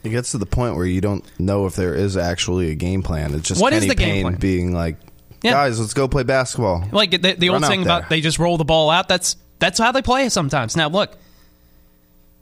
It 0.04 0.10
gets 0.10 0.30
to 0.32 0.38
the 0.38 0.46
point 0.46 0.76
where 0.76 0.86
you 0.86 1.00
don't 1.00 1.24
know 1.38 1.66
if 1.66 1.76
there 1.76 1.94
is 1.94 2.16
actually 2.16 2.70
a 2.70 2.74
game 2.74 3.02
plan. 3.02 3.34
It's 3.34 3.48
just 3.48 3.60
What 3.60 3.72
is 3.72 3.80
Kenny 3.80 3.88
the 3.88 3.94
game 3.94 4.14
Payne 4.14 4.22
plan? 4.24 4.40
being 4.40 4.72
like, 4.74 4.96
Yeah. 5.42 5.52
guys, 5.52 5.80
let's 5.80 5.94
go 5.94 6.08
play 6.08 6.22
basketball. 6.22 6.84
Like 6.92 7.10
the, 7.10 7.34
the 7.34 7.48
old 7.50 7.64
thing 7.66 7.82
about 7.82 8.08
they 8.08 8.20
just 8.20 8.38
roll 8.38 8.56
the 8.58 8.64
ball 8.64 8.90
out. 8.90 9.08
That's 9.08 9.36
that's 9.58 9.78
how 9.78 9.92
they 9.92 10.02
play 10.02 10.28
sometimes. 10.28 10.76
Now 10.76 10.88
look, 10.88 11.16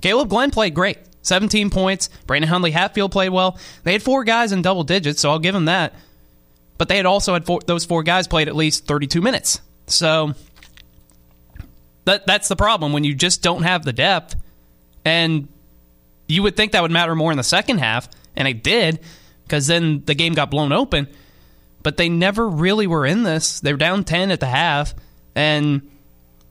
Caleb 0.02 0.28
Glenn 0.28 0.50
played 0.50 0.74
great, 0.74 0.98
17 1.22 1.70
points. 1.70 2.09
Brandon 2.26 2.48
Huntley 2.48 2.72
Hatfield 2.72 3.12
played 3.12 3.30
well. 3.30 3.59
They 3.85 3.92
had 3.92 4.02
four 4.02 4.24
guys 4.24 4.52
in 4.52 4.62
double 4.62 4.85
digits, 4.85 5.20
so 5.20 5.30
I'll 5.30 5.38
give 5.38 5.54
them 5.54 5.66
that. 5.66 5.94
But 6.76 6.88
they 6.88 6.96
had 6.96 7.07
also 7.07 7.33
had 7.35 7.46
four, 7.46 7.61
those 7.66 7.85
four 7.85 8.02
guys 8.02 8.26
played 8.26 8.48
at 8.48 8.57
least 8.57 8.87
32 8.87 9.20
minutes. 9.22 9.61
So 9.87 10.35
that 12.05 12.27
that's 12.27 12.49
the 12.49 12.57
problem 12.57 12.93
when 12.93 13.05
you 13.05 13.14
just 13.14 13.43
don't 13.43 13.62
have 13.62 13.85
the 13.85 13.93
depth, 13.93 14.37
and 15.05 15.49
you 16.29 16.43
would 16.43 16.57
think 16.57 16.73
that 16.73 16.83
would 16.83 16.90
matter 16.90 17.14
more 17.14 17.31
in 17.31 17.37
the 17.37 17.45
second 17.45 17.79
half, 17.79 18.09
and 18.37 18.49
it 18.49 18.62
did 18.62 19.01
because 19.45 19.67
then 19.67 20.03
the 20.07 20.14
game 20.14 20.33
got 20.35 20.51
blown 20.51 20.73
open 20.73 21.09
but 21.85 21.99
they 21.99 22.09
never 22.09 22.49
really 22.49 22.88
were 22.88 23.07
in 23.07 23.23
this. 23.23 23.61
They 23.61 23.71
were 23.71 23.79
down 23.79 24.03
10 24.03 24.33
at 24.33 24.40
the 24.40 24.47
half. 24.47 24.95
And 25.37 25.88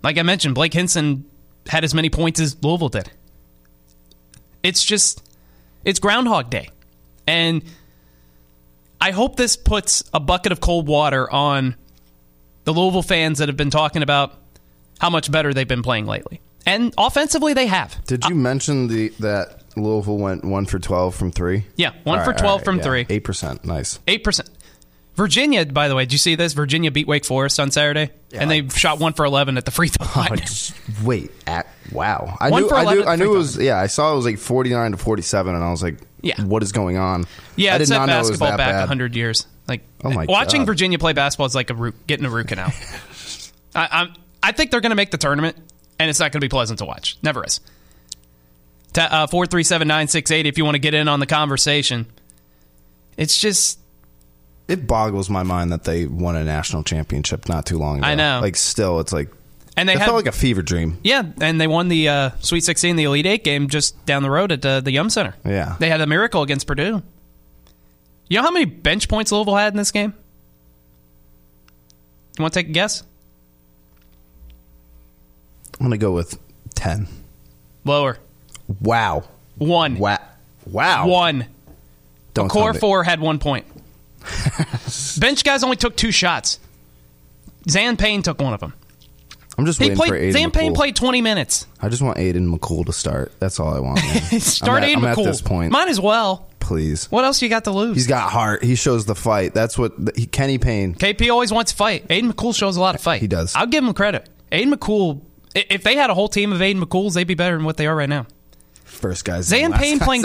like 0.02 0.18
I 0.18 0.22
mentioned, 0.22 0.56
Blake 0.56 0.74
Hinson 0.74 1.26
had 1.68 1.84
as 1.84 1.94
many 1.94 2.10
points 2.10 2.40
as 2.40 2.56
Louisville 2.64 2.90
did. 2.90 3.10
It's 4.62 4.86
just, 4.86 5.28
it's 5.84 6.00
Groundhog 6.00 6.52
Day. 6.52 6.70
And 7.26 7.64
I 9.02 9.10
hope 9.10 9.36
this 9.36 9.58
puts 9.58 10.04
a 10.14 10.20
bucket 10.20 10.52
of 10.52 10.62
cold 10.62 10.88
water 10.88 11.30
on 11.30 11.76
the 12.64 12.72
Louisville 12.72 13.02
fans 13.02 13.40
that 13.40 13.50
have 13.50 13.58
been 13.58 13.72
talking 13.72 14.04
about 14.04 14.36
how 15.04 15.10
much 15.10 15.30
better 15.30 15.54
they've 15.54 15.68
been 15.68 15.84
playing 15.84 16.06
lately. 16.06 16.40
And 16.66 16.94
offensively, 16.98 17.54
they 17.54 17.68
have. 17.68 18.02
Did 18.06 18.24
you 18.24 18.36
uh, 18.36 18.38
mention 18.38 18.88
the 18.88 19.10
that 19.20 19.64
Louisville 19.76 20.18
went 20.18 20.46
one 20.46 20.66
for 20.66 20.80
twelve 20.80 21.14
from 21.14 21.30
three? 21.30 21.66
Yeah, 21.76 21.92
one 22.06 22.24
for 22.24 22.32
12 22.32 22.64
from 22.64 22.80
three. 22.80 23.06
Eight 23.10 23.26
percent. 23.26 23.66
Nice. 23.66 24.00
Eight 24.08 24.24
percent. 24.24 24.50
Virginia, 25.16 25.66
by 25.66 25.90
the 25.90 25.96
way, 25.96 26.06
did 26.06 26.14
you 26.14 26.18
see 26.18 26.36
this? 26.36 26.54
Virginia 26.54 26.90
beat 26.90 27.06
Wake 27.06 27.26
Forest 27.26 27.60
on 27.60 27.70
Saturday, 27.70 28.12
and 28.32 28.50
they 28.50 28.68
shot 28.70 29.00
one 29.00 29.12
for 29.12 29.26
eleven 29.26 29.58
at 29.58 29.66
the 29.66 29.72
free 29.72 29.90
throw 29.90 30.08
oh, 30.16 30.26
line. 30.30 30.42
Wait, 31.04 31.32
at 31.46 31.68
wow. 31.92 32.38
I 32.40 32.50
One 32.50 32.64
knew 32.64 32.70
I 32.72 32.94
knew 32.94 33.04
I 33.04 33.16
knew 33.18 33.34
it 33.34 33.38
was 33.38 33.58
yeah, 33.58 33.78
I 33.78 33.88
saw 33.88 34.14
it 34.14 34.16
was 34.16 34.26
like 34.26 34.40
49 34.40 34.92
to 34.92 34.98
47 34.98 35.54
and 35.54 35.64
I 35.64 35.70
was 35.70 35.84
like 35.84 36.00
Yeah. 36.22 36.42
what 36.42 36.64
is 36.64 36.72
going 36.72 36.98
on? 36.98 37.26
yeah, 37.58 37.76
I 37.76 37.78
did 37.78 37.90
not 37.90 38.08
know 38.08 38.16
it 38.16 38.20
was 38.20 38.30
basketball 38.30 38.58
that 38.58 38.58
back 38.58 38.88
hundred 38.88 39.16
years. 39.16 39.46
Like 39.68 39.82
Oh 40.04 40.12
my 40.12 40.26
watching 40.28 40.62
God. 40.62 40.68
Virginia 40.68 40.98
play 40.98 41.14
basketball 41.14 41.46
is 41.46 41.56
like 41.56 41.70
a 41.70 41.76
root, 41.76 42.08
getting 42.08 42.26
a 42.26 42.30
root 42.30 42.48
canal. 42.48 42.72
I, 43.76 43.88
I'm, 43.92 44.14
I 44.44 44.52
think 44.52 44.70
they're 44.70 44.82
going 44.82 44.92
to 44.92 44.96
make 44.96 45.10
the 45.12 45.18
tournament, 45.18 45.56
and 45.98 46.10
it's 46.10 46.20
not 46.20 46.32
going 46.32 46.42
to 46.42 46.46
be 46.46 46.50
pleasant 46.50 46.80
to 46.80 46.86
watch. 46.86 47.18
Never 47.24 47.44
is. 47.46 47.60
Uh, 48.96 49.26
Four 49.26 49.48
three 49.48 49.64
seven 49.64 49.88
nine 49.88 50.08
six 50.08 50.30
eight. 50.30 50.46
If 50.46 50.58
you 50.58 50.66
want 50.66 50.76
to 50.76 50.80
get 50.80 50.94
in 50.94 51.08
on 51.08 51.20
the 51.20 51.26
conversation, 51.26 52.06
it's 53.18 53.40
just 53.40 53.80
It 54.68 54.86
boggles 54.86 55.30
my 55.30 55.42
mind 55.42 55.72
that 55.72 55.84
they 55.86 56.06
won 56.06 56.36
a 56.36 56.44
national 56.44 56.84
championship 56.84 57.50
not 57.50 57.66
too 57.66 57.78
long 57.80 58.00
ago. 58.00 58.08
I 58.08 58.14
know. 58.16 58.40
Like 58.42 58.56
still 58.56 59.00
it's 59.00 59.12
like 59.12 59.30
and 59.76 59.90
they 59.90 59.94
it 59.94 60.00
had 60.00 60.06
felt 60.06 60.18
like 60.18 60.28
a 60.28 60.32
fever 60.32 60.62
dream. 60.62 61.00
Yeah, 61.04 61.24
and 61.42 61.60
they 61.60 61.66
won 61.66 61.88
the 61.88 62.08
uh, 62.08 62.30
Sweet 62.42 62.64
16, 62.64 62.96
the 62.96 63.06
Elite 63.06 63.26
Eight 63.26 63.44
game 63.44 63.68
just 63.68 64.06
down 64.06 64.22
the 64.22 64.30
road 64.30 64.52
at 64.52 64.64
uh, 64.64 64.82
the 64.82 64.92
Yum 64.92 65.10
Center. 65.10 65.34
Yeah. 65.44 65.76
They 65.80 65.90
had 65.90 66.00
a 66.02 66.06
miracle 66.06 66.44
against 66.44 66.68
Purdue. 66.68 67.02
You 68.30 68.38
know 68.38 68.44
how 68.44 68.52
many 68.52 68.66
bench 68.66 69.10
points 69.10 69.32
Louisville 69.32 69.56
had 69.56 69.74
in 69.74 69.78
this 69.78 69.90
game? 69.92 70.14
You 72.38 72.44
want 72.44 72.54
to 72.54 72.60
take 72.60 72.70
a 72.70 72.74
guess? 72.74 73.04
I'm 75.84 75.90
gonna 75.90 75.98
go 75.98 76.14
with 76.14 76.40
ten. 76.76 77.08
Lower. 77.84 78.18
Wow. 78.80 79.26
One. 79.58 79.98
Wow. 79.98 80.18
Wow. 80.66 81.08
One. 81.08 81.46
Don't 82.34 82.48
Core 82.48 82.74
four 82.74 83.04
had 83.04 83.20
one 83.20 83.38
point. 83.38 83.66
bench 85.20 85.44
guys 85.44 85.62
only 85.62 85.76
took 85.76 85.98
two 85.98 86.12
shots. 86.12 86.58
Zan 87.70 87.98
Payne 87.98 88.22
took 88.22 88.42
one 88.42 88.54
of 88.54 88.62
them. 88.62 88.74
I'm 89.58 89.66
just 89.66 89.78
He 89.78 89.86
waiting 89.90 89.98
played. 89.98 90.10
for 90.10 90.18
Aiden 90.18 90.32
Zan 90.32 90.52
Payne 90.52 90.74
played 90.74 90.96
20 90.96 91.22
minutes. 91.22 91.68
I 91.82 91.90
just 91.90 92.02
want 92.02 92.18
Aiden 92.18 92.50
McCool 92.58 92.86
to 92.86 92.94
start. 92.94 93.34
That's 93.40 93.60
all 93.60 93.74
I 93.76 93.80
want. 93.80 94.00
Start 94.40 94.84
I'm 94.84 94.84
at, 94.84 94.90
Aiden 94.90 94.96
I'm 95.08 95.16
McCool. 95.16 95.20
at 95.20 95.26
this 95.26 95.42
point. 95.42 95.72
Might 95.74 95.90
as 95.90 96.00
well. 96.00 96.48
Please. 96.60 97.12
What 97.12 97.26
else 97.26 97.42
you 97.42 97.50
got 97.50 97.66
to 97.66 97.72
lose? 97.72 97.96
He's 97.98 98.08
got 98.08 98.32
heart. 98.32 98.64
He 98.64 98.76
shows 98.76 99.06
the 99.06 99.16
fight. 99.16 99.54
That's 99.54 99.78
what 99.78 99.94
he, 100.16 100.26
Kenny 100.26 100.58
Payne. 100.58 100.96
KP 100.96 101.30
always 101.30 101.52
wants 101.52 101.72
to 101.72 101.78
fight. 101.78 102.08
Aiden 102.08 102.32
McCool 102.32 102.56
shows 102.56 102.78
a 102.78 102.82
lot 102.82 102.96
of 102.96 103.02
fight. 103.02 103.20
He 103.22 103.28
does. 103.28 103.54
I'll 103.54 103.68
give 103.68 103.84
him 103.84 103.94
credit. 103.94 104.28
Aiden 104.52 104.74
McCool. 104.74 105.22
If 105.56 105.84
they 105.84 105.96
had 105.96 106.10
a 106.10 106.14
whole 106.14 106.28
team 106.30 106.52
of 106.52 106.60
Aiden 106.60 106.82
McCools, 106.82 107.14
they'd 107.14 107.26
be 107.26 107.36
better 107.36 107.56
than 107.56 107.66
what 107.66 107.78
they 107.78 107.86
are 107.88 107.96
right 107.96 108.10
now. 108.10 108.26
First 108.86 109.26
guys. 109.26 109.46
Zan 109.46 109.74
Payne 109.74 110.00
playing 110.00 110.24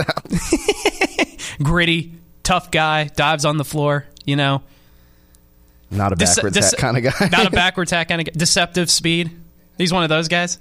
gritty, 1.63 2.15
tough 2.43 2.71
guy, 2.71 3.05
dives 3.05 3.45
on 3.45 3.57
the 3.57 3.65
floor. 3.65 4.07
You 4.25 4.37
know, 4.37 4.63
Not 5.91 6.13
a 6.13 6.17
backwards 6.17 6.57
dece- 6.57 6.71
hat 6.73 6.79
kind 6.79 6.97
of 6.97 7.03
guy. 7.03 7.29
not 7.31 7.47
a 7.47 7.51
backwards 7.55 7.91
hat 7.91 8.09
kind 8.09 8.21
of 8.21 8.27
guy. 8.27 8.33
Deceptive 8.37 8.91
speed. 8.91 9.31
He's 9.77 9.93
one 9.93 10.03
of 10.03 10.09
those 10.09 10.29
guys. 10.29 10.59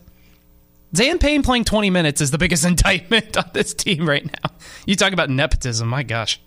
Zan 0.95 1.19
Payne 1.19 1.43
playing 1.43 1.65
20 1.65 1.89
minutes 1.89 2.21
is 2.21 2.31
the 2.31 2.37
biggest 2.37 2.65
indictment 2.65 3.35
on 3.37 3.49
this 3.53 3.73
team 3.73 4.07
right 4.07 4.25
now. 4.25 4.51
You 4.85 4.95
talk 4.95 5.11
about 5.13 5.29
nepotism, 5.29 5.87
my 5.87 6.03
gosh. 6.03 6.39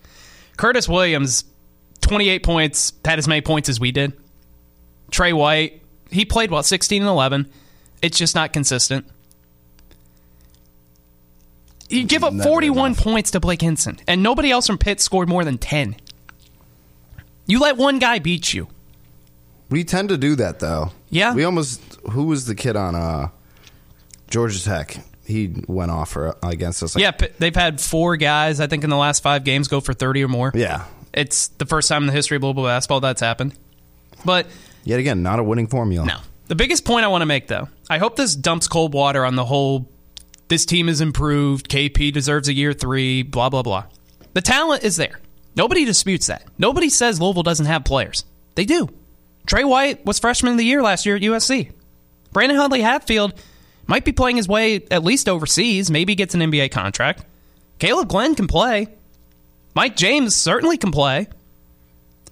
Curtis 0.56 0.88
Williams, 0.88 1.44
28 2.00 2.42
points, 2.42 2.92
had 3.04 3.18
as 3.18 3.28
many 3.28 3.40
points 3.42 3.68
as 3.68 3.78
we 3.78 3.92
did. 3.92 4.12
Tre 5.10 5.32
White, 5.32 5.82
he 6.10 6.24
played 6.24 6.50
well, 6.50 6.62
16 6.62 7.02
and 7.02 7.08
11. 7.08 7.50
It's 8.02 8.18
just 8.18 8.34
not 8.34 8.52
consistent. 8.52 9.06
You 11.88 12.04
give 12.04 12.22
up 12.22 12.32
Never 12.32 12.48
41 12.48 12.92
enough. 12.92 13.02
points 13.02 13.30
to 13.32 13.40
Blake 13.40 13.60
Hinson, 13.62 13.98
and 14.06 14.22
nobody 14.22 14.50
else 14.50 14.66
from 14.66 14.78
Pitt 14.78 15.00
scored 15.00 15.28
more 15.28 15.44
than 15.44 15.58
10. 15.58 15.96
You 17.46 17.58
let 17.58 17.76
one 17.76 17.98
guy 17.98 18.20
beat 18.20 18.54
you. 18.54 18.68
We 19.70 19.82
tend 19.84 20.08
to 20.10 20.16
do 20.16 20.36
that 20.36 20.60
though. 20.60 20.92
Yeah. 21.10 21.34
We 21.34 21.44
almost. 21.44 21.80
Who 22.10 22.24
was 22.24 22.46
the 22.46 22.54
kid 22.54 22.76
on 22.76 22.94
uh, 22.94 23.28
Georgia 24.30 24.62
Tech? 24.62 24.96
He 25.24 25.52
went 25.68 25.90
off 25.92 26.10
for 26.10 26.36
against 26.42 26.82
us. 26.82 26.94
Like, 26.96 27.02
Yeah, 27.02 27.28
they've 27.38 27.54
had 27.54 27.80
four 27.80 28.16
guys, 28.16 28.58
I 28.60 28.66
think, 28.66 28.82
in 28.84 28.90
the 28.90 28.96
last 28.96 29.22
five 29.22 29.44
games 29.44 29.68
go 29.68 29.80
for 29.80 29.92
30 29.92 30.24
or 30.24 30.28
more. 30.28 30.50
Yeah. 30.54 30.86
It's 31.12 31.48
the 31.48 31.66
first 31.66 31.88
time 31.88 32.02
in 32.04 32.06
the 32.08 32.12
history 32.12 32.36
of 32.36 32.40
global 32.40 32.64
basketball 32.64 33.00
that's 33.00 33.20
happened. 33.20 33.54
But 34.24 34.46
Yet 34.84 34.98
again, 34.98 35.22
not 35.22 35.38
a 35.38 35.42
winning 35.44 35.66
formula. 35.68 36.06
no. 36.06 36.18
The 36.50 36.56
biggest 36.56 36.84
point 36.84 37.04
I 37.04 37.08
want 37.08 37.22
to 37.22 37.26
make, 37.26 37.46
though, 37.46 37.68
I 37.88 37.98
hope 37.98 38.16
this 38.16 38.34
dumps 38.34 38.66
cold 38.66 38.92
water 38.92 39.24
on 39.24 39.36
the 39.36 39.44
whole 39.44 39.88
this 40.48 40.66
team 40.66 40.88
is 40.88 41.00
improved, 41.00 41.70
KP 41.70 42.12
deserves 42.12 42.48
a 42.48 42.52
year 42.52 42.72
three, 42.72 43.22
blah, 43.22 43.50
blah, 43.50 43.62
blah. 43.62 43.84
The 44.32 44.40
talent 44.40 44.82
is 44.82 44.96
there. 44.96 45.20
Nobody 45.54 45.84
disputes 45.84 46.26
that. 46.26 46.42
Nobody 46.58 46.88
says 46.88 47.20
Louisville 47.20 47.44
doesn't 47.44 47.66
have 47.66 47.84
players. 47.84 48.24
They 48.56 48.64
do. 48.64 48.88
Tre 49.46 49.62
White 49.62 50.04
was 50.04 50.18
freshman 50.18 50.50
of 50.50 50.58
the 50.58 50.64
year 50.64 50.82
last 50.82 51.06
year 51.06 51.14
at 51.14 51.22
USC. 51.22 51.70
Brandon 52.32 52.58
Huntley 52.58 52.80
Hatfield 52.80 53.32
might 53.86 54.04
be 54.04 54.10
playing 54.10 54.36
his 54.36 54.48
way 54.48 54.84
at 54.90 55.04
least 55.04 55.28
overseas, 55.28 55.88
maybe 55.88 56.16
gets 56.16 56.34
an 56.34 56.40
NBA 56.40 56.72
contract. 56.72 57.24
Kaleb 57.78 58.08
Glenn 58.08 58.34
can 58.34 58.48
play. 58.48 58.88
Mike 59.76 59.94
James 59.94 60.34
certainly 60.34 60.78
can 60.78 60.90
play. 60.90 61.28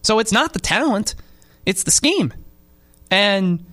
So 0.03 0.19
it's 0.19 0.33
not 0.33 0.55
the 0.55 0.59
talent, 0.59 1.15
it's 1.65 1.85
the 1.85 1.93
scheme. 1.93 2.35
And 3.13 3.65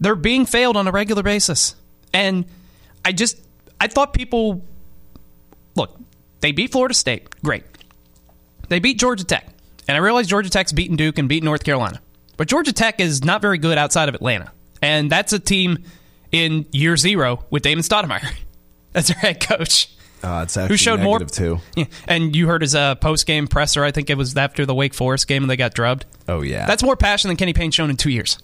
they're 0.00 0.14
being 0.16 0.46
failed 0.46 0.76
on 0.76 0.86
a 0.86 0.90
regular 0.90 1.22
basis. 1.22 1.74
And 2.12 2.44
I 3.04 3.12
just 3.12 3.38
I 3.80 3.86
thought 3.86 4.12
people 4.12 4.64
look, 5.74 5.98
they 6.40 6.52
beat 6.52 6.72
Florida 6.72 6.94
State. 6.94 7.40
Great. 7.42 7.64
They 8.68 8.78
beat 8.78 8.98
Georgia 8.98 9.24
Tech. 9.24 9.46
And 9.88 9.96
I 9.96 10.00
realize 10.00 10.26
Georgia 10.26 10.50
Tech's 10.50 10.72
beaten 10.72 10.96
Duke 10.96 11.18
and 11.18 11.28
beaten 11.28 11.44
North 11.44 11.64
Carolina. 11.64 12.00
But 12.36 12.48
Georgia 12.48 12.72
Tech 12.72 13.00
is 13.00 13.24
not 13.24 13.42
very 13.42 13.58
good 13.58 13.76
outside 13.76 14.08
of 14.08 14.14
Atlanta. 14.14 14.52
And 14.80 15.10
that's 15.10 15.32
a 15.32 15.38
team 15.38 15.84
in 16.32 16.66
year 16.72 16.96
zero 16.96 17.44
with 17.50 17.62
Damon 17.62 17.82
Stoudamire. 17.82 18.26
as 18.94 19.08
their 19.08 19.16
head 19.16 19.40
coach. 19.40 19.88
Uh, 20.22 20.40
it's 20.44 20.56
actually 20.56 20.74
Who 20.74 20.76
showed 20.76 21.00
more 21.00 21.18
negative 21.18 21.34
too. 21.34 21.60
Yeah. 21.76 21.84
And 22.06 22.36
you 22.36 22.46
heard 22.46 22.62
his 22.62 22.74
uh, 22.74 22.94
post 22.96 23.26
game 23.26 23.46
presser. 23.46 23.82
I 23.82 23.90
think 23.90 24.10
it 24.10 24.18
was 24.18 24.36
after 24.36 24.66
the 24.66 24.74
Wake 24.74 24.92
Forest 24.92 25.26
game 25.26 25.42
and 25.42 25.50
they 25.50 25.56
got 25.56 25.72
drubbed. 25.74 26.04
Oh 26.28 26.42
yeah. 26.42 26.66
That's 26.66 26.82
more 26.82 26.96
passion 26.96 27.28
than 27.28 27.36
Kenny 27.36 27.54
Payne's 27.54 27.74
shown 27.74 27.88
in 27.88 27.96
two 27.96 28.10
years. 28.10 28.38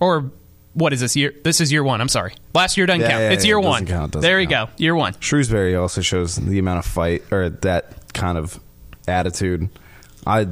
Or 0.00 0.32
what 0.74 0.92
is 0.92 1.00
this 1.00 1.16
year? 1.16 1.34
This 1.42 1.60
is 1.60 1.72
year 1.72 1.82
one. 1.82 2.00
I'm 2.00 2.08
sorry. 2.08 2.34
Last 2.54 2.76
year 2.76 2.86
doesn't 2.86 3.00
Yeah, 3.00 3.08
count. 3.10 3.22
yeah, 3.22 3.30
it's 3.30 3.44
yeah, 3.44 3.48
year 3.48 3.58
it 3.58 3.64
one. 3.64 3.86
count, 3.86 4.12
there 4.12 4.40
you 4.40 4.46
count. 4.46 4.70
go. 4.70 4.74
Year 4.82 4.94
one. 4.94 5.14
Shrewsberry 5.14 5.80
also 5.80 6.00
shows 6.00 6.36
the 6.36 6.58
amount 6.58 6.78
of 6.78 6.84
fight 6.86 7.24
or 7.32 7.48
that 7.48 8.12
kind 8.14 8.38
of 8.38 8.60
attitude. 9.08 9.68
I 10.26 10.46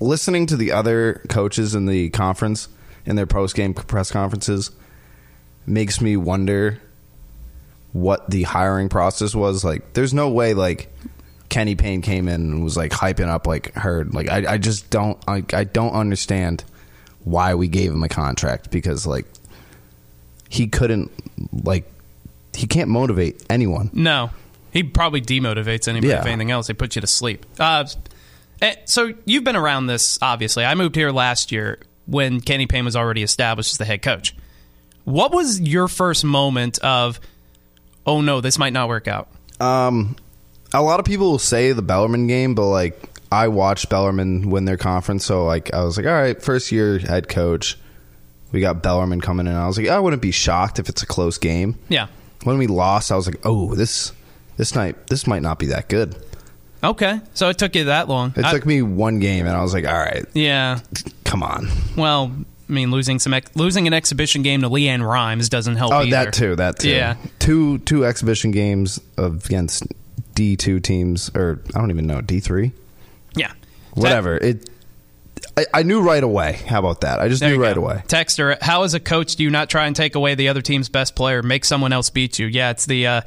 listening 0.00 0.46
to 0.46 0.56
the 0.56 0.72
other 0.72 1.20
coaches 1.28 1.74
in 1.74 1.86
the 1.86 2.10
conference 2.10 2.68
in 3.04 3.16
their 3.16 3.26
post 3.26 3.54
game 3.54 3.74
press 3.74 4.10
conferences 4.10 4.70
makes 5.66 6.00
me 6.00 6.16
wonder 6.16 6.80
what 7.92 8.30
the 8.30 8.44
hiring 8.44 8.88
process 8.88 9.34
was. 9.34 9.64
Like, 9.64 9.94
there's 9.94 10.14
no 10.14 10.30
way 10.30 10.54
like 10.54 10.90
Kenny 11.48 11.74
Payne 11.74 12.00
came 12.02 12.28
in 12.28 12.34
and 12.52 12.64
was 12.64 12.76
like 12.76 12.92
hyping 12.92 13.28
up 13.28 13.46
like 13.46 13.74
Hurd. 13.74 14.14
Like, 14.14 14.28
I, 14.30 14.54
I 14.54 14.58
just 14.58 14.88
don't 14.90 15.18
I, 15.26 15.42
I 15.52 15.64
don't 15.64 15.92
understand 15.92 16.64
why 17.24 17.54
we 17.54 17.68
gave 17.68 17.92
him 17.92 18.02
a 18.02 18.08
contract 18.08 18.70
because 18.70 19.06
like 19.06 19.26
he 20.48 20.66
couldn't 20.66 21.10
like 21.64 21.90
he 22.54 22.66
can't 22.66 22.88
motivate 22.88 23.44
anyone. 23.50 23.90
No, 23.92 24.30
he 24.72 24.82
probably 24.82 25.20
demotivates 25.20 25.88
anybody. 25.88 26.08
Yeah. 26.08 26.20
If 26.20 26.26
anything 26.26 26.50
else, 26.50 26.66
he 26.66 26.74
puts 26.74 26.96
you 26.96 27.00
to 27.00 27.06
sleep. 27.06 27.46
Uh, 27.58 27.86
eh, 28.60 28.74
so 28.84 29.12
you've 29.24 29.44
been 29.44 29.56
around 29.56 29.86
this, 29.86 30.18
obviously. 30.20 30.64
I 30.64 30.74
moved 30.74 30.94
here 30.94 31.10
last 31.10 31.52
year 31.52 31.78
when 32.06 32.40
Kenny 32.40 32.66
Payne 32.66 32.84
was 32.84 32.96
already 32.96 33.22
established 33.22 33.72
as 33.72 33.78
the 33.78 33.84
head 33.84 34.02
coach. 34.02 34.34
What 35.04 35.32
was 35.32 35.60
your 35.60 35.88
first 35.88 36.24
moment 36.24 36.78
of, 36.80 37.20
oh 38.06 38.20
no, 38.20 38.40
this 38.40 38.58
might 38.58 38.72
not 38.72 38.88
work 38.88 39.08
out? 39.08 39.28
Um, 39.60 40.16
a 40.72 40.82
lot 40.82 41.00
of 41.00 41.06
people 41.06 41.30
will 41.30 41.38
say 41.38 41.72
the 41.72 41.82
Bellarmine 41.82 42.26
game, 42.26 42.54
but 42.54 42.66
like 42.66 43.00
I 43.30 43.48
watched 43.48 43.90
Bellarmine 43.90 44.48
win 44.50 44.64
their 44.64 44.76
conference, 44.76 45.24
so 45.24 45.44
like 45.44 45.72
I 45.74 45.84
was 45.84 45.96
like, 45.96 46.06
all 46.06 46.12
right, 46.12 46.40
first 46.40 46.72
year 46.72 46.98
head 46.98 47.28
coach. 47.28 47.78
We 48.50 48.60
got 48.60 48.82
Bellarmine 48.82 49.20
coming 49.20 49.46
in. 49.46 49.54
I 49.54 49.66
was 49.66 49.76
like, 49.76 49.88
I 49.88 49.98
wouldn't 49.98 50.22
be 50.22 50.30
shocked 50.30 50.78
if 50.78 50.88
it's 50.88 51.02
a 51.02 51.06
close 51.06 51.36
game. 51.36 51.78
Yeah. 51.90 52.06
When 52.44 52.56
we 52.56 52.66
lost, 52.66 53.12
I 53.12 53.16
was 53.16 53.26
like, 53.26 53.40
oh, 53.44 53.74
this 53.74 54.12
this 54.56 54.74
night 54.74 55.08
this 55.08 55.26
might 55.26 55.42
not 55.42 55.58
be 55.58 55.66
that 55.66 55.88
good. 55.88 56.16
Okay, 56.82 57.20
so 57.34 57.48
it 57.48 57.58
took 57.58 57.74
you 57.74 57.84
that 57.84 58.08
long. 58.08 58.32
It 58.36 58.44
I- 58.44 58.52
took 58.52 58.64
me 58.64 58.82
one 58.82 59.18
game, 59.18 59.46
and 59.46 59.56
I 59.56 59.62
was 59.62 59.74
like, 59.74 59.84
all 59.84 59.92
right, 59.98 60.24
yeah. 60.32 60.78
come 61.24 61.42
on. 61.42 61.68
Well, 61.96 62.32
I 62.68 62.72
mean, 62.72 62.90
losing 62.90 63.18
some 63.18 63.34
ex- 63.34 63.50
losing 63.56 63.86
an 63.86 63.92
exhibition 63.92 64.42
game 64.42 64.62
to 64.62 64.70
Leanne 64.70 65.04
Rhymes 65.06 65.48
doesn't 65.48 65.76
help. 65.76 65.92
Oh, 65.92 66.00
either. 66.00 66.10
that 66.10 66.32
too. 66.32 66.56
That 66.56 66.78
too. 66.78 66.90
Yeah. 66.90 67.16
Two 67.40 67.78
two 67.78 68.04
exhibition 68.06 68.52
games 68.52 69.00
of, 69.16 69.44
against 69.46 69.84
D 70.34 70.54
two 70.56 70.78
teams, 70.80 71.30
or 71.34 71.60
I 71.74 71.80
don't 71.80 71.90
even 71.90 72.06
know 72.06 72.20
D 72.20 72.40
three. 72.40 72.72
Yeah. 73.34 73.52
Whatever. 73.94 74.36
It. 74.36 74.68
I, 75.56 75.66
I 75.74 75.82
knew 75.82 76.00
right 76.00 76.22
away. 76.22 76.60
How 76.66 76.78
about 76.78 77.00
that? 77.00 77.20
I 77.20 77.28
just 77.28 77.40
There 77.40 77.50
knew 77.50 77.62
right 77.62 77.74
go. 77.74 77.82
away. 77.82 78.02
Texter, 78.06 78.60
how 78.60 78.84
as 78.84 78.94
a 78.94 79.00
coach 79.00 79.36
do 79.36 79.42
you 79.42 79.50
not 79.50 79.68
try 79.68 79.86
and 79.86 79.94
take 79.96 80.14
away 80.14 80.34
the 80.34 80.48
other 80.48 80.62
team's 80.62 80.88
best 80.88 81.16
player, 81.16 81.42
make 81.42 81.64
someone 81.64 81.92
else 81.92 82.10
beat 82.10 82.38
you? 82.38 82.46
Yeah, 82.46 82.70
it's 82.70 82.86
the 82.86 83.06
uh, 83.06 83.20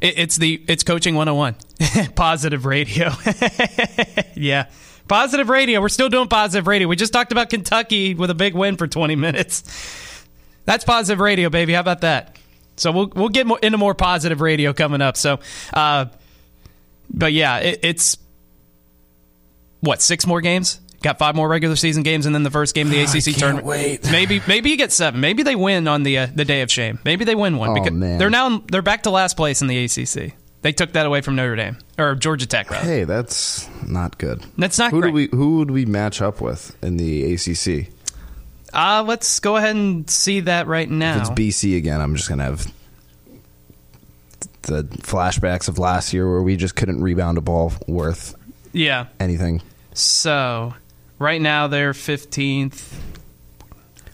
it, 0.00 0.18
it's 0.18 0.36
the 0.36 0.62
it's 0.66 0.82
coaching 0.82 1.14
101. 1.14 1.56
positive 2.14 2.64
radio. 2.64 3.10
yeah. 4.34 4.68
Positive 5.08 5.48
radio. 5.48 5.80
We're 5.82 5.90
still 5.90 6.08
doing 6.08 6.28
positive 6.28 6.66
radio. 6.66 6.88
We 6.88 6.96
just 6.96 7.12
talked 7.12 7.32
about 7.32 7.50
Kentucky 7.50 8.14
with 8.14 8.30
a 8.30 8.34
big 8.34 8.54
win 8.54 8.76
for 8.78 8.86
20 8.86 9.16
minutes. 9.16 10.24
That's 10.64 10.84
positive 10.84 11.20
radio, 11.20 11.50
baby. 11.50 11.74
How 11.74 11.80
about 11.80 12.00
that? 12.00 12.38
So 12.76 12.90
we'll 12.90 13.12
we'll 13.14 13.28
get 13.28 13.46
more, 13.46 13.58
into 13.62 13.76
more 13.78 13.94
positive 13.94 14.40
radio 14.40 14.72
coming 14.72 15.02
up. 15.02 15.16
So, 15.16 15.40
uh, 15.74 16.06
but 17.10 17.32
yeah, 17.32 17.58
it, 17.58 17.80
it's 17.82 18.16
what 19.84 20.02
six 20.02 20.26
more 20.26 20.40
games? 20.40 20.80
Got 21.02 21.18
five 21.18 21.36
more 21.36 21.46
regular 21.48 21.76
season 21.76 22.02
games, 22.02 22.24
and 22.24 22.34
then 22.34 22.44
the 22.44 22.50
first 22.50 22.74
game 22.74 22.86
of 22.86 22.92
the 22.92 23.00
ACC 23.02 23.36
tournament. 23.36 23.66
wait. 23.66 24.10
Maybe 24.10 24.40
maybe 24.48 24.70
you 24.70 24.76
get 24.78 24.90
seven. 24.90 25.20
Maybe 25.20 25.42
they 25.42 25.54
win 25.54 25.86
on 25.86 26.02
the 26.02 26.18
uh, 26.18 26.26
the 26.34 26.46
day 26.46 26.62
of 26.62 26.70
shame. 26.72 26.98
Maybe 27.04 27.24
they 27.26 27.34
win 27.34 27.58
one 27.58 27.70
Oh, 27.70 27.74
because 27.74 27.92
man. 27.92 28.18
they're 28.18 28.30
now 28.30 28.62
they're 28.70 28.80
back 28.82 29.02
to 29.02 29.10
last 29.10 29.36
place 29.36 29.60
in 29.60 29.68
the 29.68 29.84
ACC. 29.84 30.32
They 30.62 30.72
took 30.72 30.92
that 30.94 31.04
away 31.04 31.20
from 31.20 31.36
Notre 31.36 31.56
Dame 31.56 31.76
or 31.98 32.14
Georgia 32.14 32.46
Tech. 32.46 32.70
Rather. 32.70 32.86
Hey, 32.86 33.04
that's 33.04 33.68
not 33.86 34.16
good. 34.16 34.42
That's 34.56 34.78
not 34.78 34.92
who 34.92 35.02
great. 35.02 35.10
do 35.10 35.14
we 35.14 35.28
who 35.30 35.58
would 35.58 35.70
we 35.70 35.84
match 35.84 36.22
up 36.22 36.40
with 36.40 36.74
in 36.82 36.96
the 36.96 37.34
ACC? 37.34 37.88
Uh, 38.72 39.04
let's 39.06 39.40
go 39.40 39.56
ahead 39.56 39.76
and 39.76 40.08
see 40.08 40.40
that 40.40 40.66
right 40.66 40.88
now. 40.88 41.16
If 41.16 41.20
it's 41.20 41.30
BC 41.30 41.76
again, 41.76 42.00
I'm 42.00 42.16
just 42.16 42.30
gonna 42.30 42.44
have 42.44 42.72
the 44.62 44.84
flashbacks 44.84 45.68
of 45.68 45.78
last 45.78 46.14
year 46.14 46.28
where 46.30 46.40
we 46.40 46.56
just 46.56 46.74
couldn't 46.76 47.02
rebound 47.02 47.36
a 47.36 47.42
ball 47.42 47.74
worth 47.86 48.34
yeah. 48.72 49.06
anything. 49.20 49.60
So 49.94 50.74
right 51.18 51.40
now 51.40 51.68
they're 51.68 51.92
15th. 51.92 53.00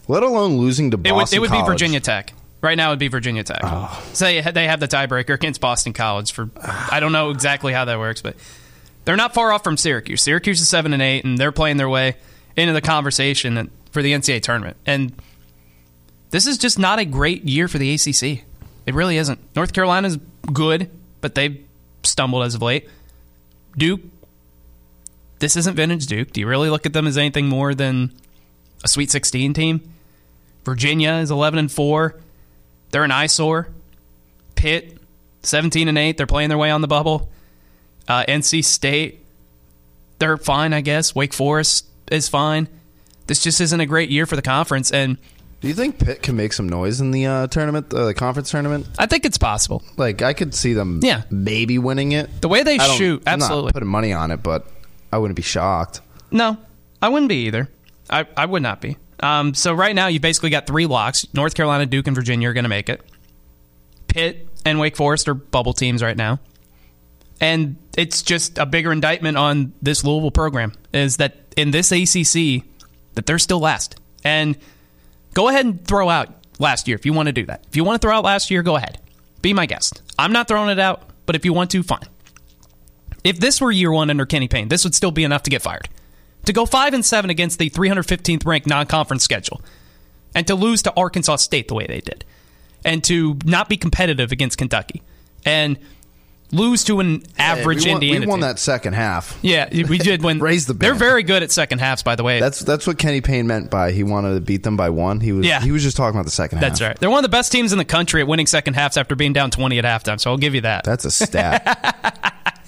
Let 0.07 0.23
alone 0.23 0.57
losing 0.57 0.91
to 0.91 0.99
It 1.03 1.11
would, 1.13 1.33
it 1.33 1.39
would 1.39 1.51
be 1.51 1.57
College. 1.57 1.67
Virginia 1.67 1.99
Tech. 1.99 2.33
Right 2.61 2.75
now, 2.75 2.89
it 2.89 2.91
would 2.91 2.99
be 2.99 3.07
Virginia 3.07 3.43
Tech. 3.43 3.61
Oh. 3.63 4.03
So 4.13 4.25
they, 4.25 4.41
they 4.41 4.67
have 4.67 4.79
the 4.79 4.87
tiebreaker 4.87 5.33
against 5.33 5.59
Boston 5.59 5.93
College. 5.93 6.31
For 6.31 6.49
I 6.61 6.99
don't 6.99 7.11
know 7.11 7.31
exactly 7.31 7.73
how 7.73 7.85
that 7.85 7.97
works, 7.97 8.21
but 8.21 8.35
they're 9.03 9.15
not 9.15 9.33
far 9.33 9.51
off 9.51 9.63
from 9.63 9.77
Syracuse. 9.77 10.21
Syracuse 10.21 10.61
is 10.61 10.69
seven 10.69 10.93
and 10.93 11.01
eight, 11.01 11.25
and 11.25 11.37
they're 11.39 11.51
playing 11.51 11.77
their 11.77 11.89
way 11.89 12.17
into 12.55 12.73
the 12.73 12.81
conversation 12.81 13.71
for 13.91 14.03
the 14.03 14.13
NCAA 14.13 14.43
tournament. 14.43 14.77
And 14.85 15.13
this 16.29 16.45
is 16.45 16.59
just 16.59 16.77
not 16.77 16.99
a 16.99 17.05
great 17.05 17.45
year 17.45 17.67
for 17.67 17.79
the 17.79 17.93
ACC. 17.93 18.45
It 18.85 18.93
really 18.93 19.17
isn't. 19.17 19.39
North 19.55 19.73
Carolina's 19.73 20.17
good, 20.53 20.91
but 21.19 21.33
they've 21.33 21.65
stumbled 22.03 22.43
as 22.43 22.53
of 22.55 22.61
late. 22.61 22.87
Duke, 23.75 24.01
this 25.41 25.57
isn't 25.57 25.75
vintage 25.75 26.05
Duke. 26.05 26.31
Do 26.31 26.39
you 26.39 26.47
really 26.47 26.69
look 26.69 26.85
at 26.85 26.93
them 26.93 27.07
as 27.07 27.17
anything 27.17 27.47
more 27.49 27.73
than 27.75 28.13
a 28.83 28.87
Sweet 28.87 29.11
16 29.11 29.53
team? 29.53 29.93
Virginia 30.63 31.13
is 31.15 31.31
11 31.31 31.59
and 31.59 31.71
4. 31.71 32.15
They're 32.91 33.03
an 33.03 33.11
eyesore. 33.11 33.67
Pitt, 34.55 34.97
17 35.43 35.87
and 35.87 35.97
8. 35.97 36.17
They're 36.17 36.27
playing 36.27 36.49
their 36.49 36.57
way 36.57 36.69
on 36.71 36.81
the 36.81 36.87
bubble. 36.87 37.29
Uh, 38.07 38.23
NC 38.27 38.63
State, 38.63 39.25
they're 40.19 40.37
fine, 40.37 40.73
I 40.73 40.81
guess. 40.81 41.15
Wake 41.15 41.33
Forest 41.33 41.85
is 42.11 42.29
fine. 42.29 42.67
This 43.27 43.41
just 43.43 43.59
isn't 43.61 43.79
a 43.79 43.85
great 43.85 44.09
year 44.09 44.25
for 44.25 44.35
the 44.35 44.41
conference, 44.41 44.91
and 44.91 45.17
Do 45.61 45.67
you 45.67 45.73
think 45.73 45.97
Pitt 45.99 46.21
can 46.21 46.35
make 46.35 46.53
some 46.53 46.67
noise 46.67 46.99
in 47.01 47.11
the 47.11 47.25
uh, 47.25 47.47
tournament, 47.47 47.93
uh, 47.93 48.05
the 48.07 48.13
conference 48.13 48.51
tournament? 48.51 48.87
I 48.99 49.05
think 49.05 49.25
it's 49.25 49.37
possible. 49.37 49.81
Like 49.97 50.21
I 50.21 50.33
could 50.33 50.53
see 50.53 50.73
them, 50.73 50.99
Yeah. 51.01 51.23
maybe 51.29 51.77
winning 51.79 52.11
it. 52.11 52.41
The 52.41 52.49
way 52.49 52.63
they 52.63 52.77
shoot, 52.79 53.23
I'm 53.25 53.35
absolutely. 53.41 53.67
not 53.67 53.73
putting 53.73 53.89
money 53.89 54.11
on 54.13 54.31
it, 54.31 54.43
but 54.43 54.67
I 55.11 55.17
wouldn't 55.17 55.35
be 55.35 55.41
shocked. 55.41 56.01
No, 56.31 56.57
I 57.01 57.09
wouldn't 57.09 57.29
be 57.29 57.47
either. 57.47 57.69
I, 58.09 58.25
I 58.35 58.45
would 58.45 58.61
not 58.61 58.81
be. 58.81 58.97
Um, 59.19 59.53
so 59.53 59.73
right 59.73 59.93
now, 59.93 60.07
you've 60.07 60.21
basically 60.21 60.49
got 60.49 60.65
three 60.67 60.85
locks. 60.85 61.27
North 61.33 61.53
Carolina, 61.53 61.85
Duke, 61.85 62.07
and 62.07 62.15
Virginia 62.15 62.49
are 62.49 62.53
going 62.53 62.63
to 62.63 62.69
make 62.69 62.89
it. 62.89 63.01
Pitt 64.07 64.47
and 64.65 64.79
Wake 64.79 64.95
Forest 64.95 65.27
are 65.29 65.33
bubble 65.33 65.73
teams 65.73 66.01
right 66.03 66.17
now. 66.17 66.39
And 67.39 67.77
it's 67.97 68.21
just 68.21 68.57
a 68.57 68.65
bigger 68.65 68.91
indictment 68.91 69.37
on 69.37 69.73
this 69.81 70.03
Louisville 70.03 70.31
program 70.31 70.73
is 70.93 71.17
that 71.17 71.37
in 71.57 71.71
this 71.71 71.91
ACC 71.91 72.63
that 73.15 73.25
they're 73.25 73.39
still 73.39 73.59
last. 73.59 73.99
And 74.23 74.57
go 75.33 75.49
ahead 75.49 75.65
and 75.65 75.85
throw 75.85 76.09
out 76.09 76.29
last 76.59 76.87
year 76.87 76.95
if 76.95 77.05
you 77.05 77.13
want 77.13 77.27
to 77.27 77.33
do 77.33 77.45
that. 77.47 77.65
If 77.67 77.75
you 77.75 77.83
want 77.83 77.99
to 78.01 78.05
throw 78.05 78.15
out 78.15 78.23
last 78.23 78.51
year, 78.51 78.61
go 78.61 78.75
ahead. 78.75 78.99
Be 79.41 79.53
my 79.53 79.65
guest. 79.65 80.01
I'm 80.19 80.31
not 80.31 80.47
throwing 80.47 80.69
it 80.69 80.79
out, 80.79 81.09
but 81.25 81.35
if 81.35 81.43
you 81.43 81.53
want 81.53 81.71
to, 81.71 81.81
fine. 81.81 82.07
If 83.23 83.39
this 83.39 83.61
were 83.61 83.71
year 83.71 83.91
one 83.91 84.09
under 84.09 84.25
Kenny 84.25 84.47
Payne, 84.47 84.67
this 84.67 84.83
would 84.83 84.95
still 84.95 85.11
be 85.11 85.23
enough 85.23 85.43
to 85.43 85.49
get 85.49 85.61
fired. 85.61 85.89
To 86.45 86.53
go 86.53 86.65
five 86.65 86.93
and 86.93 87.05
seven 87.05 87.29
against 87.29 87.59
the 87.59 87.69
315th 87.69 88.45
ranked 88.45 88.67
non-conference 88.67 89.23
schedule, 89.23 89.61
and 90.33 90.47
to 90.47 90.55
lose 90.55 90.81
to 90.83 90.93
Arkansas 90.95 91.35
State 91.37 91.67
the 91.67 91.75
way 91.75 91.85
they 91.85 92.01
did, 92.01 92.25
and 92.83 93.03
to 93.03 93.37
not 93.45 93.69
be 93.69 93.77
competitive 93.77 94.31
against 94.31 94.57
Kentucky, 94.57 95.03
and 95.45 95.77
lose 96.51 96.83
to 96.85 96.99
an 96.99 97.23
average 97.37 97.85
we 97.85 97.91
won, 97.91 97.95
Indiana. 98.01 98.19
We 98.21 98.27
won 98.27 98.39
team. 98.39 98.41
that 98.41 98.59
second 98.59 98.93
half. 98.93 99.37
Yeah, 99.41 99.69
we 99.71 99.97
did 99.99 100.23
win. 100.23 100.39
Raise 100.41 100.65
the 100.65 100.73
They're 100.73 100.93
very 100.95 101.23
good 101.23 101.43
at 101.43 101.51
second 101.51 101.79
halves, 101.79 102.03
by 102.03 102.15
the 102.15 102.23
way. 102.23 102.39
That's 102.39 102.59
that's 102.59 102.87
what 102.87 102.97
Kenny 102.97 103.21
Payne 103.21 103.45
meant 103.47 103.69
by 103.69 103.91
he 103.91 104.03
wanted 104.03 104.33
to 104.33 104.41
beat 104.41 104.63
them 104.63 104.75
by 104.77 104.89
one. 104.89 105.19
He 105.19 105.31
was 105.31 105.45
Yeah. 105.45 105.61
he 105.61 105.71
was 105.71 105.83
just 105.83 105.95
talking 105.95 106.17
about 106.17 106.25
the 106.25 106.31
second 106.31 106.57
half. 106.57 106.69
That's 106.69 106.81
right. 106.81 106.97
They're 106.99 107.09
one 107.09 107.19
of 107.19 107.29
the 107.29 107.35
best 107.37 107.51
teams 107.51 107.71
in 107.71 107.77
the 107.77 107.85
country 107.85 108.21
at 108.21 108.27
winning 108.27 108.47
second 108.47 108.73
halves 108.73 108.97
after 108.97 109.15
being 109.15 109.33
down 109.33 109.51
20 109.51 109.77
at 109.79 109.85
halftime. 109.85 110.19
So 110.19 110.31
I'll 110.31 110.37
give 110.37 110.55
you 110.55 110.61
that. 110.61 110.83
That's 110.83 111.05
a 111.05 111.11
stat. 111.11 112.57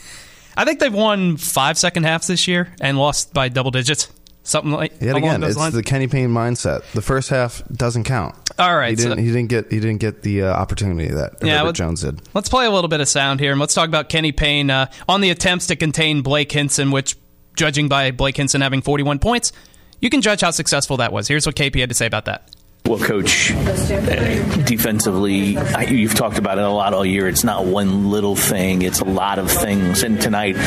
I 0.56 0.66
think 0.66 0.80
they've 0.80 0.94
won 0.94 1.38
five 1.38 1.78
second 1.78 2.04
halves 2.04 2.28
this 2.28 2.48
year 2.48 2.74
and 2.82 2.98
lost 2.98 3.34
by 3.34 3.50
double 3.50 3.72
digits. 3.72 4.12
Something 4.46 4.74
like 4.74 5.02
Yet 5.02 5.16
again, 5.16 5.42
it's 5.42 5.56
lines. 5.56 5.74
the 5.74 5.84
Kenny 5.84 6.08
Payne 6.08 6.28
mindset. 6.30 6.84
The 6.92 7.02
first 7.02 7.30
half 7.30 7.64
doesn't 7.70 8.04
count. 8.04 8.36
All 8.60 8.76
right, 8.76 8.90
he 8.90 8.96
didn't. 8.98 9.18
so- 9.18 9.22
he 9.22 9.28
didn't 9.28 9.48
get. 9.48 9.72
He 9.72 9.80
didn't 9.80 10.00
get 10.00 10.22
the 10.22 10.44
uh, 10.44 10.54
opportunity 10.54 11.08
that 11.14 11.36
Yeah, 11.42 11.60
Herbert 11.60 11.76
Jones 11.76 12.02
did. 12.02 12.22
Let's 12.34 12.50
play 12.50 12.66
a 12.66 12.70
little 12.70 12.90
bit 12.90 13.00
of 13.00 13.08
sound 13.08 13.40
here, 13.40 13.52
and 13.52 13.60
let's 13.60 13.74
talk 13.74 13.88
about 13.88 14.10
Kenny 14.10 14.34
Payne 14.34 14.70
uh, 14.70 14.88
on 15.08 15.22
the 15.22 15.30
attempts 15.30 15.68
to 15.68 15.78
contain 15.78 16.24
Blake 16.24 16.52
Hinson, 16.52 16.92
which, 16.92 17.16
judging 17.56 17.88
by 17.88 18.12
Blake 18.12 18.36
Hinson 18.36 18.60
having 18.60 18.82
41 18.82 19.20
points, 19.20 19.54
you 20.02 20.10
can 20.10 20.22
judge 20.22 20.42
how 20.42 20.52
successful 20.52 20.98
that 20.98 21.14
was. 21.14 21.30
Here's 21.30 21.46
what 21.46 21.56
KP 21.56 21.80
had 21.80 21.88
to 21.88 21.96
say 21.96 22.06
about 22.06 22.26
that. 22.26 22.54
Well, 22.86 23.00
coach, 23.00 23.48
defensively, 24.66 25.58
you've 25.88 26.16
talked 26.16 26.38
about 26.38 26.58
it 26.58 26.66
a 26.66 26.70
lot 26.70 26.94
all 26.94 27.06
year. 27.06 27.30
It's 27.30 27.46
not 27.46 27.66
one 27.66 28.12
little 28.12 28.36
thing; 28.36 28.82
it's 28.82 29.00
a 29.00 29.06
lot 29.06 29.40
of 29.40 29.50
things. 29.50 30.04
And 30.04 30.20
tonight, 30.20 30.58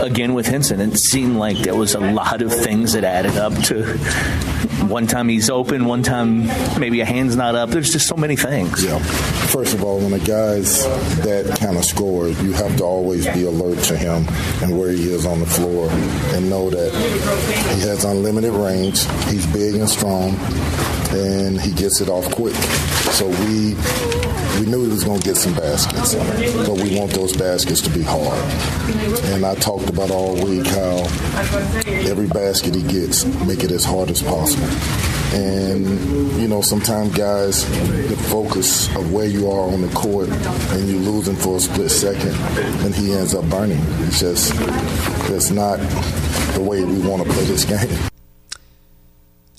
again 0.00 0.34
with 0.34 0.46
Hinson, 0.46 0.80
it 0.80 0.96
seemed 0.96 1.36
like 1.36 1.58
there 1.58 1.74
was 1.74 1.94
a 1.96 2.00
lot 2.00 2.42
of 2.42 2.52
things 2.54 2.92
that 2.92 3.02
added 3.02 3.36
up 3.36 3.52
to. 3.64 3.82
One 4.86 5.08
time 5.08 5.28
he's 5.28 5.50
open, 5.50 5.86
one 5.86 6.04
time 6.04 6.46
maybe 6.78 7.00
a 7.00 7.04
hand's 7.04 7.34
not 7.34 7.56
up. 7.56 7.70
There's 7.70 7.92
just 7.92 8.06
so 8.06 8.14
many 8.14 8.36
things. 8.36 8.84
Yeah. 8.84 8.98
First 9.48 9.74
of 9.74 9.82
all, 9.82 9.98
when 9.98 10.12
a 10.12 10.18
guy's 10.20 10.84
that 11.24 11.58
kind 11.60 11.76
of 11.76 11.84
scorer, 11.84 12.28
you 12.28 12.52
have 12.52 12.76
to 12.76 12.84
always 12.84 13.26
be 13.34 13.44
alert 13.44 13.78
to 13.84 13.96
him 13.96 14.24
and 14.62 14.78
where 14.78 14.90
he 14.90 15.12
is 15.12 15.26
on 15.26 15.40
the 15.40 15.46
floor 15.46 15.90
and 15.90 16.48
know 16.48 16.70
that 16.70 16.94
he 17.74 17.80
has 17.80 18.04
unlimited 18.04 18.52
range. 18.52 19.00
He's 19.24 19.46
big 19.46 19.74
and 19.74 19.88
strong, 19.88 20.36
and 21.10 21.47
he 21.56 21.72
gets 21.72 22.00
it 22.00 22.08
off 22.08 22.28
quick. 22.34 22.54
So 23.14 23.28
we 23.28 23.74
We 24.58 24.66
knew 24.66 24.82
he 24.82 24.90
was 24.90 25.04
going 25.04 25.20
to 25.20 25.24
get 25.24 25.36
some 25.36 25.54
baskets, 25.54 26.14
but 26.66 26.74
we 26.82 26.98
want 26.98 27.12
those 27.12 27.36
baskets 27.36 27.80
to 27.82 27.90
be 27.90 28.02
hard. 28.02 28.36
And 29.32 29.46
I 29.46 29.54
talked 29.54 29.88
about 29.88 30.10
all 30.10 30.34
week 30.44 30.66
how 30.66 31.06
every 31.86 32.26
basket 32.26 32.74
he 32.74 32.82
gets, 32.82 33.24
make 33.46 33.62
it 33.62 33.70
as 33.70 33.84
hard 33.84 34.10
as 34.10 34.20
possible. 34.20 34.66
And, 35.32 35.86
you 36.40 36.48
know, 36.48 36.60
sometimes 36.60 37.14
guys, 37.16 37.64
the 38.08 38.16
focus 38.30 38.88
of 38.96 39.12
where 39.12 39.26
you 39.26 39.48
are 39.48 39.70
on 39.72 39.80
the 39.82 39.92
court 39.94 40.28
and 40.28 40.88
you 40.88 40.98
him 41.22 41.36
for 41.36 41.56
a 41.56 41.60
split 41.60 41.90
second, 41.90 42.34
and 42.84 42.92
he 42.94 43.12
ends 43.12 43.34
up 43.36 43.44
burning. 43.48 43.78
It's 44.08 44.18
just, 44.18 44.52
it's 45.30 45.50
not 45.50 45.76
the 46.54 46.60
way 46.62 46.82
we 46.82 46.98
want 47.06 47.22
to 47.24 47.32
play 47.32 47.44
this 47.44 47.64
game. 47.76 48.08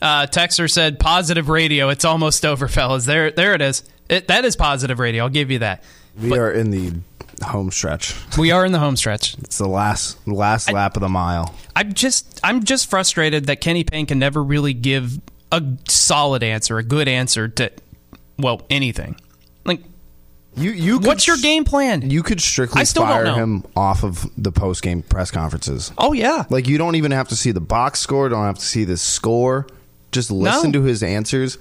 Uh, 0.01 0.27
Texter 0.27 0.69
said, 0.69 0.99
"Positive 0.99 1.49
radio. 1.49 1.89
It's 1.89 2.05
almost 2.05 2.45
over, 2.45 2.67
fellas. 2.67 3.05
There, 3.05 3.31
there 3.31 3.53
it 3.53 3.61
is. 3.61 3.83
It, 4.09 4.27
that 4.27 4.45
is 4.45 4.55
positive 4.55 4.99
radio. 4.99 5.23
I'll 5.23 5.29
give 5.29 5.51
you 5.51 5.59
that. 5.59 5.83
We 6.19 6.37
are 6.37 6.51
in 6.51 6.71
the 6.71 6.93
home 7.43 7.71
stretch. 7.71 8.15
We 8.37 8.51
are 8.51 8.65
in 8.65 8.71
the 8.71 8.79
home 8.79 8.95
stretch. 8.95 9.37
It's 9.49 9.57
the 9.57 9.67
last 9.67 10.27
last 10.27 10.71
lap 10.71 10.95
of 10.95 11.01
the 11.01 11.09
mile. 11.09 11.53
I'm 11.75 11.93
just, 11.93 12.39
I'm 12.43 12.63
just 12.63 12.89
frustrated 12.89 13.45
that 13.45 13.61
Kenny 13.61 13.83
Payne 13.83 14.05
can 14.05 14.19
never 14.19 14.43
really 14.43 14.73
give 14.73 15.19
a 15.51 15.63
solid 15.87 16.43
answer, 16.43 16.77
a 16.77 16.83
good 16.83 17.07
answer 17.07 17.47
to, 17.47 17.71
well, 18.37 18.65
anything. 18.69 19.15
Like, 19.65 19.81
you, 20.55 20.71
you. 20.71 20.99
What's 20.99 21.25
your 21.25 21.37
game 21.37 21.63
plan? 21.63 22.09
You 22.09 22.21
could 22.21 22.41
strictly 22.41 22.81
I 22.81 22.83
still 22.83 23.03
fire 23.03 23.33
him 23.33 23.63
off 23.75 24.03
of 24.03 24.29
the 24.37 24.51
post 24.51 24.81
game 24.83 25.01
press 25.03 25.31
conferences. 25.31 25.91
Oh 25.97 26.13
yeah, 26.13 26.45
like 26.49 26.67
you 26.67 26.77
don't 26.77 26.95
even 26.95 27.11
have 27.11 27.29
to 27.29 27.35
see 27.35 27.51
the 27.51 27.61
box 27.61 27.99
score. 27.99 28.29
Don't 28.29 28.45
have 28.45 28.59
to 28.59 28.65
see 28.65 28.83
the 28.83 28.97
score. 28.97 29.67
Just 30.11 30.31
listen 30.31 30.71
No. 30.71 30.79
to 30.79 30.83
his 30.85 31.03
answers. 31.03 31.57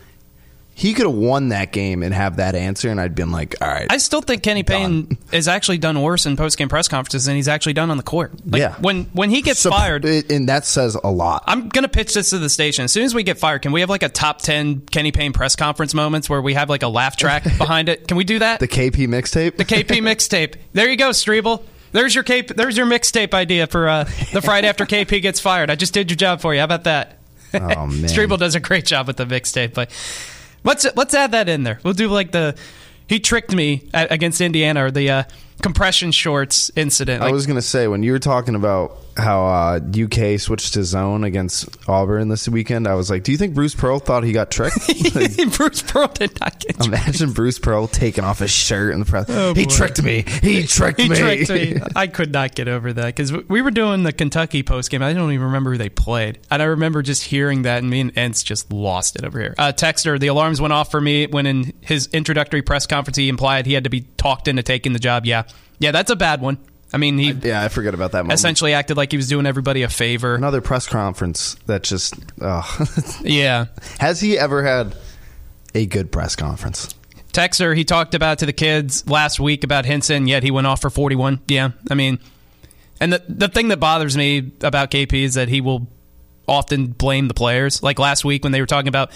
He 0.74 0.94
could 0.94 1.06
have 1.06 1.14
won 1.16 1.48
that 1.48 1.72
game 1.72 2.04
and 2.04 2.14
have 2.14 2.36
that 2.36 2.54
answer, 2.54 2.88
and 2.88 3.00
I'd 3.00 3.16
been 3.16 3.32
like, 3.32 3.56
all 3.60 3.66
right. 3.66 3.88
I 3.90 3.96
still 3.96 4.20
think 4.20 4.44
Kenny 4.44 4.62
Payne 4.62 5.18
has 5.32 5.48
actually 5.48 5.78
done 5.78 6.00
worse 6.00 6.24
in 6.24 6.36
post 6.36 6.56
game 6.56 6.68
press 6.68 6.86
conferences 6.86 7.24
than 7.24 7.34
he's 7.34 7.48
actually 7.48 7.72
done 7.72 7.90
on 7.90 7.96
the 7.96 8.04
court. 8.04 8.32
Like, 8.46 8.60
Yeah. 8.60 8.76
When 8.80 9.06
when 9.06 9.28
he 9.30 9.42
gets 9.42 9.64
fired, 9.64 10.04
and 10.04 10.48
that 10.48 10.64
says 10.66 10.94
a 11.02 11.10
lot. 11.10 11.42
I'm 11.48 11.68
gonna 11.68 11.88
pitch 11.88 12.14
this 12.14 12.30
to 12.30 12.38
the 12.38 12.48
station. 12.48 12.84
As 12.84 12.92
soon 12.92 13.02
as 13.02 13.12
we 13.12 13.24
get 13.24 13.38
fired, 13.38 13.62
can 13.62 13.72
we 13.72 13.80
have 13.80 13.90
like 13.90 14.04
a 14.04 14.08
top 14.08 14.38
ten 14.40 14.82
Kenny 14.82 15.10
Payne 15.10 15.32
press 15.32 15.56
conference 15.56 15.94
moments 15.94 16.30
where 16.30 16.40
we 16.40 16.54
have 16.54 16.70
like 16.70 16.84
a 16.84 16.88
laugh 16.88 17.16
track 17.16 17.42
behind 17.58 17.88
it? 17.88 18.06
Can 18.06 18.16
we 18.16 18.22
do 18.22 18.38
that? 18.38 18.60
The 18.60 18.68
KP 18.68 19.08
mixtape. 19.08 19.56
The 19.56 19.64
KP 19.64 19.84
mixtape. 20.00 20.54
There 20.74 20.88
you 20.88 20.96
go, 20.96 21.10
Strebel. 21.10 21.60
There's 21.90 22.14
your 22.14 22.22
K- 22.22 22.42
There's 22.42 22.76
your 22.76 22.86
mixtape 22.86 23.34
idea 23.34 23.66
for 23.66 23.88
uh, 23.88 24.04
the 24.32 24.42
Friday 24.42 24.68
after 24.68 24.86
KP 24.86 25.22
gets 25.22 25.40
fired. 25.40 25.70
I 25.70 25.74
just 25.74 25.92
did 25.92 26.08
your 26.08 26.16
job 26.16 26.40
for 26.40 26.54
you. 26.54 26.60
How 26.60 26.66
about 26.66 26.84
that? 26.84 27.17
Oh 27.54 27.86
man. 27.86 28.04
Strebel 28.04 28.38
does 28.38 28.54
a 28.54 28.60
great 28.60 28.84
job 28.84 29.06
with 29.06 29.16
the 29.16 29.24
mixtape, 29.24 29.72
but 29.74 29.90
let's 30.64 30.86
let's 30.96 31.14
add 31.14 31.32
that 31.32 31.48
in 31.48 31.62
there. 31.62 31.80
We'll 31.82 31.94
do 31.94 32.08
like 32.08 32.32
the 32.32 32.56
he 33.08 33.20
tricked 33.20 33.52
me 33.54 33.88
against 33.94 34.40
Indiana 34.40 34.84
or 34.84 34.90
the 34.90 35.10
uh, 35.10 35.22
compression 35.62 36.12
shorts 36.12 36.70
incident. 36.76 37.22
I 37.22 37.30
was 37.30 37.46
gonna 37.46 37.62
say 37.62 37.88
when 37.88 38.02
you 38.02 38.12
were 38.12 38.18
talking 38.18 38.54
about 38.54 38.96
how 39.16 39.46
uh, 39.46 39.80
UK 39.80 40.38
switched 40.38 40.74
to 40.74 40.84
zone 40.84 41.24
against 41.24 41.68
Auburn 41.88 42.28
this 42.28 42.48
weekend, 42.48 42.86
I 42.86 42.94
was 42.94 43.10
like, 43.10 43.24
"Do 43.24 43.32
you 43.32 43.38
think 43.38 43.54
Bruce 43.54 43.74
Pearl 43.74 43.98
thought 43.98 44.24
he 44.24 44.32
got 44.32 44.50
tricked?" 44.50 44.78
Like, 45.14 45.52
Bruce 45.56 45.82
Pearl 45.82 46.08
did 46.08 46.38
not 46.40 46.60
get. 46.60 46.76
Tricked. 46.76 46.86
Imagine 46.86 47.32
Bruce 47.32 47.58
Pearl 47.58 47.88
taking 47.88 48.24
off 48.24 48.38
his 48.38 48.50
shirt 48.50 48.92
in 48.92 49.00
the 49.00 49.06
press. 49.06 49.26
Oh, 49.28 49.54
he 49.54 49.64
boy. 49.64 49.70
tricked 49.70 50.02
me. 50.02 50.24
He 50.42 50.66
tricked 50.66 51.00
he 51.00 51.08
me. 51.08 51.16
tricked 51.16 51.50
me. 51.50 51.76
I 51.96 52.06
could 52.06 52.32
not 52.32 52.54
get 52.54 52.68
over 52.68 52.92
that 52.92 53.06
because 53.06 53.32
we 53.32 53.62
were 53.62 53.70
doing 53.70 54.02
the 54.02 54.12
Kentucky 54.12 54.62
post 54.62 54.90
game. 54.90 55.02
I 55.02 55.12
don't 55.12 55.32
even 55.32 55.46
remember 55.46 55.72
who 55.72 55.78
they 55.78 55.88
played, 55.88 56.38
and 56.50 56.62
I 56.62 56.66
remember 56.66 57.02
just 57.02 57.24
hearing 57.24 57.62
that, 57.62 57.78
and 57.78 57.90
me 57.90 58.00
and 58.00 58.14
Entz 58.14 58.44
just 58.44 58.72
lost 58.72 59.16
it 59.16 59.24
over 59.24 59.40
here. 59.40 59.54
Uh, 59.58 59.72
Texter, 59.72 60.20
the 60.20 60.28
alarms 60.28 60.60
went 60.60 60.72
off 60.72 60.90
for 60.90 61.00
me 61.00 61.26
when 61.26 61.46
in 61.46 61.72
his 61.80 62.08
introductory 62.12 62.62
press 62.62 62.86
conference 62.86 63.16
he 63.16 63.28
implied 63.28 63.66
he 63.66 63.72
had 63.72 63.84
to 63.84 63.90
be 63.90 64.02
talked 64.16 64.46
into 64.46 64.62
taking 64.62 64.92
the 64.92 64.98
job. 64.98 65.26
Yeah, 65.26 65.44
yeah, 65.78 65.90
that's 65.92 66.10
a 66.10 66.16
bad 66.16 66.40
one. 66.40 66.58
I 66.92 66.96
mean, 66.96 67.18
he 67.18 67.32
yeah, 67.32 67.62
I 67.62 67.68
forget 67.68 67.92
about 67.92 68.12
that. 68.12 68.20
Moment. 68.20 68.38
essentially 68.38 68.72
acted 68.72 68.96
like 68.96 69.10
he 69.10 69.18
was 69.18 69.28
doing 69.28 69.44
everybody 69.46 69.82
a 69.82 69.88
favor. 69.88 70.34
Another 70.34 70.60
press 70.62 70.86
conference 70.86 71.54
that 71.66 71.82
just. 71.82 72.14
Oh. 72.40 72.86
Yeah. 73.22 73.66
Has 73.98 74.20
he 74.20 74.38
ever 74.38 74.62
had 74.62 74.96
a 75.74 75.84
good 75.84 76.10
press 76.10 76.34
conference? 76.34 76.94
Texer, 77.32 77.76
he 77.76 77.84
talked 77.84 78.14
about 78.14 78.38
to 78.38 78.46
the 78.46 78.54
kids 78.54 79.06
last 79.06 79.38
week 79.38 79.64
about 79.64 79.84
Hinson, 79.84 80.26
yet 80.26 80.42
he 80.42 80.50
went 80.50 80.66
off 80.66 80.80
for 80.80 80.88
41. 80.88 81.40
Yeah, 81.46 81.70
I 81.90 81.94
mean, 81.94 82.18
and 83.00 83.12
the 83.12 83.22
the 83.28 83.48
thing 83.48 83.68
that 83.68 83.78
bothers 83.78 84.16
me 84.16 84.50
about 84.62 84.90
KP 84.90 85.12
is 85.24 85.34
that 85.34 85.48
he 85.48 85.60
will 85.60 85.86
often 86.48 86.86
blame 86.86 87.28
the 87.28 87.34
players. 87.34 87.82
Like 87.82 87.98
last 87.98 88.24
week 88.24 88.44
when 88.44 88.52
they 88.52 88.60
were 88.60 88.66
talking 88.66 88.88
about 88.88 89.10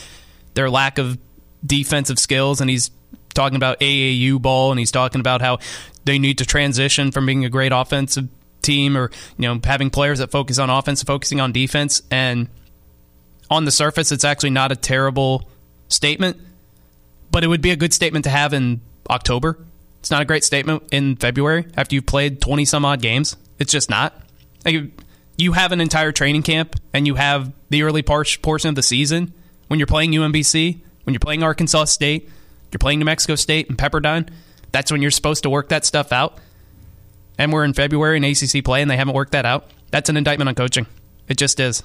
their 0.54 0.68
lack 0.68 0.98
of 0.98 1.16
defensive 1.64 2.18
skills, 2.18 2.60
and 2.60 2.68
he's 2.68 2.90
talking 3.34 3.56
about 3.56 3.80
AAU 3.80 4.40
ball, 4.40 4.70
and 4.70 4.78
he's 4.78 4.90
talking 4.90 5.20
about 5.20 5.40
how 5.40 5.58
they 6.04 6.18
need 6.18 6.38
to 6.38 6.46
transition 6.46 7.10
from 7.12 7.26
being 7.26 7.44
a 7.44 7.50
great 7.50 7.72
offensive 7.72 8.28
team 8.60 8.96
or 8.96 9.10
you 9.38 9.48
know 9.48 9.60
having 9.64 9.90
players 9.90 10.18
that 10.18 10.30
focus 10.30 10.58
on 10.58 10.70
offense, 10.70 11.02
focusing 11.02 11.40
on 11.40 11.52
defense, 11.52 12.02
and 12.10 12.48
on 13.50 13.64
the 13.64 13.72
surface, 13.72 14.12
it's 14.12 14.24
actually 14.24 14.50
not 14.50 14.72
a 14.72 14.76
terrible 14.76 15.48
statement 15.88 16.40
but 17.32 17.42
it 17.42 17.48
would 17.48 17.62
be 17.62 17.70
a 17.70 17.76
good 17.76 17.92
statement 17.92 18.24
to 18.26 18.30
have 18.30 18.52
in 18.52 18.80
October. 19.10 19.58
It's 19.98 20.10
not 20.10 20.22
a 20.22 20.24
great 20.24 20.44
statement 20.44 20.84
in 20.92 21.16
February 21.16 21.66
after 21.76 21.96
you've 21.96 22.06
played 22.06 22.40
20 22.40 22.64
some 22.66 22.84
odd 22.84 23.00
games. 23.00 23.36
It's 23.58 23.72
just 23.72 23.90
not. 23.90 24.14
Like, 24.64 24.92
you 25.38 25.52
have 25.52 25.72
an 25.72 25.80
entire 25.80 26.12
training 26.12 26.42
camp 26.42 26.76
and 26.92 27.06
you 27.06 27.14
have 27.14 27.52
the 27.70 27.82
early 27.82 28.02
portion 28.02 28.68
of 28.68 28.74
the 28.74 28.82
season 28.82 29.32
when 29.68 29.80
you're 29.80 29.86
playing 29.86 30.12
UMBC, 30.12 30.80
when 31.04 31.14
you're 31.14 31.20
playing 31.20 31.42
Arkansas 31.42 31.86
State, 31.86 32.28
you're 32.72 32.78
playing 32.78 32.98
New 32.98 33.04
Mexico 33.04 33.34
State 33.34 33.68
and 33.68 33.78
Pepperdine. 33.78 34.28
That's 34.72 34.90
when 34.90 35.02
you're 35.02 35.10
supposed 35.10 35.42
to 35.42 35.50
work 35.50 35.68
that 35.68 35.84
stuff 35.84 36.12
out. 36.12 36.38
And 37.38 37.52
we're 37.52 37.64
in 37.64 37.72
February 37.74 38.16
in 38.16 38.24
ACC 38.24 38.64
play 38.64 38.82
and 38.82 38.90
they 38.90 38.96
haven't 38.96 39.14
worked 39.14 39.32
that 39.32 39.44
out. 39.44 39.70
That's 39.90 40.08
an 40.08 40.16
indictment 40.16 40.48
on 40.48 40.54
coaching. 40.54 40.86
It 41.28 41.36
just 41.36 41.60
is. 41.60 41.82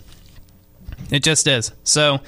It 1.11 1.23
just 1.23 1.47
is. 1.47 1.71
So 1.83 2.19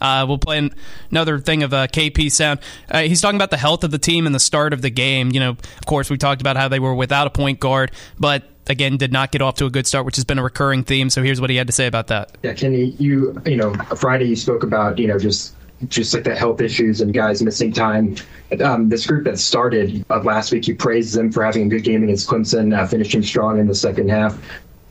uh, 0.00 0.24
we'll 0.26 0.38
play 0.38 0.58
an- 0.58 0.74
another 1.10 1.38
thing 1.38 1.62
of 1.62 1.72
uh, 1.72 1.86
KP 1.86 2.30
sound. 2.30 2.60
Uh, 2.90 3.02
he's 3.02 3.20
talking 3.20 3.36
about 3.36 3.50
the 3.50 3.56
health 3.56 3.84
of 3.84 3.90
the 3.90 3.98
team 3.98 4.26
and 4.26 4.34
the 4.34 4.40
start 4.40 4.72
of 4.72 4.82
the 4.82 4.90
game. 4.90 5.30
You 5.30 5.40
know, 5.40 5.50
of 5.50 5.86
course, 5.86 6.10
we 6.10 6.16
talked 6.16 6.40
about 6.40 6.56
how 6.56 6.68
they 6.68 6.78
were 6.78 6.94
without 6.94 7.26
a 7.26 7.30
point 7.30 7.60
guard, 7.60 7.92
but 8.18 8.44
again, 8.66 8.96
did 8.96 9.12
not 9.12 9.32
get 9.32 9.42
off 9.42 9.56
to 9.56 9.66
a 9.66 9.70
good 9.70 9.86
start, 9.86 10.06
which 10.06 10.16
has 10.16 10.24
been 10.24 10.38
a 10.38 10.42
recurring 10.42 10.84
theme. 10.84 11.10
So 11.10 11.22
here's 11.22 11.40
what 11.40 11.50
he 11.50 11.56
had 11.56 11.66
to 11.66 11.72
say 11.72 11.86
about 11.86 12.06
that. 12.08 12.36
Yeah, 12.42 12.54
Kenny, 12.54 12.90
you 12.98 13.40
you 13.44 13.56
know 13.56 13.74
Friday 13.96 14.26
you 14.26 14.36
spoke 14.36 14.62
about 14.62 14.98
you 14.98 15.06
know 15.06 15.18
just 15.18 15.54
just 15.88 16.12
like 16.12 16.24
the 16.24 16.34
health 16.34 16.60
issues 16.60 17.00
and 17.00 17.12
guys 17.14 17.42
missing 17.42 17.72
time. 17.72 18.16
Um, 18.62 18.88
this 18.88 19.06
group 19.06 19.24
that 19.24 19.38
started 19.38 20.04
uh, 20.10 20.20
last 20.20 20.52
week, 20.52 20.68
you 20.68 20.74
praised 20.74 21.14
them 21.14 21.32
for 21.32 21.44
having 21.44 21.66
a 21.66 21.68
good 21.68 21.84
game 21.84 22.02
against 22.02 22.28
Clemson, 22.28 22.76
uh, 22.76 22.86
finishing 22.86 23.22
strong 23.22 23.58
in 23.58 23.66
the 23.66 23.74
second 23.74 24.10
half. 24.10 24.38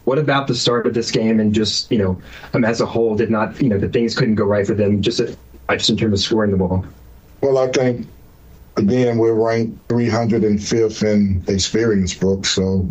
What 0.05 0.17
about 0.17 0.47
the 0.47 0.55
start 0.55 0.87
of 0.87 0.93
this 0.93 1.11
game 1.11 1.39
and 1.39 1.53
just 1.53 1.91
you 1.91 1.99
know 1.99 2.19
um, 2.53 2.65
as 2.65 2.81
a 2.81 2.85
whole 2.85 3.15
did 3.15 3.29
not 3.29 3.61
you 3.61 3.69
know 3.69 3.77
the 3.77 3.89
things 3.89 4.15
couldn't 4.15 4.35
go 4.35 4.45
right 4.45 4.65
for 4.65 4.73
them 4.73 5.01
just 5.01 5.21
uh, 5.21 5.27
just 5.75 5.89
in 5.89 5.97
terms 5.97 6.13
of 6.13 6.25
scoring 6.25 6.51
the 6.51 6.57
ball. 6.57 6.83
Well, 7.41 7.59
I 7.59 7.67
think 7.67 8.07
again 8.75 9.17
we're 9.19 9.33
ranked 9.33 9.87
305th 9.89 11.03
in 11.03 11.43
experience, 11.53 12.13
Brooks. 12.15 12.49
So 12.49 12.89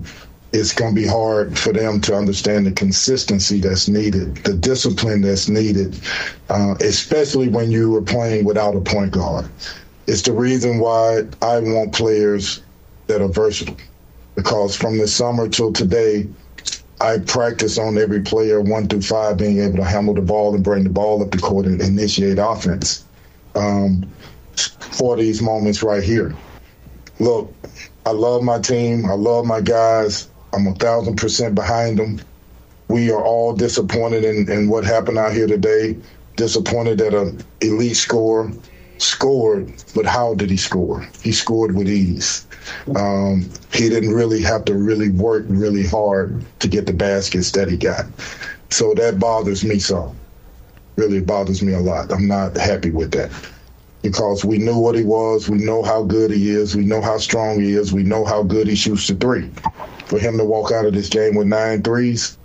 it's 0.52 0.72
going 0.72 0.94
to 0.94 1.00
be 1.00 1.06
hard 1.06 1.58
for 1.58 1.72
them 1.72 2.00
to 2.00 2.16
understand 2.16 2.66
the 2.66 2.72
consistency 2.72 3.60
that's 3.60 3.88
needed, 3.88 4.36
the 4.38 4.54
discipline 4.54 5.20
that's 5.20 5.48
needed, 5.48 6.00
uh, 6.48 6.74
especially 6.80 7.48
when 7.48 7.70
you 7.70 7.94
are 7.96 8.02
playing 8.02 8.44
without 8.44 8.74
a 8.74 8.80
point 8.80 9.12
guard. 9.12 9.48
It's 10.06 10.22
the 10.22 10.32
reason 10.32 10.78
why 10.78 11.24
I 11.42 11.58
want 11.60 11.92
players 11.92 12.62
that 13.08 13.20
are 13.20 13.28
versatile, 13.28 13.76
because 14.34 14.74
from 14.74 14.98
the 14.98 15.08
summer 15.08 15.48
till 15.48 15.72
today. 15.72 16.28
I 17.00 17.18
practice 17.18 17.78
on 17.78 17.96
every 17.96 18.22
player 18.22 18.60
one 18.60 18.88
through 18.88 19.02
five 19.02 19.36
being 19.36 19.60
able 19.60 19.76
to 19.76 19.84
handle 19.84 20.14
the 20.14 20.20
ball 20.20 20.52
and 20.56 20.64
bring 20.64 20.82
the 20.82 20.90
ball 20.90 21.22
up 21.22 21.30
the 21.30 21.38
court 21.38 21.64
and 21.66 21.80
initiate 21.80 22.38
offense. 22.40 23.04
Um, 23.54 24.04
for 24.98 25.16
these 25.16 25.40
moments 25.40 25.82
right 25.82 26.02
here. 26.02 26.34
Look, 27.20 27.52
I 28.06 28.10
love 28.10 28.42
my 28.42 28.58
team. 28.58 29.06
I 29.06 29.14
love 29.14 29.44
my 29.44 29.60
guys. 29.60 30.28
I'm 30.58 30.66
a 30.66 30.74
thousand 30.74 31.16
percent 31.16 31.54
behind 31.54 32.00
them. 32.00 32.20
We 32.88 33.12
are 33.12 33.22
all 33.22 33.52
disappointed 33.52 34.24
in, 34.24 34.50
in 34.50 34.68
what 34.68 34.84
happened 34.84 35.16
out 35.16 35.32
here 35.32 35.46
today. 35.46 35.96
Disappointed 36.34 36.98
that 36.98 37.14
an 37.14 37.44
elite 37.60 37.96
scorer 37.96 38.50
scored, 38.98 39.72
but 39.94 40.04
how 40.04 40.34
did 40.34 40.50
he 40.50 40.56
score? 40.56 41.06
He 41.22 41.30
scored 41.30 41.76
with 41.76 41.88
ease. 41.88 42.44
Um, 42.96 43.48
he 43.72 43.88
didn't 43.88 44.12
really 44.12 44.42
have 44.42 44.64
to 44.64 44.74
really 44.74 45.10
work 45.10 45.44
really 45.46 45.86
hard 45.86 46.44
to 46.58 46.66
get 46.66 46.86
the 46.86 46.92
baskets 46.92 47.52
that 47.52 47.68
he 47.68 47.76
got. 47.76 48.06
So 48.70 48.94
that 48.94 49.20
bothers 49.20 49.62
me 49.62 49.78
so. 49.78 50.12
Really 50.96 51.20
bothers 51.20 51.62
me 51.62 51.72
a 51.72 51.80
lot. 51.80 52.10
I'm 52.10 52.26
not 52.26 52.56
happy 52.56 52.90
with 52.90 53.12
that 53.12 53.30
because 54.02 54.44
we 54.44 54.58
knew 54.58 54.78
what 54.78 54.94
he 54.94 55.04
was. 55.04 55.48
We 55.48 55.58
know 55.58 55.82
how 55.82 56.02
good 56.04 56.30
he 56.30 56.50
is. 56.50 56.76
We 56.76 56.84
know 56.84 57.00
how 57.00 57.18
strong 57.18 57.60
he 57.60 57.72
is. 57.72 57.92
We 57.92 58.02
know 58.02 58.24
how 58.24 58.42
good 58.42 58.66
he 58.68 58.74
shoots 58.74 59.08
the 59.08 59.14
three. 59.14 59.50
For 60.06 60.18
him 60.18 60.38
to 60.38 60.44
walk 60.44 60.72
out 60.72 60.86
of 60.86 60.94
this 60.94 61.08
game 61.08 61.34
with 61.34 61.46
nine 61.46 61.82
threes, 61.82 62.38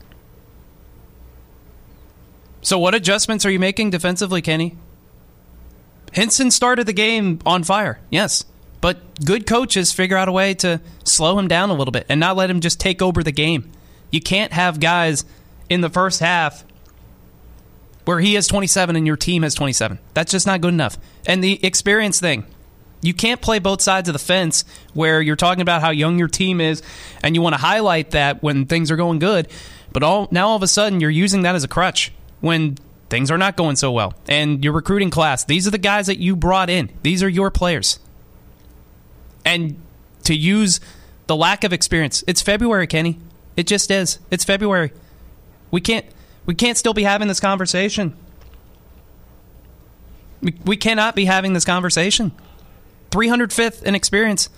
So, 2.63 2.79
what 2.79 2.95
adjustments 2.95 3.45
are 3.45 3.51
you 3.51 3.59
making 3.59 3.89
defensively, 3.89 4.41
Kenny? 4.41 4.77
Hinson 6.13 6.49
started 6.49 6.85
the 6.85 6.93
game 6.93 7.39
on 7.45 7.63
fire, 7.63 7.99
yes. 8.09 8.45
But 8.79 9.23
good 9.25 9.45
coaches 9.45 9.91
figure 9.91 10.15
out 10.15 10.29
a 10.29 10.31
way 10.31 10.53
to 10.55 10.79
slow 11.03 11.37
him 11.37 11.49
down 11.49 11.69
a 11.69 11.73
little 11.73 11.91
bit 11.91 12.05
and 12.07 12.19
not 12.19 12.37
let 12.37 12.49
him 12.49 12.61
just 12.61 12.79
take 12.79 13.01
over 13.01 13.21
the 13.21 13.31
game. 13.31 13.69
You 14.11 14.21
can't 14.21 14.53
have 14.53 14.79
guys 14.79 15.25
in 15.69 15.81
the 15.81 15.89
first 15.89 16.21
half 16.21 16.63
where 18.05 18.19
he 18.19 18.33
has 18.35 18.47
27 18.47 18.95
and 18.95 19.07
your 19.07 19.15
team 19.17 19.43
has 19.43 19.55
27. 19.55 19.99
That's 20.13 20.31
just 20.31 20.47
not 20.47 20.61
good 20.61 20.73
enough. 20.73 20.97
And 21.25 21.43
the 21.43 21.63
experience 21.65 22.19
thing, 22.19 22.45
you 23.01 23.13
can't 23.13 23.41
play 23.41 23.59
both 23.59 23.81
sides 23.81 24.09
of 24.09 24.13
the 24.13 24.19
fence 24.19 24.65
where 24.93 25.21
you're 25.21 25.35
talking 25.35 25.61
about 25.61 25.81
how 25.81 25.91
young 25.91 26.17
your 26.17 26.27
team 26.27 26.61
is 26.61 26.81
and 27.21 27.35
you 27.35 27.41
want 27.41 27.53
to 27.53 27.61
highlight 27.61 28.11
that 28.11 28.41
when 28.41 28.65
things 28.65 28.91
are 28.91 28.95
going 28.95 29.19
good, 29.19 29.47
but 29.91 30.03
all 30.03 30.27
now 30.31 30.49
all 30.49 30.55
of 30.55 30.63
a 30.63 30.67
sudden 30.67 30.99
you're 30.99 31.09
using 31.09 31.43
that 31.43 31.55
as 31.55 31.63
a 31.63 31.67
crutch 31.67 32.11
when 32.39 32.77
things 33.09 33.29
are 33.29 33.37
not 33.37 33.55
going 33.55 33.75
so 33.75 33.91
well. 33.91 34.13
And 34.27 34.63
your 34.63 34.73
recruiting 34.73 35.09
class, 35.09 35.43
these 35.43 35.67
are 35.67 35.71
the 35.71 35.77
guys 35.77 36.07
that 36.07 36.17
you 36.17 36.35
brought 36.35 36.69
in. 36.69 36.89
These 37.03 37.21
are 37.23 37.29
your 37.29 37.51
players. 37.51 37.99
And 39.45 39.79
to 40.23 40.33
use 40.33 40.79
the 41.27 41.35
lack 41.35 41.63
of 41.63 41.73
experience, 41.73 42.23
it's 42.25 42.41
February, 42.41 42.87
Kenny. 42.87 43.19
It 43.55 43.67
just 43.67 43.91
is. 43.91 44.19
It's 44.31 44.43
February. 44.43 44.93
We 45.69 45.81
can't 45.81 46.05
we 46.45 46.55
can't 46.55 46.77
still 46.77 46.93
be 46.93 47.03
having 47.03 47.27
this 47.27 47.39
conversation. 47.39 48.15
We, 50.41 50.55
we 50.65 50.77
cannot 50.77 51.15
be 51.15 51.25
having 51.25 51.53
this 51.53 51.65
conversation. 51.65 52.31
305th 53.11 53.83
in 53.83 53.95
experience. 53.95 54.49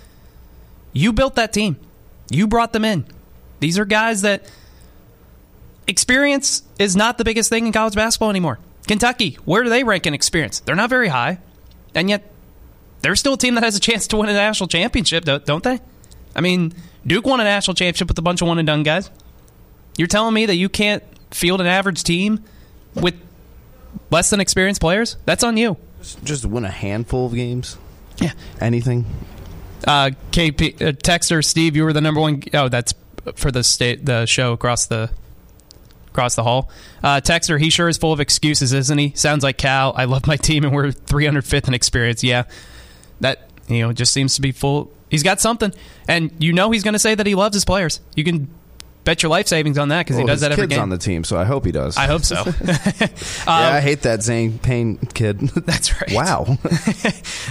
You 0.94 1.14
built 1.14 1.36
that 1.36 1.54
team. 1.54 1.78
You 2.30 2.48
brought 2.48 2.74
them 2.74 2.86
in. 2.86 3.06
These 3.60 3.78
are 3.78 3.86
guys 3.86 4.22
that 4.22 4.50
experience 5.88 6.64
is 6.80 6.96
not 6.96 7.18
the 7.18 7.24
biggest 7.24 7.50
thing 7.50 7.68
in 7.68 7.74
college 7.74 7.96
basketball 7.96 8.30
anymore. 8.30 8.60
Kentucky, 8.88 9.38
where 9.46 9.64
do 9.64 9.70
they 9.70 9.84
rank 9.84 10.08
in 10.08 10.14
experience? 10.14 10.60
They're 10.60 10.76
not 10.76 10.90
very 10.90 11.10
high. 11.10 11.40
And 11.94 12.10
yet 12.10 12.32
they're 13.02 13.16
still 13.16 13.34
a 13.34 13.38
team 13.38 13.56
that 13.56 13.64
has 13.64 13.76
a 13.76 13.80
chance 13.80 14.08
to 14.08 14.18
win 14.18 14.30
a 14.30 14.34
national 14.34 14.68
championship, 14.68 15.26
don't 15.26 15.64
they? 15.64 15.80
I 16.36 16.42
mean, 16.42 16.74
Duke 17.06 17.26
won 17.26 17.40
a 17.40 17.44
national 17.44 17.76
championship 17.76 18.08
with 18.08 18.18
a 18.18 18.22
bunch 18.22 18.42
of 18.42 18.48
one 18.48 18.58
and 18.58 18.66
done 18.66 18.84
guys. 18.84 19.10
You're 19.98 20.08
telling 20.08 20.34
me 20.34 20.46
that 20.48 20.56
you 20.56 20.70
can't 20.70 21.04
field 21.36 21.62
an 21.62 21.68
average 21.68 22.04
team 22.04 22.44
with 22.96 23.16
less 24.10 24.30
than 24.30 24.40
experienced 24.40 24.82
players? 24.82 25.18
That's 25.26 25.44
on 25.44 25.58
you. 25.58 25.78
Just 26.24 26.46
win 26.46 26.66
a 26.66 26.72
handful 26.72 27.26
of 27.28 27.34
games. 27.34 27.78
Yeah. 28.18 28.32
Anything. 28.62 29.06
Uh, 29.86 30.12
KP 30.32 30.82
uh, 30.82 30.92
Texter 30.94 31.44
Steve, 31.44 31.76
you 31.76 31.84
were 31.84 31.94
the 31.94 32.02
number 32.02 32.22
one. 32.22 32.44
Oh, 32.54 32.70
that's 32.70 32.94
for 33.36 33.52
the 33.52 33.64
state 33.64 34.06
the 34.06 34.26
show 34.26 34.54
across 34.54 34.86
the 34.86 35.12
across 36.08 36.36
the 36.36 36.44
hall. 36.44 36.72
Uh, 37.04 37.20
Texter, 37.20 37.60
he 37.60 37.70
sure 37.70 37.90
is 37.90 37.98
full 37.98 38.14
of 38.14 38.20
excuses, 38.20 38.72
isn't 38.72 38.98
he? 38.98 39.12
Sounds 39.16 39.44
like 39.44 39.58
Cal. 39.58 39.94
I 39.96 40.06
love 40.06 40.26
my 40.28 40.38
team, 40.38 40.64
and 40.64 40.74
we're 40.74 40.88
305th 40.88 41.68
in 41.68 41.74
experience. 41.74 42.24
Yeah, 42.24 42.44
that 43.20 43.50
you 43.68 43.82
know 43.82 43.94
just 43.94 44.14
seems 44.14 44.36
to 44.36 44.42
be 44.42 44.52
full. 44.52 44.92
He's 45.10 45.24
got 45.24 45.42
something, 45.42 45.74
and 46.08 46.32
you 46.40 46.54
know 46.54 46.72
he's 46.72 46.84
going 46.84 46.94
to 46.94 47.00
say 47.00 47.14
that 47.14 47.28
he 47.28 47.36
loves 47.36 47.54
his 47.54 47.66
players. 47.66 48.00
You 48.16 48.24
can 48.24 48.48
bet 49.06 49.24
your 49.24 49.30
life 49.30 49.48
savings 49.48 49.78
on 49.78 49.90
that 49.90 50.06
because 50.06 50.18
well, 50.18 50.26
he 50.26 50.28
does 50.28 50.42
that 50.42 50.52
every 50.52 50.64
kid's 50.64 50.74
game. 50.74 50.82
on 50.82 50.90
the 50.90 50.98
team, 50.98 51.24
so 51.24 51.38
I 51.38 51.46
hope 51.46 51.66
he 51.66 51.72
does. 51.72 51.96
I 51.96 52.08
hope 52.08 52.24
so. 52.24 52.36
um, 52.42 52.48
yeah, 52.48 53.10
I 53.48 53.80
hate 53.80 54.02
that 54.02 54.22
Zane 54.22 54.60
Payne 54.60 54.98
kid. 54.98 55.40
That's 55.66 55.94
right. 56.02 56.12
Wow. 56.12 56.58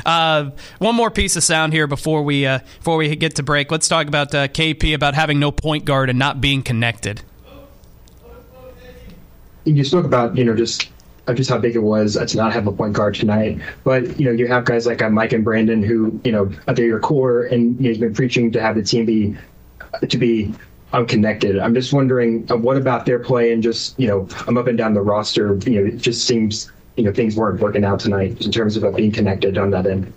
uh, 0.04 0.50
one 0.78 0.94
more 0.94 1.10
piece 1.10 1.36
of 1.36 1.42
sound 1.42 1.72
here 1.72 1.86
before 1.86 2.22
we 2.22 2.44
uh, 2.44 2.58
before 2.78 2.96
we 2.98 3.14
get 3.16 3.36
to 3.36 3.42
break. 3.42 3.70
Let's 3.70 3.88
talk 3.88 4.06
about 4.06 4.34
uh, 4.34 4.48
KP 4.48 4.94
about 4.94 5.14
having 5.14 5.38
no 5.38 5.50
point 5.50 5.84
guard 5.84 6.10
and 6.10 6.18
not 6.18 6.40
being 6.40 6.62
connected. 6.62 7.22
You 9.64 9.82
spoke 9.84 10.04
about 10.04 10.36
you 10.36 10.44
know 10.44 10.54
just 10.54 10.90
just 11.32 11.48
how 11.48 11.56
big 11.56 11.74
it 11.74 11.82
was 11.82 12.16
to 12.16 12.36
not 12.36 12.52
have 12.52 12.66
a 12.66 12.72
point 12.72 12.92
guard 12.92 13.14
tonight. 13.14 13.58
But 13.84 14.20
you 14.20 14.26
know, 14.26 14.32
you 14.32 14.46
have 14.48 14.66
guys 14.66 14.86
like 14.86 15.00
uh, 15.00 15.08
Mike 15.08 15.32
and 15.32 15.42
Brandon 15.42 15.82
who 15.82 16.20
you 16.24 16.32
know 16.32 16.52
they're 16.66 16.84
your 16.84 17.00
core, 17.00 17.44
and 17.44 17.76
you 17.76 17.84
know, 17.84 17.90
you've 17.90 18.00
been 18.00 18.14
preaching 18.14 18.50
to 18.52 18.60
have 18.60 18.74
the 18.74 18.82
team 18.82 19.06
be 19.06 19.36
to 20.08 20.18
be 20.18 20.52
unconnected. 20.94 21.58
I'm 21.58 21.74
just 21.74 21.92
wondering 21.92 22.46
uh, 22.50 22.56
what 22.56 22.76
about 22.76 23.04
their 23.04 23.18
play 23.18 23.52
and 23.52 23.62
just 23.62 23.98
you 23.98 24.06
know 24.06 24.28
I'm 24.46 24.56
up 24.56 24.66
and 24.66 24.78
down 24.78 24.94
the 24.94 25.02
roster. 25.02 25.58
You 25.66 25.80
know, 25.80 25.86
it 25.88 25.98
just 25.98 26.26
seems 26.26 26.70
you 26.96 27.04
know 27.04 27.12
things 27.12 27.36
weren't 27.36 27.60
working 27.60 27.84
out 27.84 28.00
tonight 28.00 28.40
in 28.44 28.52
terms 28.52 28.76
of 28.76 28.84
uh, 28.84 28.90
being 28.90 29.12
connected 29.12 29.58
on 29.58 29.70
that 29.70 29.86
end. 29.86 30.12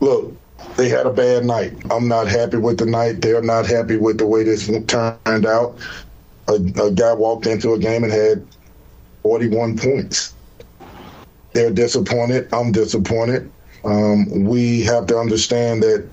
Look, 0.00 0.34
they 0.76 0.88
had 0.88 1.06
a 1.06 1.12
bad 1.12 1.44
night. 1.44 1.72
I'm 1.90 2.08
not 2.08 2.28
happy 2.28 2.56
with 2.56 2.78
the 2.78 2.86
night. 2.86 3.20
They're 3.20 3.42
not 3.42 3.66
happy 3.66 3.96
with 3.96 4.18
the 4.18 4.26
way 4.26 4.44
this 4.44 4.66
turned 4.86 5.46
out. 5.46 5.78
A, 6.48 6.54
a 6.54 6.90
guy 6.90 7.12
walked 7.14 7.46
into 7.46 7.72
a 7.72 7.78
game 7.78 8.04
and 8.04 8.12
had 8.12 8.46
41 9.22 9.78
points. 9.78 10.34
They're 11.52 11.70
disappointed. 11.70 12.52
I'm 12.52 12.72
disappointed. 12.72 13.50
Um, 13.84 14.44
we 14.44 14.82
have 14.82 15.06
to 15.06 15.18
understand 15.18 15.82
that, 15.82 16.08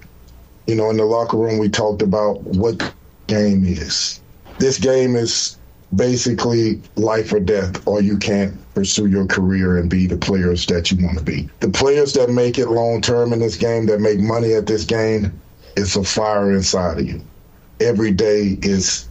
you 0.67 0.75
know, 0.75 0.89
in 0.89 0.97
the 0.97 1.05
locker 1.05 1.37
room, 1.37 1.57
we 1.57 1.67
talked 1.67 2.01
about 2.01 2.41
what 2.43 2.93
game 3.31 3.63
is. 3.65 4.19
This 4.59 4.77
game 4.77 5.15
is 5.15 5.57
basically 5.95 6.81
life 6.95 7.31
or 7.31 7.39
death, 7.39 7.85
or 7.87 8.01
you 8.01 8.17
can't 8.17 8.53
pursue 8.73 9.07
your 9.07 9.25
career 9.25 9.77
and 9.77 9.89
be 9.89 10.05
the 10.05 10.17
players 10.17 10.65
that 10.65 10.91
you 10.91 11.03
want 11.03 11.17
to 11.17 11.23
be. 11.23 11.49
The 11.61 11.69
players 11.69 12.13
that 12.13 12.29
make 12.29 12.57
it 12.57 12.67
long 12.67 13.01
term 13.01 13.31
in 13.33 13.39
this 13.39 13.55
game, 13.55 13.85
that 13.87 14.01
make 14.01 14.19
money 14.19 14.53
at 14.53 14.67
this 14.67 14.83
game, 14.83 15.39
it's 15.77 15.95
a 15.95 16.03
fire 16.03 16.51
inside 16.51 16.99
of 16.99 17.07
you. 17.07 17.21
Every 17.79 18.11
day 18.11 18.57
is 18.61 19.07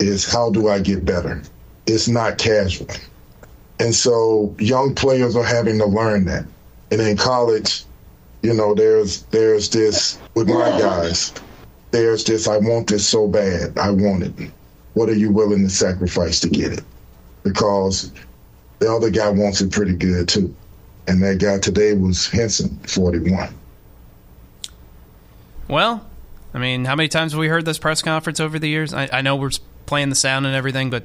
is 0.00 0.30
how 0.30 0.50
do 0.50 0.68
I 0.68 0.80
get 0.80 1.04
better? 1.04 1.42
It's 1.86 2.08
not 2.08 2.38
casual. 2.38 2.88
And 3.78 3.94
so 3.94 4.54
young 4.58 4.94
players 4.94 5.34
are 5.34 5.44
having 5.44 5.78
to 5.78 5.86
learn 5.86 6.24
that. 6.26 6.44
And 6.90 7.00
in 7.00 7.16
college, 7.16 7.84
you 8.42 8.52
know, 8.52 8.74
there's 8.74 9.22
there's 9.30 9.70
this 9.70 10.18
with 10.34 10.48
my 10.48 10.70
guys, 10.78 11.32
there's 11.92 12.24
this 12.24 12.48
I 12.48 12.58
want 12.58 12.88
this 12.88 13.06
so 13.06 13.28
bad. 13.28 13.78
I 13.78 13.90
want 13.90 14.24
it. 14.24 14.50
What 14.94 15.08
are 15.08 15.14
you 15.14 15.30
willing 15.30 15.62
to 15.62 15.70
sacrifice 15.70 16.40
to 16.40 16.48
get 16.48 16.72
it? 16.72 16.84
Because 17.44 18.12
the 18.80 18.92
other 18.92 19.10
guy 19.10 19.28
wants 19.28 19.60
it 19.60 19.70
pretty 19.70 19.94
good 19.94 20.28
too. 20.28 20.54
And 21.06 21.22
that 21.22 21.38
guy 21.38 21.58
today 21.58 21.94
was 21.94 22.26
Hinson, 22.26 22.78
41. 22.86 23.54
Well, 25.68 26.04
I 26.54 26.58
mean, 26.58 26.84
how 26.84 26.96
many 26.96 27.08
times 27.08 27.32
have 27.32 27.38
we 27.38 27.48
heard 27.48 27.64
this 27.64 27.78
press 27.78 28.02
conference 28.02 28.40
over 28.40 28.58
the 28.58 28.68
years? 28.68 28.92
I, 28.92 29.08
I 29.12 29.20
know 29.22 29.36
we're 29.36 29.50
playing 29.86 30.10
the 30.10 30.14
sound 30.14 30.46
and 30.46 30.54
everything, 30.54 30.90
but 30.90 31.04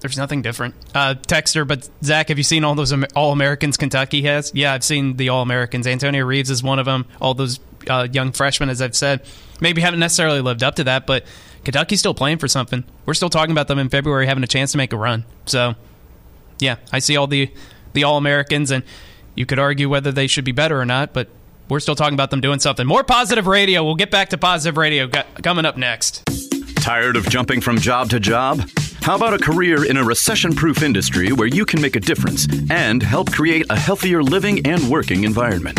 there's 0.00 0.18
nothing 0.18 0.42
different. 0.42 0.74
Uh, 0.94 1.14
Texter, 1.14 1.66
but 1.66 1.88
Zach, 2.02 2.28
have 2.28 2.38
you 2.38 2.44
seen 2.44 2.64
all 2.64 2.74
those 2.74 2.92
All 3.14 3.32
Americans 3.32 3.76
Kentucky 3.76 4.22
has? 4.22 4.52
Yeah, 4.54 4.72
I've 4.72 4.84
seen 4.84 5.16
the 5.16 5.28
All 5.30 5.42
Americans. 5.42 5.86
Antonio 5.86 6.24
Reeves 6.24 6.50
is 6.50 6.62
one 6.62 6.78
of 6.78 6.86
them. 6.86 7.06
All 7.20 7.34
those 7.34 7.60
uh, 7.88 8.08
young 8.10 8.32
freshmen, 8.32 8.68
as 8.68 8.82
I've 8.82 8.96
said, 8.96 9.22
maybe 9.64 9.80
haven't 9.80 9.98
necessarily 9.98 10.40
lived 10.40 10.62
up 10.62 10.76
to 10.76 10.84
that, 10.84 11.06
but 11.06 11.24
Kentucky's 11.64 11.98
still 11.98 12.14
playing 12.14 12.38
for 12.38 12.46
something. 12.46 12.84
We're 13.06 13.14
still 13.14 13.30
talking 13.30 13.50
about 13.50 13.66
them 13.66 13.78
in 13.80 13.88
February 13.88 14.26
having 14.26 14.44
a 14.44 14.46
chance 14.46 14.70
to 14.72 14.78
make 14.78 14.92
a 14.92 14.96
run. 14.96 15.24
So, 15.46 15.74
yeah, 16.60 16.76
I 16.92 17.00
see 17.00 17.16
all 17.16 17.26
the 17.26 17.50
the 17.94 18.04
All 18.04 18.18
Americans, 18.18 18.70
and 18.70 18.84
you 19.34 19.46
could 19.46 19.58
argue 19.58 19.88
whether 19.88 20.12
they 20.12 20.26
should 20.26 20.44
be 20.44 20.52
better 20.52 20.80
or 20.80 20.84
not, 20.84 21.12
but 21.12 21.28
we're 21.68 21.80
still 21.80 21.94
talking 21.94 22.14
about 22.14 22.30
them 22.30 22.40
doing 22.40 22.58
something. 22.60 22.86
More 22.86 23.02
positive 23.02 23.46
radio. 23.46 23.82
We'll 23.82 23.94
get 23.94 24.10
back 24.10 24.28
to 24.30 24.38
positive 24.38 24.76
radio 24.76 25.08
coming 25.42 25.64
up 25.64 25.76
next. 25.76 26.24
Tired 26.76 27.16
of 27.16 27.28
jumping 27.30 27.60
from 27.60 27.78
job 27.78 28.10
to 28.10 28.20
job? 28.20 28.68
How 29.00 29.16
about 29.16 29.32
a 29.32 29.38
career 29.38 29.88
in 29.88 29.96
a 29.96 30.04
recession 30.04 30.54
proof 30.54 30.82
industry 30.82 31.32
where 31.32 31.46
you 31.46 31.64
can 31.64 31.80
make 31.80 31.96
a 31.96 32.00
difference 32.00 32.46
and 32.70 33.02
help 33.02 33.32
create 33.32 33.64
a 33.70 33.78
healthier 33.78 34.22
living 34.22 34.66
and 34.66 34.90
working 34.90 35.24
environment? 35.24 35.78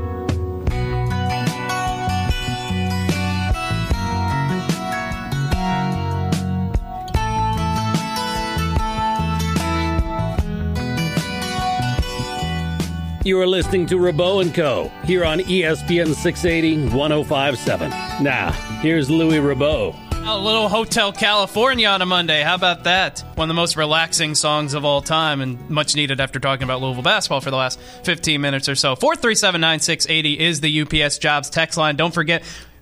You 13.23 13.39
are 13.39 13.45
listening 13.45 13.85
to 13.85 13.97
Rabaut 13.97 14.41
and 14.41 14.55
Co. 14.55 14.91
here 15.05 15.23
on 15.23 15.41
ESPN 15.41 16.15
680 16.15 16.89
1057. 16.95 17.89
Now, 18.23 18.51
here's 18.81 19.11
Louis 19.11 19.37
Rabaut. 19.37 19.95
A 20.25 20.35
little 20.35 20.67
Hotel 20.67 21.11
California 21.11 21.87
on 21.87 22.01
a 22.01 22.05
Monday. 22.07 22.41
How 22.41 22.55
about 22.55 22.85
that? 22.85 23.19
One 23.35 23.45
of 23.45 23.47
the 23.49 23.59
most 23.59 23.75
relaxing 23.77 24.33
songs 24.33 24.73
of 24.73 24.85
all 24.85 25.01
time 25.01 25.39
and 25.41 25.69
much 25.69 25.95
needed 25.95 26.19
after 26.19 26.39
talking 26.39 26.63
about 26.63 26.81
Louisville 26.81 27.03
basketball 27.03 27.41
for 27.41 27.51
the 27.51 27.57
last 27.57 27.79
15 28.05 28.41
minutes 28.41 28.67
or 28.67 28.73
so. 28.73 28.95
437 28.95 29.61
9680 29.61 30.39
is 30.39 30.61
the 30.61 30.81
UPS 30.81 31.19
Jobs 31.19 31.51
text 31.51 31.77
line. 31.77 31.97
Don't 31.97 32.15
forget, 32.15 32.41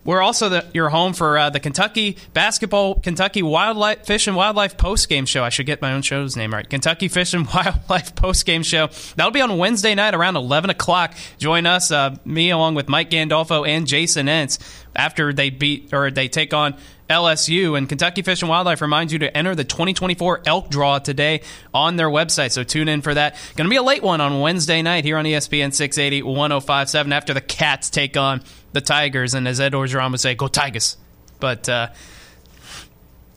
we're 0.09 0.23
also 0.23 0.49
the, 0.49 0.65
your 0.73 0.89
home 0.89 1.13
for 1.13 1.37
uh, 1.37 1.51
the 1.51 1.59
Kentucky 1.59 2.17
basketball, 2.33 2.95
Kentucky 2.95 3.43
Wildlife 3.43 4.07
Fish 4.07 4.25
and 4.25 4.35
Wildlife 4.35 4.75
post 4.75 5.07
game 5.07 5.27
show. 5.27 5.43
I 5.43 5.49
should 5.49 5.67
get 5.67 5.83
my 5.83 5.93
own 5.93 6.01
show's 6.01 6.35
name 6.35 6.51
right. 6.51 6.67
Kentucky 6.67 7.09
Fish 7.09 7.35
and 7.35 7.45
Wildlife 7.53 8.15
post 8.15 8.43
game 8.47 8.63
show. 8.63 8.89
That'll 9.17 9.31
be 9.31 9.41
on 9.41 9.55
Wednesday 9.59 9.93
night 9.93 10.15
around 10.15 10.35
11 10.35 10.71
o'clock. 10.71 11.13
Join 11.37 11.67
us, 11.67 11.91
uh, 11.91 12.15
me 12.25 12.49
along 12.49 12.73
with 12.73 12.89
Mike 12.89 13.11
Gandolfo 13.11 13.67
and 13.67 13.85
Jason 13.85 14.25
Entz, 14.25 14.57
after 14.95 15.31
they 15.31 15.51
beat 15.51 15.93
or 15.93 16.09
they 16.09 16.27
take 16.27 16.55
on 16.55 16.75
LSU. 17.07 17.77
And 17.77 17.87
Kentucky 17.87 18.21
Fish 18.21 18.41
and 18.41 18.49
Wildlife 18.49 18.81
reminds 18.81 19.13
you 19.13 19.19
to 19.19 19.37
enter 19.37 19.53
the 19.53 19.63
2024 19.63 20.41
elk 20.47 20.69
draw 20.69 20.97
today 20.99 21.41
on 21.71 21.97
their 21.97 22.09
website. 22.09 22.51
So 22.51 22.63
tune 22.63 22.87
in 22.87 23.01
for 23.01 23.13
that. 23.13 23.35
Going 23.55 23.65
to 23.65 23.69
be 23.69 23.77
a 23.77 23.83
late 23.83 24.03
one 24.03 24.21
on 24.21 24.39
Wednesday 24.39 24.81
night 24.81 25.05
here 25.05 25.17
on 25.17 25.25
ESPN 25.25 25.73
680 25.73 26.23
1057 26.23 27.13
after 27.13 27.33
the 27.33 27.41
Cats 27.41 27.89
take 27.89 28.17
on 28.17 28.41
the 28.73 28.81
Tigers. 28.81 29.33
And 29.33 29.47
as 29.47 29.59
Ed 29.59 29.73
Orgeron 29.73 30.11
would 30.11 30.19
say, 30.19 30.35
go 30.35 30.47
Tigers. 30.47 30.97
But 31.39 31.69
uh, 31.69 31.89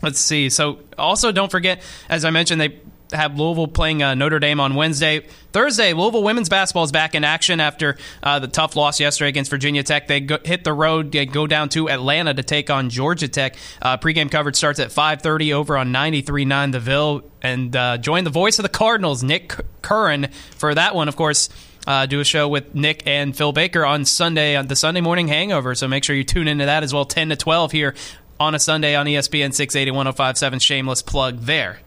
let's 0.02 0.20
see. 0.20 0.50
So 0.50 0.80
also 0.98 1.32
don't 1.32 1.50
forget, 1.50 1.82
as 2.08 2.24
I 2.24 2.30
mentioned, 2.30 2.60
they 2.60 2.80
have 3.12 3.38
Louisville 3.38 3.68
playing 3.68 4.02
uh, 4.02 4.14
Notre 4.14 4.38
Dame 4.38 4.60
on 4.60 4.74
Wednesday. 4.74 5.26
Thursday, 5.52 5.92
Louisville 5.92 6.22
women's 6.22 6.48
basketball 6.48 6.84
is 6.84 6.92
back 6.92 7.14
in 7.14 7.24
action 7.24 7.60
after 7.60 7.96
uh, 8.22 8.38
the 8.38 8.48
tough 8.48 8.76
loss 8.76 9.00
yesterday 9.00 9.28
against 9.28 9.50
Virginia 9.50 9.82
Tech. 9.82 10.08
They 10.08 10.20
go, 10.20 10.38
hit 10.44 10.64
the 10.64 10.72
road, 10.72 11.12
they 11.12 11.26
go 11.26 11.46
down 11.46 11.68
to 11.70 11.88
Atlanta 11.88 12.34
to 12.34 12.42
take 12.42 12.70
on 12.70 12.90
Georgia 12.90 13.28
Tech. 13.28 13.56
Uh, 13.80 13.96
pregame 13.98 14.30
coverage 14.30 14.56
starts 14.56 14.78
at 14.78 14.88
5:30 14.88 15.52
over 15.52 15.76
on 15.76 15.92
93.9 15.92 16.72
The 16.72 16.80
Ville, 16.80 17.22
and 17.42 17.74
uh, 17.76 17.98
join 17.98 18.24
the 18.24 18.30
voice 18.30 18.58
of 18.58 18.62
the 18.62 18.68
Cardinals, 18.68 19.22
Nick 19.22 19.54
Curran, 19.82 20.28
for 20.56 20.74
that 20.74 20.94
one. 20.94 21.08
Of 21.08 21.16
course. 21.16 21.48
Uh, 21.86 22.06
do 22.06 22.20
a 22.20 22.24
show 22.24 22.46
with 22.48 22.74
Nick 22.74 23.02
and 23.06 23.36
Phil 23.36 23.52
Baker 23.52 23.84
on 23.84 24.04
Sunday 24.04 24.54
on 24.54 24.68
the 24.68 24.76
Sunday 24.76 25.00
Morning 25.00 25.26
Hangover. 25.26 25.74
So 25.74 25.88
make 25.88 26.04
sure 26.04 26.14
you 26.14 26.24
tune 26.24 26.46
into 26.46 26.66
that 26.66 26.82
as 26.84 26.94
well, 26.94 27.04
10 27.04 27.30
to 27.30 27.36
12 27.36 27.72
here 27.72 27.94
on 28.38 28.54
a 28.54 28.58
Sunday 28.58 28.94
on 28.94 29.06
ESPN 29.06 29.52
680 29.52 29.90
1057. 29.90 30.58
Shameless 30.60 31.02
plug 31.02 31.40
there. 31.40 31.80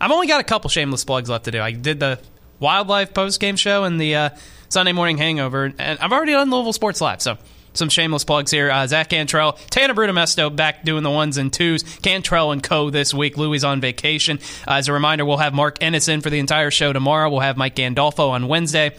I've 0.00 0.10
only 0.10 0.26
got 0.26 0.40
a 0.40 0.44
couple 0.44 0.70
shameless 0.70 1.04
plugs 1.04 1.28
left 1.28 1.44
to 1.44 1.50
do. 1.50 1.60
I 1.60 1.72
did 1.72 2.00
the 2.00 2.18
wildlife 2.58 3.12
post 3.14 3.40
game 3.40 3.56
show 3.56 3.84
and 3.84 4.00
the 4.00 4.14
uh, 4.14 4.30
Sunday 4.68 4.92
morning 4.92 5.18
hangover, 5.18 5.72
and 5.78 5.98
I've 5.98 6.12
already 6.12 6.32
done 6.32 6.50
Louisville 6.50 6.72
Sports 6.72 7.00
Live. 7.00 7.20
So 7.20 7.38
some 7.72 7.88
shameless 7.88 8.24
plugs 8.24 8.50
here. 8.50 8.70
Uh, 8.70 8.86
Zach 8.86 9.10
Cantrell, 9.10 9.52
Tana 9.70 9.94
Brutomesto 9.94 10.54
back 10.54 10.84
doing 10.84 11.02
the 11.02 11.10
ones 11.10 11.36
and 11.36 11.52
twos. 11.52 11.82
Cantrell 11.82 12.52
and 12.52 12.62
Co. 12.62 12.90
this 12.90 13.14
week. 13.14 13.36
Louis 13.36 13.62
on 13.64 13.80
vacation. 13.80 14.38
Uh, 14.66 14.74
as 14.74 14.88
a 14.88 14.92
reminder, 14.92 15.24
we'll 15.24 15.38
have 15.38 15.54
Mark 15.54 15.78
Ennis 15.80 16.08
in 16.08 16.20
for 16.20 16.30
the 16.30 16.38
entire 16.38 16.70
show 16.70 16.92
tomorrow. 16.92 17.30
We'll 17.30 17.40
have 17.40 17.56
Mike 17.56 17.76
Gandolfo 17.76 18.30
on 18.30 18.48
Wednesday. 18.48 18.96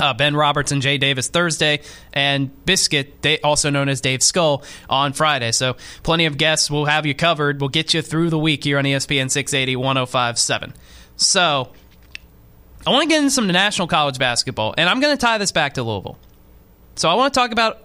Uh, 0.00 0.12
ben 0.12 0.34
Roberts 0.34 0.72
and 0.72 0.82
Jay 0.82 0.98
Davis 0.98 1.28
Thursday, 1.28 1.80
and 2.12 2.50
Biscuit, 2.66 3.38
also 3.44 3.70
known 3.70 3.88
as 3.88 4.00
Dave 4.00 4.24
Skull, 4.24 4.64
on 4.90 5.12
Friday. 5.12 5.52
So 5.52 5.76
plenty 6.02 6.26
of 6.26 6.36
guests. 6.36 6.68
We'll 6.68 6.86
have 6.86 7.06
you 7.06 7.14
covered. 7.14 7.60
We'll 7.60 7.68
get 7.68 7.94
you 7.94 8.02
through 8.02 8.30
the 8.30 8.38
week 8.38 8.64
here 8.64 8.78
on 8.78 8.84
ESPN 8.84 9.30
680 9.30 9.76
1057. 9.76 10.74
So 11.14 11.70
I 12.84 12.90
want 12.90 13.02
to 13.02 13.08
get 13.08 13.18
into 13.18 13.30
some 13.30 13.46
national 13.46 13.86
college 13.86 14.18
basketball, 14.18 14.74
and 14.76 14.88
I'm 14.88 14.98
going 14.98 15.16
to 15.16 15.20
tie 15.20 15.38
this 15.38 15.52
back 15.52 15.74
to 15.74 15.84
Louisville. 15.84 16.18
So 16.96 17.08
I 17.08 17.14
want 17.14 17.32
to 17.32 17.38
talk 17.38 17.52
about 17.52 17.83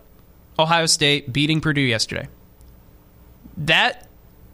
Ohio 0.59 0.85
State 0.85 1.31
beating 1.33 1.61
Purdue 1.61 1.81
yesterday. 1.81 2.27
That 3.57 4.07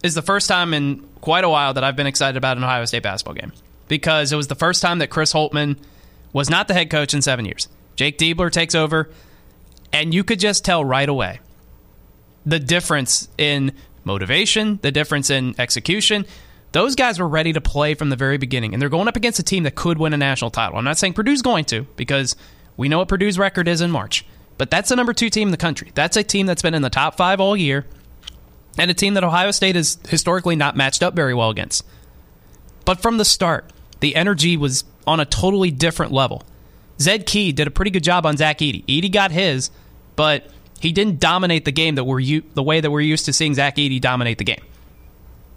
is 0.04 0.16
the 0.16 0.22
first 0.22 0.48
time 0.48 0.74
in 0.74 1.08
quite 1.22 1.44
a 1.44 1.50
while 1.50 1.74
that 1.74 1.84
I've 1.84 1.96
been 1.96 2.08
excited 2.08 2.38
about 2.38 2.58
an 2.58 2.64
Ohio 2.64 2.86
State 2.86 3.04
basketball 3.04 3.36
game 3.36 3.52
because 3.88 4.32
it 4.32 4.36
was 4.36 4.48
the 4.48 4.56
first 4.56 4.82
time 4.82 5.00
that 5.00 5.10
Chris 5.10 5.34
Holtmann– 5.34 5.78
was 6.36 6.50
not 6.50 6.68
the 6.68 6.74
head 6.74 6.90
coach 6.90 7.14
in 7.14 7.22
seven 7.22 7.46
years. 7.46 7.70
Jake 7.96 8.18
Diebler 8.18 8.52
takes 8.52 8.76
over, 8.76 9.10
and 9.94 10.14
you 10.14 10.22
could 10.22 10.38
just 10.38 10.66
tell 10.66 10.84
right 10.84 11.08
away 11.08 11.40
the 12.46 12.60
difference 12.60 13.30
in 13.38 13.72
motivation, 14.04 14.78
the 14.82 14.92
difference 14.92 15.30
in 15.30 15.56
execution. 15.58 16.26
Those 16.74 16.96
guys 16.96 17.20
were 17.20 17.28
ready 17.28 17.54
to 17.54 17.62
play 17.62 17.94
from 17.94 18.10
the 18.10 18.18
very 18.18 18.38
beginning, 18.38 18.74
and 18.74 18.82
they're 18.82 18.90
going 18.90 19.08
up 19.08 19.16
against 19.16 19.40
a 19.40 19.44
team 19.44 19.64
that 19.64 19.76
could 19.76 19.98
win 19.98 20.14
a 20.14 20.18
national 20.18 20.52
title. 20.52 20.78
I'm 20.78 20.84
not 20.84 20.98
saying 20.98 21.14
Purdue's 21.14 21.42
going 21.42 21.64
to, 21.66 21.84
because 21.96 22.36
we 22.76 22.90
know 22.90 22.98
what 22.98 23.08
Purdue's 23.08 23.40
record 23.40 23.70
is 23.70 23.80
in 23.80 23.90
March. 23.90 24.26
But 24.58 24.70
that's 24.70 24.90
the 24.90 24.96
number 24.96 25.14
two 25.14 25.30
team 25.30 25.48
in 25.50 25.52
the 25.52 25.58
country. 25.58 25.92
That's 25.96 26.16
a 26.18 26.24
team 26.24 26.46
that's 26.46 26.62
been 26.62 26.74
in 26.74 26.82
the 26.82 26.90
top 26.90 27.18
five 27.18 27.40
all 27.42 27.58
year, 27.58 27.86
and 28.78 28.90
a 28.90 28.94
team 28.94 29.14
that 29.16 29.24
Ohio 29.24 29.52
State 29.52 29.76
has 29.76 29.98
historically 30.08 30.56
not 30.56 30.76
matched 30.76 31.04
up 31.04 31.14
very 31.14 31.34
well 31.34 31.50
against. 31.50 31.86
But 32.86 33.02
from 33.02 33.18
the 33.18 33.26
start, 33.26 33.72
the 34.00 34.16
energy 34.16 34.56
was 34.58 34.84
on 35.08 35.20
a 35.20 35.26
totally 35.26 35.72
different 35.72 36.12
level. 36.12 36.44
Zed 37.00 37.26
Key 37.26 37.52
did 37.52 37.68
a 37.68 37.72
pretty 37.72 37.92
good 37.92 38.04
job 38.04 38.26
on 38.26 38.38
Zach 38.38 38.60
Edey. 38.60 38.86
Edey 38.86 39.12
got 39.12 39.32
his, 39.32 39.70
but 40.16 40.48
he 40.80 40.92
didn't 40.92 41.20
dominate 41.20 41.66
the 41.66 41.72
game 41.72 41.96
that 41.96 42.04
we're 42.06 42.20
u- 42.20 42.44
the 42.54 42.64
way 42.64 42.80
that 42.80 42.90
we're 42.90 43.02
used 43.02 43.26
to 43.26 43.34
seeing 43.34 43.54
Zach 43.54 43.76
Edey 43.76 44.00
dominate 44.00 44.38
the 44.38 44.44
game. 44.46 44.64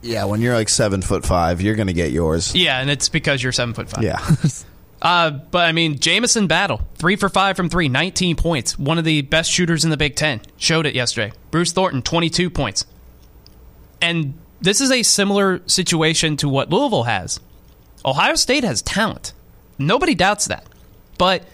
Yeah, 0.03 0.25
when 0.25 0.41
you're 0.41 0.55
like 0.55 0.69
seven 0.69 1.03
foot 1.03 1.25
five, 1.25 1.61
you're 1.61 1.75
going 1.75 1.89
to 1.89 1.93
get 1.93 2.11
yours. 2.13 2.55
Yeah, 2.55 2.81
and 2.81 2.89
it's 2.91 3.09
because 3.09 3.43
you're 3.43 3.53
seven 3.53 3.75
foot 3.75 3.89
five. 3.91 4.03
Yeah. 4.03 4.19
uh, 5.01 5.31
but 5.31 5.69
I 5.69 5.73
mean, 5.73 5.99
Jamison 5.99 6.47
Battle, 6.47 6.81
three 6.97 7.17
for 7.17 7.29
five 7.29 7.57
from 7.57 7.69
three, 7.69 7.89
19 7.89 8.37
points. 8.37 8.79
One 8.79 8.99
of 8.99 9.05
the 9.05 9.23
best 9.23 9.51
shooters 9.51 9.85
in 9.85 9.91
the 9.91 9.97
Big 9.97 10.17
Ten. 10.17 10.41
Showed 10.57 10.87
it 10.87 10.95
yesterday. 10.95 11.33
Bruce 11.51 11.73
Thornton, 11.73 12.03
22 12.03 12.51
points. 12.51 12.85
And 14.01 14.35
this 14.61 14.81
is 14.81 14.91
a 14.91 15.03
similar 15.03 15.61
situation 15.67 16.37
to 16.39 16.49
what 16.49 16.71
Louisville 16.71 17.05
has. 17.05 17.41
Ohio 18.05 18.35
State 18.35 18.65
has 18.65 18.83
talent. 18.83 19.33
Nobody 19.79 20.15
doubts 20.15 20.47
that. 20.47 20.67
But 21.17 21.45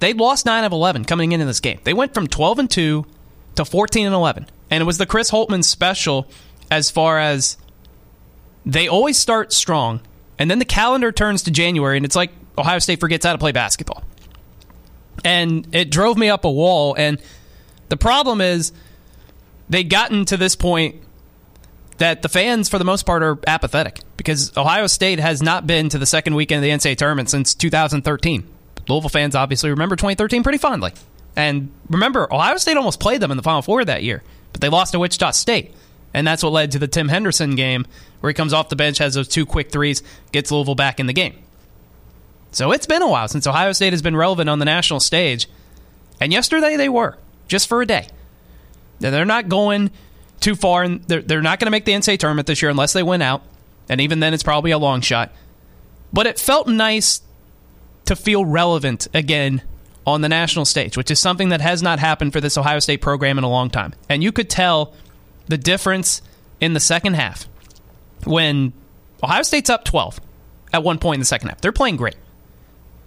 they 0.00 0.12
lost 0.12 0.44
9 0.44 0.64
of 0.64 0.72
11 0.72 1.04
coming 1.04 1.32
into 1.32 1.46
this 1.46 1.60
game. 1.60 1.80
They 1.84 1.94
went 1.94 2.14
from 2.14 2.26
12 2.26 2.58
and 2.58 2.70
2 2.70 3.06
to 3.56 3.64
14 3.64 4.06
and 4.06 4.14
11. 4.14 4.46
And 4.70 4.82
it 4.82 4.84
was 4.84 4.98
the 4.98 5.06
Chris 5.06 5.30
Holtmann 5.30 5.64
special 5.64 6.28
as 6.70 6.90
far 6.90 7.18
as 7.18 7.56
they 8.64 8.88
always 8.88 9.16
start 9.16 9.52
strong 9.52 10.00
and 10.38 10.50
then 10.50 10.58
the 10.58 10.64
calendar 10.64 11.12
turns 11.12 11.44
to 11.44 11.50
January 11.50 11.96
and 11.96 12.04
it's 12.04 12.16
like 12.16 12.32
Ohio 12.58 12.78
State 12.78 13.00
forgets 13.00 13.24
how 13.24 13.32
to 13.32 13.38
play 13.38 13.52
basketball. 13.52 14.04
And 15.24 15.66
it 15.74 15.90
drove 15.90 16.16
me 16.16 16.28
up 16.28 16.44
a 16.44 16.50
wall 16.50 16.94
and 16.94 17.20
the 17.88 17.96
problem 17.96 18.40
is 18.40 18.72
they'd 19.68 19.88
gotten 19.88 20.24
to 20.26 20.36
this 20.36 20.56
point 20.56 20.96
that 21.98 22.22
the 22.22 22.28
fans, 22.28 22.68
for 22.68 22.78
the 22.78 22.84
most 22.84 23.06
part, 23.06 23.22
are 23.22 23.38
apathetic 23.46 24.00
because 24.16 24.56
Ohio 24.56 24.86
State 24.86 25.18
has 25.18 25.42
not 25.42 25.66
been 25.66 25.88
to 25.88 25.98
the 25.98 26.06
second 26.06 26.34
weekend 26.34 26.58
of 26.58 26.62
the 26.62 26.70
NCAA 26.70 26.96
tournament 26.96 27.30
since 27.30 27.54
2013. 27.54 28.46
Louisville 28.88 29.08
fans 29.08 29.34
obviously 29.34 29.70
remember 29.70 29.96
2013 29.96 30.42
pretty 30.42 30.58
fondly. 30.58 30.92
And 31.36 31.70
remember, 31.90 32.32
Ohio 32.32 32.56
State 32.56 32.76
almost 32.76 33.00
played 33.00 33.20
them 33.20 33.30
in 33.30 33.36
the 33.36 33.42
Final 33.42 33.62
Four 33.62 33.84
that 33.84 34.02
year, 34.02 34.22
but 34.52 34.60
they 34.60 34.68
lost 34.68 34.92
to 34.92 34.98
Wichita 34.98 35.32
State. 35.32 35.74
And 36.14 36.26
that's 36.26 36.42
what 36.42 36.52
led 36.52 36.72
to 36.72 36.78
the 36.78 36.88
Tim 36.88 37.08
Henderson 37.08 37.56
game 37.56 37.86
where 38.20 38.30
he 38.30 38.34
comes 38.34 38.52
off 38.52 38.70
the 38.70 38.76
bench, 38.76 38.98
has 38.98 39.14
those 39.14 39.28
two 39.28 39.44
quick 39.44 39.70
threes, 39.70 40.02
gets 40.32 40.50
Louisville 40.50 40.74
back 40.74 40.98
in 40.98 41.06
the 41.06 41.12
game. 41.12 41.36
So 42.56 42.72
it's 42.72 42.86
been 42.86 43.02
a 43.02 43.08
while 43.08 43.28
since 43.28 43.46
Ohio 43.46 43.72
State 43.72 43.92
has 43.92 44.00
been 44.00 44.16
relevant 44.16 44.48
on 44.48 44.58
the 44.58 44.64
national 44.64 45.00
stage. 45.00 45.46
And 46.22 46.32
yesterday 46.32 46.78
they 46.78 46.88
were, 46.88 47.18
just 47.48 47.68
for 47.68 47.82
a 47.82 47.86
day. 47.86 48.08
They're 48.98 49.26
not 49.26 49.50
going 49.50 49.90
too 50.40 50.54
far, 50.54 50.82
and 50.82 51.02
they're, 51.02 51.20
they're 51.20 51.42
not 51.42 51.60
going 51.60 51.66
to 51.66 51.70
make 51.70 51.84
the 51.84 51.92
NCAA 51.92 52.18
tournament 52.18 52.46
this 52.46 52.62
year 52.62 52.70
unless 52.70 52.94
they 52.94 53.02
win 53.02 53.20
out. 53.20 53.42
And 53.90 54.00
even 54.00 54.20
then, 54.20 54.32
it's 54.32 54.42
probably 54.42 54.70
a 54.70 54.78
long 54.78 55.02
shot. 55.02 55.32
But 56.14 56.26
it 56.26 56.40
felt 56.40 56.66
nice 56.66 57.20
to 58.06 58.16
feel 58.16 58.46
relevant 58.46 59.06
again 59.12 59.60
on 60.06 60.22
the 60.22 60.28
national 60.30 60.64
stage, 60.64 60.96
which 60.96 61.10
is 61.10 61.18
something 61.18 61.50
that 61.50 61.60
has 61.60 61.82
not 61.82 61.98
happened 61.98 62.32
for 62.32 62.40
this 62.40 62.56
Ohio 62.56 62.78
State 62.78 63.02
program 63.02 63.36
in 63.36 63.44
a 63.44 63.50
long 63.50 63.68
time. 63.68 63.92
And 64.08 64.22
you 64.22 64.32
could 64.32 64.48
tell 64.48 64.94
the 65.46 65.58
difference 65.58 66.22
in 66.58 66.72
the 66.72 66.80
second 66.80 67.16
half 67.16 67.46
when 68.24 68.72
Ohio 69.22 69.42
State's 69.42 69.68
up 69.68 69.84
12 69.84 70.20
at 70.72 70.82
one 70.82 70.98
point 70.98 71.16
in 71.16 71.20
the 71.20 71.26
second 71.26 71.50
half. 71.50 71.60
They're 71.60 71.70
playing 71.70 71.96
great. 71.96 72.16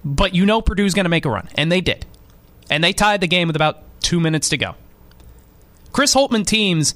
But 0.04 0.34
you 0.34 0.46
know 0.46 0.62
Purdue's 0.62 0.94
going 0.94 1.06
to 1.06 1.10
make 1.10 1.26
a 1.26 1.30
run, 1.30 1.50
and 1.56 1.72
they 1.72 1.82
did. 1.82 2.06
And 2.70 2.84
they 2.84 2.94
tied 2.94 3.22
the 3.22 3.28
game 3.28 3.48
with 3.48 3.56
about 3.56 3.84
two 4.02 4.20
minutes 4.20 4.50
to 4.50 4.58
go. 4.58 4.76
Chris 5.92 6.14
Holtmann 6.14 6.46
teams 6.46 6.96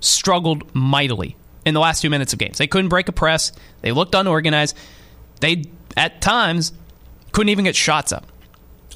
struggled 0.00 0.74
mightily 0.74 1.36
in 1.64 1.74
the 1.74 1.80
last 1.80 2.02
two 2.02 2.10
minutes 2.10 2.32
of 2.32 2.38
games. 2.38 2.58
They 2.58 2.66
couldn't 2.66 2.88
break 2.88 3.08
a 3.08 3.12
press. 3.12 3.52
They 3.80 3.92
looked 3.92 4.14
unorganized. 4.14 4.76
They, 5.40 5.64
at 5.96 6.20
times, 6.20 6.72
couldn't 7.32 7.50
even 7.50 7.64
get 7.64 7.76
shots 7.76 8.12
up. 8.12 8.26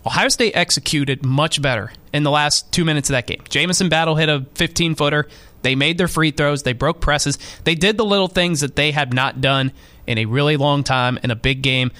Ohio 0.05 0.29
State 0.29 0.57
executed 0.57 1.25
much 1.25 1.63
better 1.63 1.93
in 2.13 2.25
the 2.25 2.31
last 2.31 2.73
two 2.73 2.85
minutes 2.85 3.09
of 3.09 3.15
that 3.15 3.27
game. 3.27 3.41
Jamison 3.49 3.89
Battle 3.89 4.17
hit 4.17 4.29
a 4.29 4.45
15 4.55 4.97
footer. 4.97 5.29
They 5.63 5.77
made 5.77 5.97
their 5.97 6.09
free 6.09 6.33
throws. 6.33 6.65
They 6.65 6.73
broke 6.73 7.01
presses. 7.01 7.39
They 7.63 7.77
did 7.77 7.97
the 7.97 8.05
little 8.05 8.27
things 8.27 8.61
that 8.61 8.75
they 8.75 8.91
have 8.91 9.13
not 9.13 9.41
done 9.41 9.73
in 10.07 10.19
a 10.19 10.25
really 10.25 10.57
long 10.57 10.83
time 10.83 11.21
in 11.23 11.31
a 11.31 11.37
big 11.37 11.63
game 11.63 11.93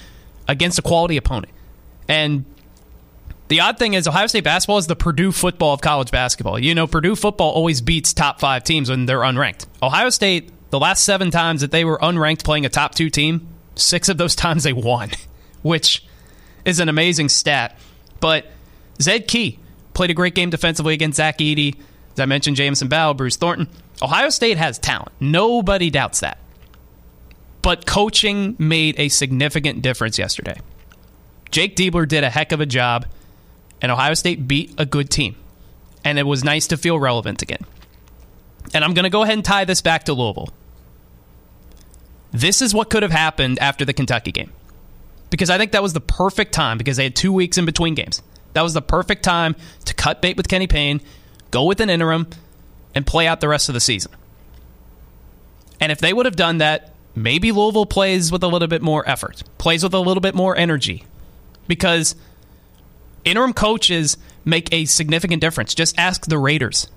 against 0.49 0.79
a 0.79 0.83
quality 0.83 1.17
opponent. 1.17 1.53
And 2.09 2.45
The 3.49 3.61
odd 3.61 3.79
thing 3.79 3.95
is 3.95 4.09
Ohio 4.09 4.27
State 4.29 4.45
basketball 4.45 4.79
is 4.79 4.87
the 4.87 4.97
Purdue 4.97 5.31
football 5.31 5.75
of 5.75 5.81
college 5.83 6.11
basketball. 6.11 6.59
You 6.59 6.75
know, 6.75 6.87
Purdue 6.87 7.15
football 7.17 7.51
always 7.51 7.81
beats 7.83 8.15
top 8.15 8.41
five 8.41 8.65
teams 8.65 8.89
when 8.89 9.05
they're 9.07 9.21
unranked. 9.21 9.67
Ohio 9.83 10.09
State, 10.09 10.51
the 10.71 10.81
last 10.81 11.05
seven 11.05 11.31
times 11.31 11.61
that 11.61 11.71
they 11.71 11.85
were 11.85 11.99
unranked 11.99 12.45
playing 12.45 12.65
a 12.65 12.71
top 12.71 12.95
two 12.95 13.11
team, 13.11 13.47
six 13.75 14.09
of 14.09 14.17
those 14.17 14.35
times 14.45 14.65
they 14.65 14.73
won, 14.73 15.11
which 15.63 16.05
is 16.65 16.81
an 16.81 16.89
amazing 16.89 17.29
stat. 17.29 17.79
But 18.21 18.47
Zed 19.01 19.29
Key 19.29 19.59
played 19.95 20.11
a 20.11 20.15
great 20.15 20.35
game 20.35 20.49
defensively 20.49 20.95
against 20.95 21.17
Zach 21.19 21.39
Edey. 21.39 21.77
As 22.15 22.21
I 22.21 22.27
mentioned, 22.27 22.57
Jamison 22.57 22.89
Bell, 22.89 23.13
Bruce 23.15 23.37
Thornton. 23.37 23.69
Ohio 24.01 24.31
State 24.31 24.57
has 24.57 24.79
talent. 24.79 25.13
Nobody 25.21 25.91
doubts 25.91 26.21
that. 26.21 26.39
But 27.63 27.87
coaching 27.87 28.57
made 28.59 28.99
a 28.99 29.09
significant 29.09 29.83
difference 29.83 30.19
yesterday. 30.19 30.61
Jake 31.51 31.77
Diebler 31.77 32.09
did 32.09 32.25
a 32.25 32.31
heck 32.31 32.53
of 32.53 32.61
a 32.61 32.67
job 32.67 33.07
and 33.81 33.91
Ohio 33.91 34.15
State 34.15 34.47
beat 34.49 34.75
a 34.79 34.87
good 34.87 35.11
team. 35.11 35.37
And 36.05 36.19
it 36.19 36.27
was 36.27 36.43
nice 36.43 36.67
to 36.69 36.77
feel 36.77 36.99
relevant 36.99 37.43
again. 37.43 37.65
And 38.75 38.85
I'm 38.85 38.95
going 38.95 39.05
to 39.05 39.11
go 39.11 39.23
ahead 39.23 39.35
and 39.35 39.45
tie 39.45 39.65
this 39.65 39.83
back 39.83 40.05
to 40.05 40.15
Louisville. 40.15 40.49
This 42.33 42.63
is 42.63 42.73
what 42.73 42.91
could 42.91 43.03
have 43.03 43.13
happened 43.13 43.59
after 43.59 43.85
the 43.85 43.93
Kentucky 43.93 44.33
game. 44.33 44.53
Because 45.31 45.51
I 45.51 45.59
think 45.59 45.73
that 45.73 45.83
was 45.83 45.93
the 45.93 46.01
perfect 46.01 46.53
time 46.53 46.79
because 46.79 46.97
they 46.97 47.05
had 47.05 47.17
two 47.17 47.33
weeks 47.33 47.59
in 47.59 47.65
between 47.65 47.95
games. 47.95 48.23
That 48.55 48.63
was 48.63 48.75
the 48.75 48.83
perfect 48.83 49.23
time 49.23 49.57
to 49.85 49.95
cut 49.95 50.23
bait 50.23 50.37
with 50.37 50.49
Kenny 50.49 50.67
Payne, 50.67 51.01
go 51.51 51.65
with 51.65 51.81
an 51.81 51.91
interim, 51.91 52.29
and 52.95 53.07
play 53.07 53.27
out 53.27 53.41
the 53.41 53.49
rest 53.49 53.69
of 53.69 53.75
the 53.75 53.81
season. 53.81 54.13
And 55.81 55.91
if 55.91 55.99
they 55.99 56.13
would 56.13 56.27
have 56.27 56.37
done 56.37 56.59
that, 56.59 56.92
maybe 57.15 57.53
Louisville 57.53 57.87
plays 57.87 58.33
with 58.33 58.43
a 58.43 58.49
little 58.49 58.69
bit 58.69 58.83
more 58.83 59.09
effort, 59.09 59.43
plays 59.59 59.83
with 59.83 59.95
a 59.95 60.01
little 60.01 60.21
bit 60.21 60.35
more 60.35 60.57
energy. 60.57 61.05
Because 61.69 62.15
interim 63.25 63.53
coaches 63.53 64.17
make 64.45 64.73
a 64.73 64.85
significant 64.85 65.41
difference. 65.41 65.75
Just 65.75 65.99
ask 65.99 66.27
the 66.27 66.39
Raiders. 66.39 66.89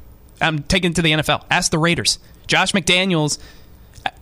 I'm 0.42 0.64
taking 0.64 0.94
to 0.94 1.02
the 1.02 1.12
NFL. 1.14 1.44
Ask 1.50 1.72
the 1.72 1.80
Raiders. 1.80 2.20
Josh 2.48 2.74
McDaniels 2.74 3.40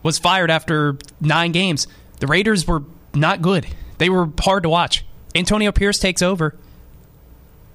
was 0.01 0.19
fired 0.19 0.51
after 0.51 0.97
nine 1.19 1.51
games. 1.51 1.87
The 2.19 2.27
Raiders 2.27 2.67
were 2.67 2.83
not 3.13 3.41
good. 3.41 3.67
They 3.97 4.09
were 4.09 4.29
hard 4.39 4.63
to 4.63 4.69
watch. 4.69 5.05
Antonio 5.35 5.71
Pierce 5.71 5.99
takes 5.99 6.21
over. 6.21 6.55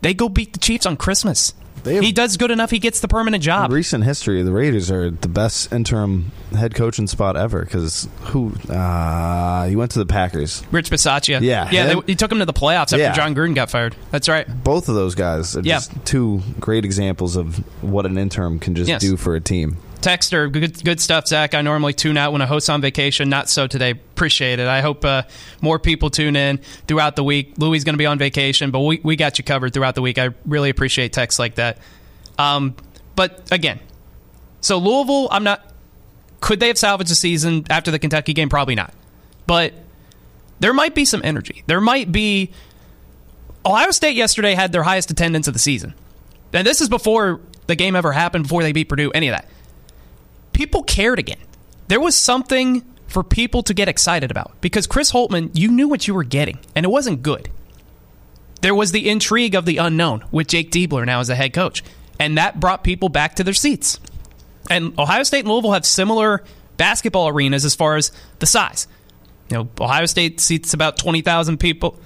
They 0.01 0.15
go 0.15 0.29
beat 0.29 0.53
the 0.53 0.59
Chiefs 0.59 0.87
on 0.87 0.97
Christmas. 0.97 1.55
Have, 1.95 2.05
he 2.05 2.13
does 2.13 2.37
good 2.37 2.51
enough. 2.51 2.71
He 2.71 2.79
gets 2.79 3.01
the 3.01 3.09
permanent 3.09 3.43
job. 3.43 3.73
recent 3.73 4.05
history, 4.05 4.43
the 4.43 4.53
Raiders 4.53 4.91
are 4.91 5.11
the 5.11 5.29
best 5.29 5.73
interim 5.73 6.33
head 6.57 6.75
coaching 6.75 7.07
spot 7.07 7.37
ever 7.37 7.65
because 7.65 8.09
who 8.23 8.53
uh, 8.71 9.67
he 9.67 9.77
went 9.77 9.91
to 9.93 9.99
the 9.99 10.07
Packers. 10.07 10.63
Rich 10.71 10.91
Bisaccia. 10.91 11.41
Yeah, 11.41 11.69
yeah. 11.71 11.95
They, 11.95 12.01
he 12.07 12.15
took 12.15 12.33
him 12.33 12.39
to 12.39 12.47
the 12.47 12.53
playoffs 12.53 12.93
after 12.93 12.99
yeah. 12.99 13.13
Jon 13.13 13.35
Gruden 13.35 13.55
got 13.55 13.71
fired. 13.71 13.97
That's 14.11 14.29
right. 14.29 14.47
Both 14.65 14.89
of 14.89 14.95
those 14.95 15.15
guys 15.15 15.57
are 15.57 15.61
yeah. 15.61 15.77
just 15.77 15.93
two 16.05 16.43
great 16.61 16.85
examples 16.85 17.37
of 17.37 17.57
what 17.83 18.07
an 18.07 18.19
interim 18.19 18.59
can 18.59 18.75
just 18.75 18.89
yes. 18.89 19.01
do 19.01 19.17
for 19.17 19.35
a 19.35 19.41
team. 19.41 19.79
Texter, 20.01 20.51
good, 20.51 20.85
good 20.85 21.01
stuff, 21.01 21.27
Zach. 21.27 21.55
I 21.55 21.63
normally 21.63 21.93
tune 21.93 22.17
out 22.17 22.33
when 22.33 22.41
a 22.41 22.47
host's 22.47 22.69
on 22.69 22.81
vacation. 22.81 23.29
Not 23.29 23.49
so 23.49 23.67
today. 23.67 23.91
Appreciate 23.91 24.61
it. 24.61 24.69
I 24.69 24.81
hope 24.81 25.05
uh, 25.05 25.23
more 25.61 25.79
people 25.81 26.09
tune 26.09 26.37
in 26.37 26.59
throughout 26.87 27.17
the 27.17 27.25
week. 27.25 27.55
Louis 27.59 27.83
going 27.83 27.95
to 27.95 27.99
be 27.99 28.07
on 28.07 28.17
vacation, 28.19 28.71
but 28.71 28.81
we, 28.81 29.01
we 29.03 29.17
got 29.17 29.39
you 29.39 29.45
covered 29.45 29.75
throughout 29.75 29.97
the 29.97 30.03
week. 30.03 30.19
I 30.19 30.31
really 30.47 30.71
appreciate 30.71 31.13
texts 31.13 31.39
like 31.39 31.57
that. 31.57 31.79
Um, 32.39 32.77
but 33.17 33.49
again, 33.51 33.81
so 34.61 34.79
Louisville, 34.79 35.29
I'm 35.31 35.43
not. 35.45 35.65
Could 36.41 36.61
they 36.61 36.69
have 36.69 36.79
salvaged 36.79 37.11
the 37.11 37.17
season 37.17 37.67
after 37.69 37.91
the 37.91 37.99
Kentucky 37.99 38.33
game? 38.33 38.49
Probably 38.49 38.77
not. 38.77 38.95
But 39.49 39.75
there 40.61 40.73
might 40.73 40.95
be 40.95 41.05
some 41.05 41.23
energy. 41.25 41.65
There 41.67 41.81
might 41.81 42.13
be. 42.13 42.53
Ohio 43.67 43.91
State 43.91 44.15
yesterday 44.15 44.55
had 44.55 44.71
their 44.71 44.85
highest 44.85 45.11
attendance 45.11 45.49
of 45.49 45.53
the 45.53 45.59
season. 45.59 45.95
And 46.53 46.67
this 46.67 46.81
is 46.81 46.89
before 46.89 47.41
the 47.67 47.75
game 47.75 47.97
ever 47.97 48.13
happened, 48.13 48.45
before 48.45 48.63
they 48.63 48.73
beat 48.73 48.89
Purdue, 48.89 49.11
any 49.11 49.29
of 49.29 49.35
that. 49.35 49.49
People 50.59 50.83
cared 50.83 51.19
again. 51.19 51.39
There 51.87 52.01
was 52.01 52.17
something 52.17 52.85
for 53.07 53.23
people 53.23 53.63
to 53.63 53.73
get 53.73 53.89
excited 53.89 54.31
about 54.31 54.61
because 54.61 54.87
Chris 54.87 55.13
Holtmann, 55.13 55.51
you 55.55 55.71
knew 55.71 55.89
what 55.89 56.07
you 56.07 56.15
were 56.15 56.25
getting, 56.25 56.59
and 56.75 56.85
it 56.85 56.91
wasn't 56.91 57.23
good. 57.23 57.49
There 58.61 58.75
was 58.75 58.93
the 58.93 59.09
intrigue 59.09 59.55
of 59.55 59.65
the 59.65 59.79
unknown 59.79 60.25
with 60.31 60.49
Jake 60.49 60.71
Diebler 60.71 61.07
now 61.07 61.21
as 61.21 61.31
a 61.31 61.35
head 61.35 61.55
coach 61.55 61.83
and 62.19 62.37
that 62.39 62.59
brought 62.59 62.85
people 62.85 63.09
back 63.09 63.37
to 63.37 63.45
their 63.45 63.55
seats. 63.55 64.01
And 64.69 64.99
Ohio 64.99 65.23
State 65.23 65.41
and 65.41 65.49
Louisville 65.49 65.73
have 65.73 65.87
similar 65.87 66.43
basketball 66.77 67.29
arenas 67.29 67.65
as 67.65 67.75
far 67.75 67.97
as 67.97 68.13
the 68.41 68.47
size. 68.47 68.87
You 69.51 69.59
know, 69.59 69.69
Ohio 69.81 70.07
State 70.07 70.41
seats 70.41 70.75
about 70.75 70.99
20,000 70.99 71.59
people. 71.59 71.99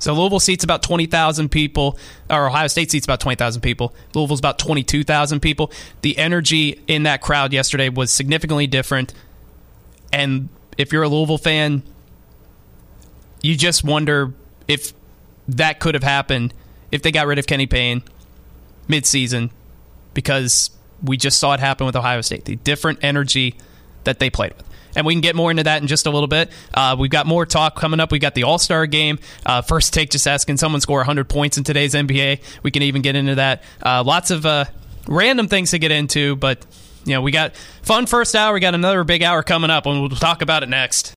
So 0.00 0.12
Louisville 0.14 0.40
seats 0.40 0.64
about 0.64 0.82
20,000 0.82 1.48
people, 1.48 1.98
or 2.28 2.46
Ohio 2.46 2.66
State 2.66 2.90
seats 2.90 3.06
about 3.06 3.20
20,000 3.20 3.60
people. 3.60 3.94
Louisville's 4.14 4.40
about 4.40 4.58
22,000 4.58 5.40
people. 5.40 5.72
The 6.02 6.18
energy 6.18 6.80
in 6.86 7.04
that 7.04 7.20
crowd 7.20 7.52
yesterday 7.52 7.88
was 7.88 8.10
significantly 8.10 8.66
different. 8.66 9.14
And 10.12 10.48
if 10.76 10.92
you're 10.92 11.02
a 11.02 11.08
Louisville 11.08 11.38
fan, 11.38 11.82
you 13.42 13.56
just 13.56 13.84
wonder 13.84 14.34
if 14.68 14.92
that 15.48 15.80
could 15.80 15.94
have 15.94 16.02
happened 16.02 16.52
if 16.90 17.02
they 17.02 17.12
got 17.12 17.26
rid 17.26 17.38
of 17.38 17.46
Kenny 17.46 17.66
Payne 17.66 18.02
midseason 18.88 19.50
because 20.14 20.70
we 21.02 21.16
just 21.16 21.38
saw 21.38 21.52
it 21.52 21.60
happen 21.60 21.86
with 21.86 21.96
Ohio 21.96 22.20
State. 22.20 22.44
The 22.44 22.56
different 22.56 23.00
energy 23.02 23.54
that 24.04 24.18
they 24.18 24.30
played 24.30 24.54
with. 24.54 24.64
And 24.96 25.06
we 25.06 25.14
can 25.14 25.20
get 25.20 25.36
more 25.36 25.50
into 25.50 25.62
that 25.62 25.80
in 25.82 25.86
just 25.86 26.06
a 26.06 26.10
little 26.10 26.26
bit. 26.26 26.50
Uh, 26.74 26.96
we've 26.98 27.10
got 27.10 27.26
more 27.26 27.46
talk 27.46 27.76
coming 27.76 28.00
up. 28.00 28.10
We've 28.10 28.20
got 28.20 28.34
the 28.34 28.42
All 28.44 28.58
Star 28.58 28.86
game. 28.86 29.18
Uh, 29.44 29.62
first 29.62 29.94
take, 29.94 30.10
just 30.10 30.26
asking 30.26 30.56
someone 30.56 30.80
score 30.80 30.98
100 30.98 31.28
points 31.28 31.58
in 31.58 31.64
today's 31.64 31.94
NBA. 31.94 32.40
We 32.64 32.70
can 32.72 32.82
even 32.82 33.02
get 33.02 33.14
into 33.14 33.36
that. 33.36 33.62
Uh, 33.80 34.02
lots 34.02 34.32
of 34.32 34.44
uh, 34.44 34.64
random 35.06 35.46
things 35.46 35.70
to 35.70 35.78
get 35.78 35.92
into, 35.92 36.34
but 36.36 36.64
you 37.04 37.12
know 37.12 37.20
we 37.20 37.30
got 37.30 37.54
fun 37.82 38.06
first 38.06 38.34
hour. 38.34 38.54
We 38.54 38.60
got 38.60 38.74
another 38.74 39.04
big 39.04 39.22
hour 39.22 39.42
coming 39.42 39.70
up, 39.70 39.86
and 39.86 40.00
we'll 40.00 40.10
talk 40.10 40.42
about 40.42 40.62
it 40.62 40.68
next. 40.68 41.14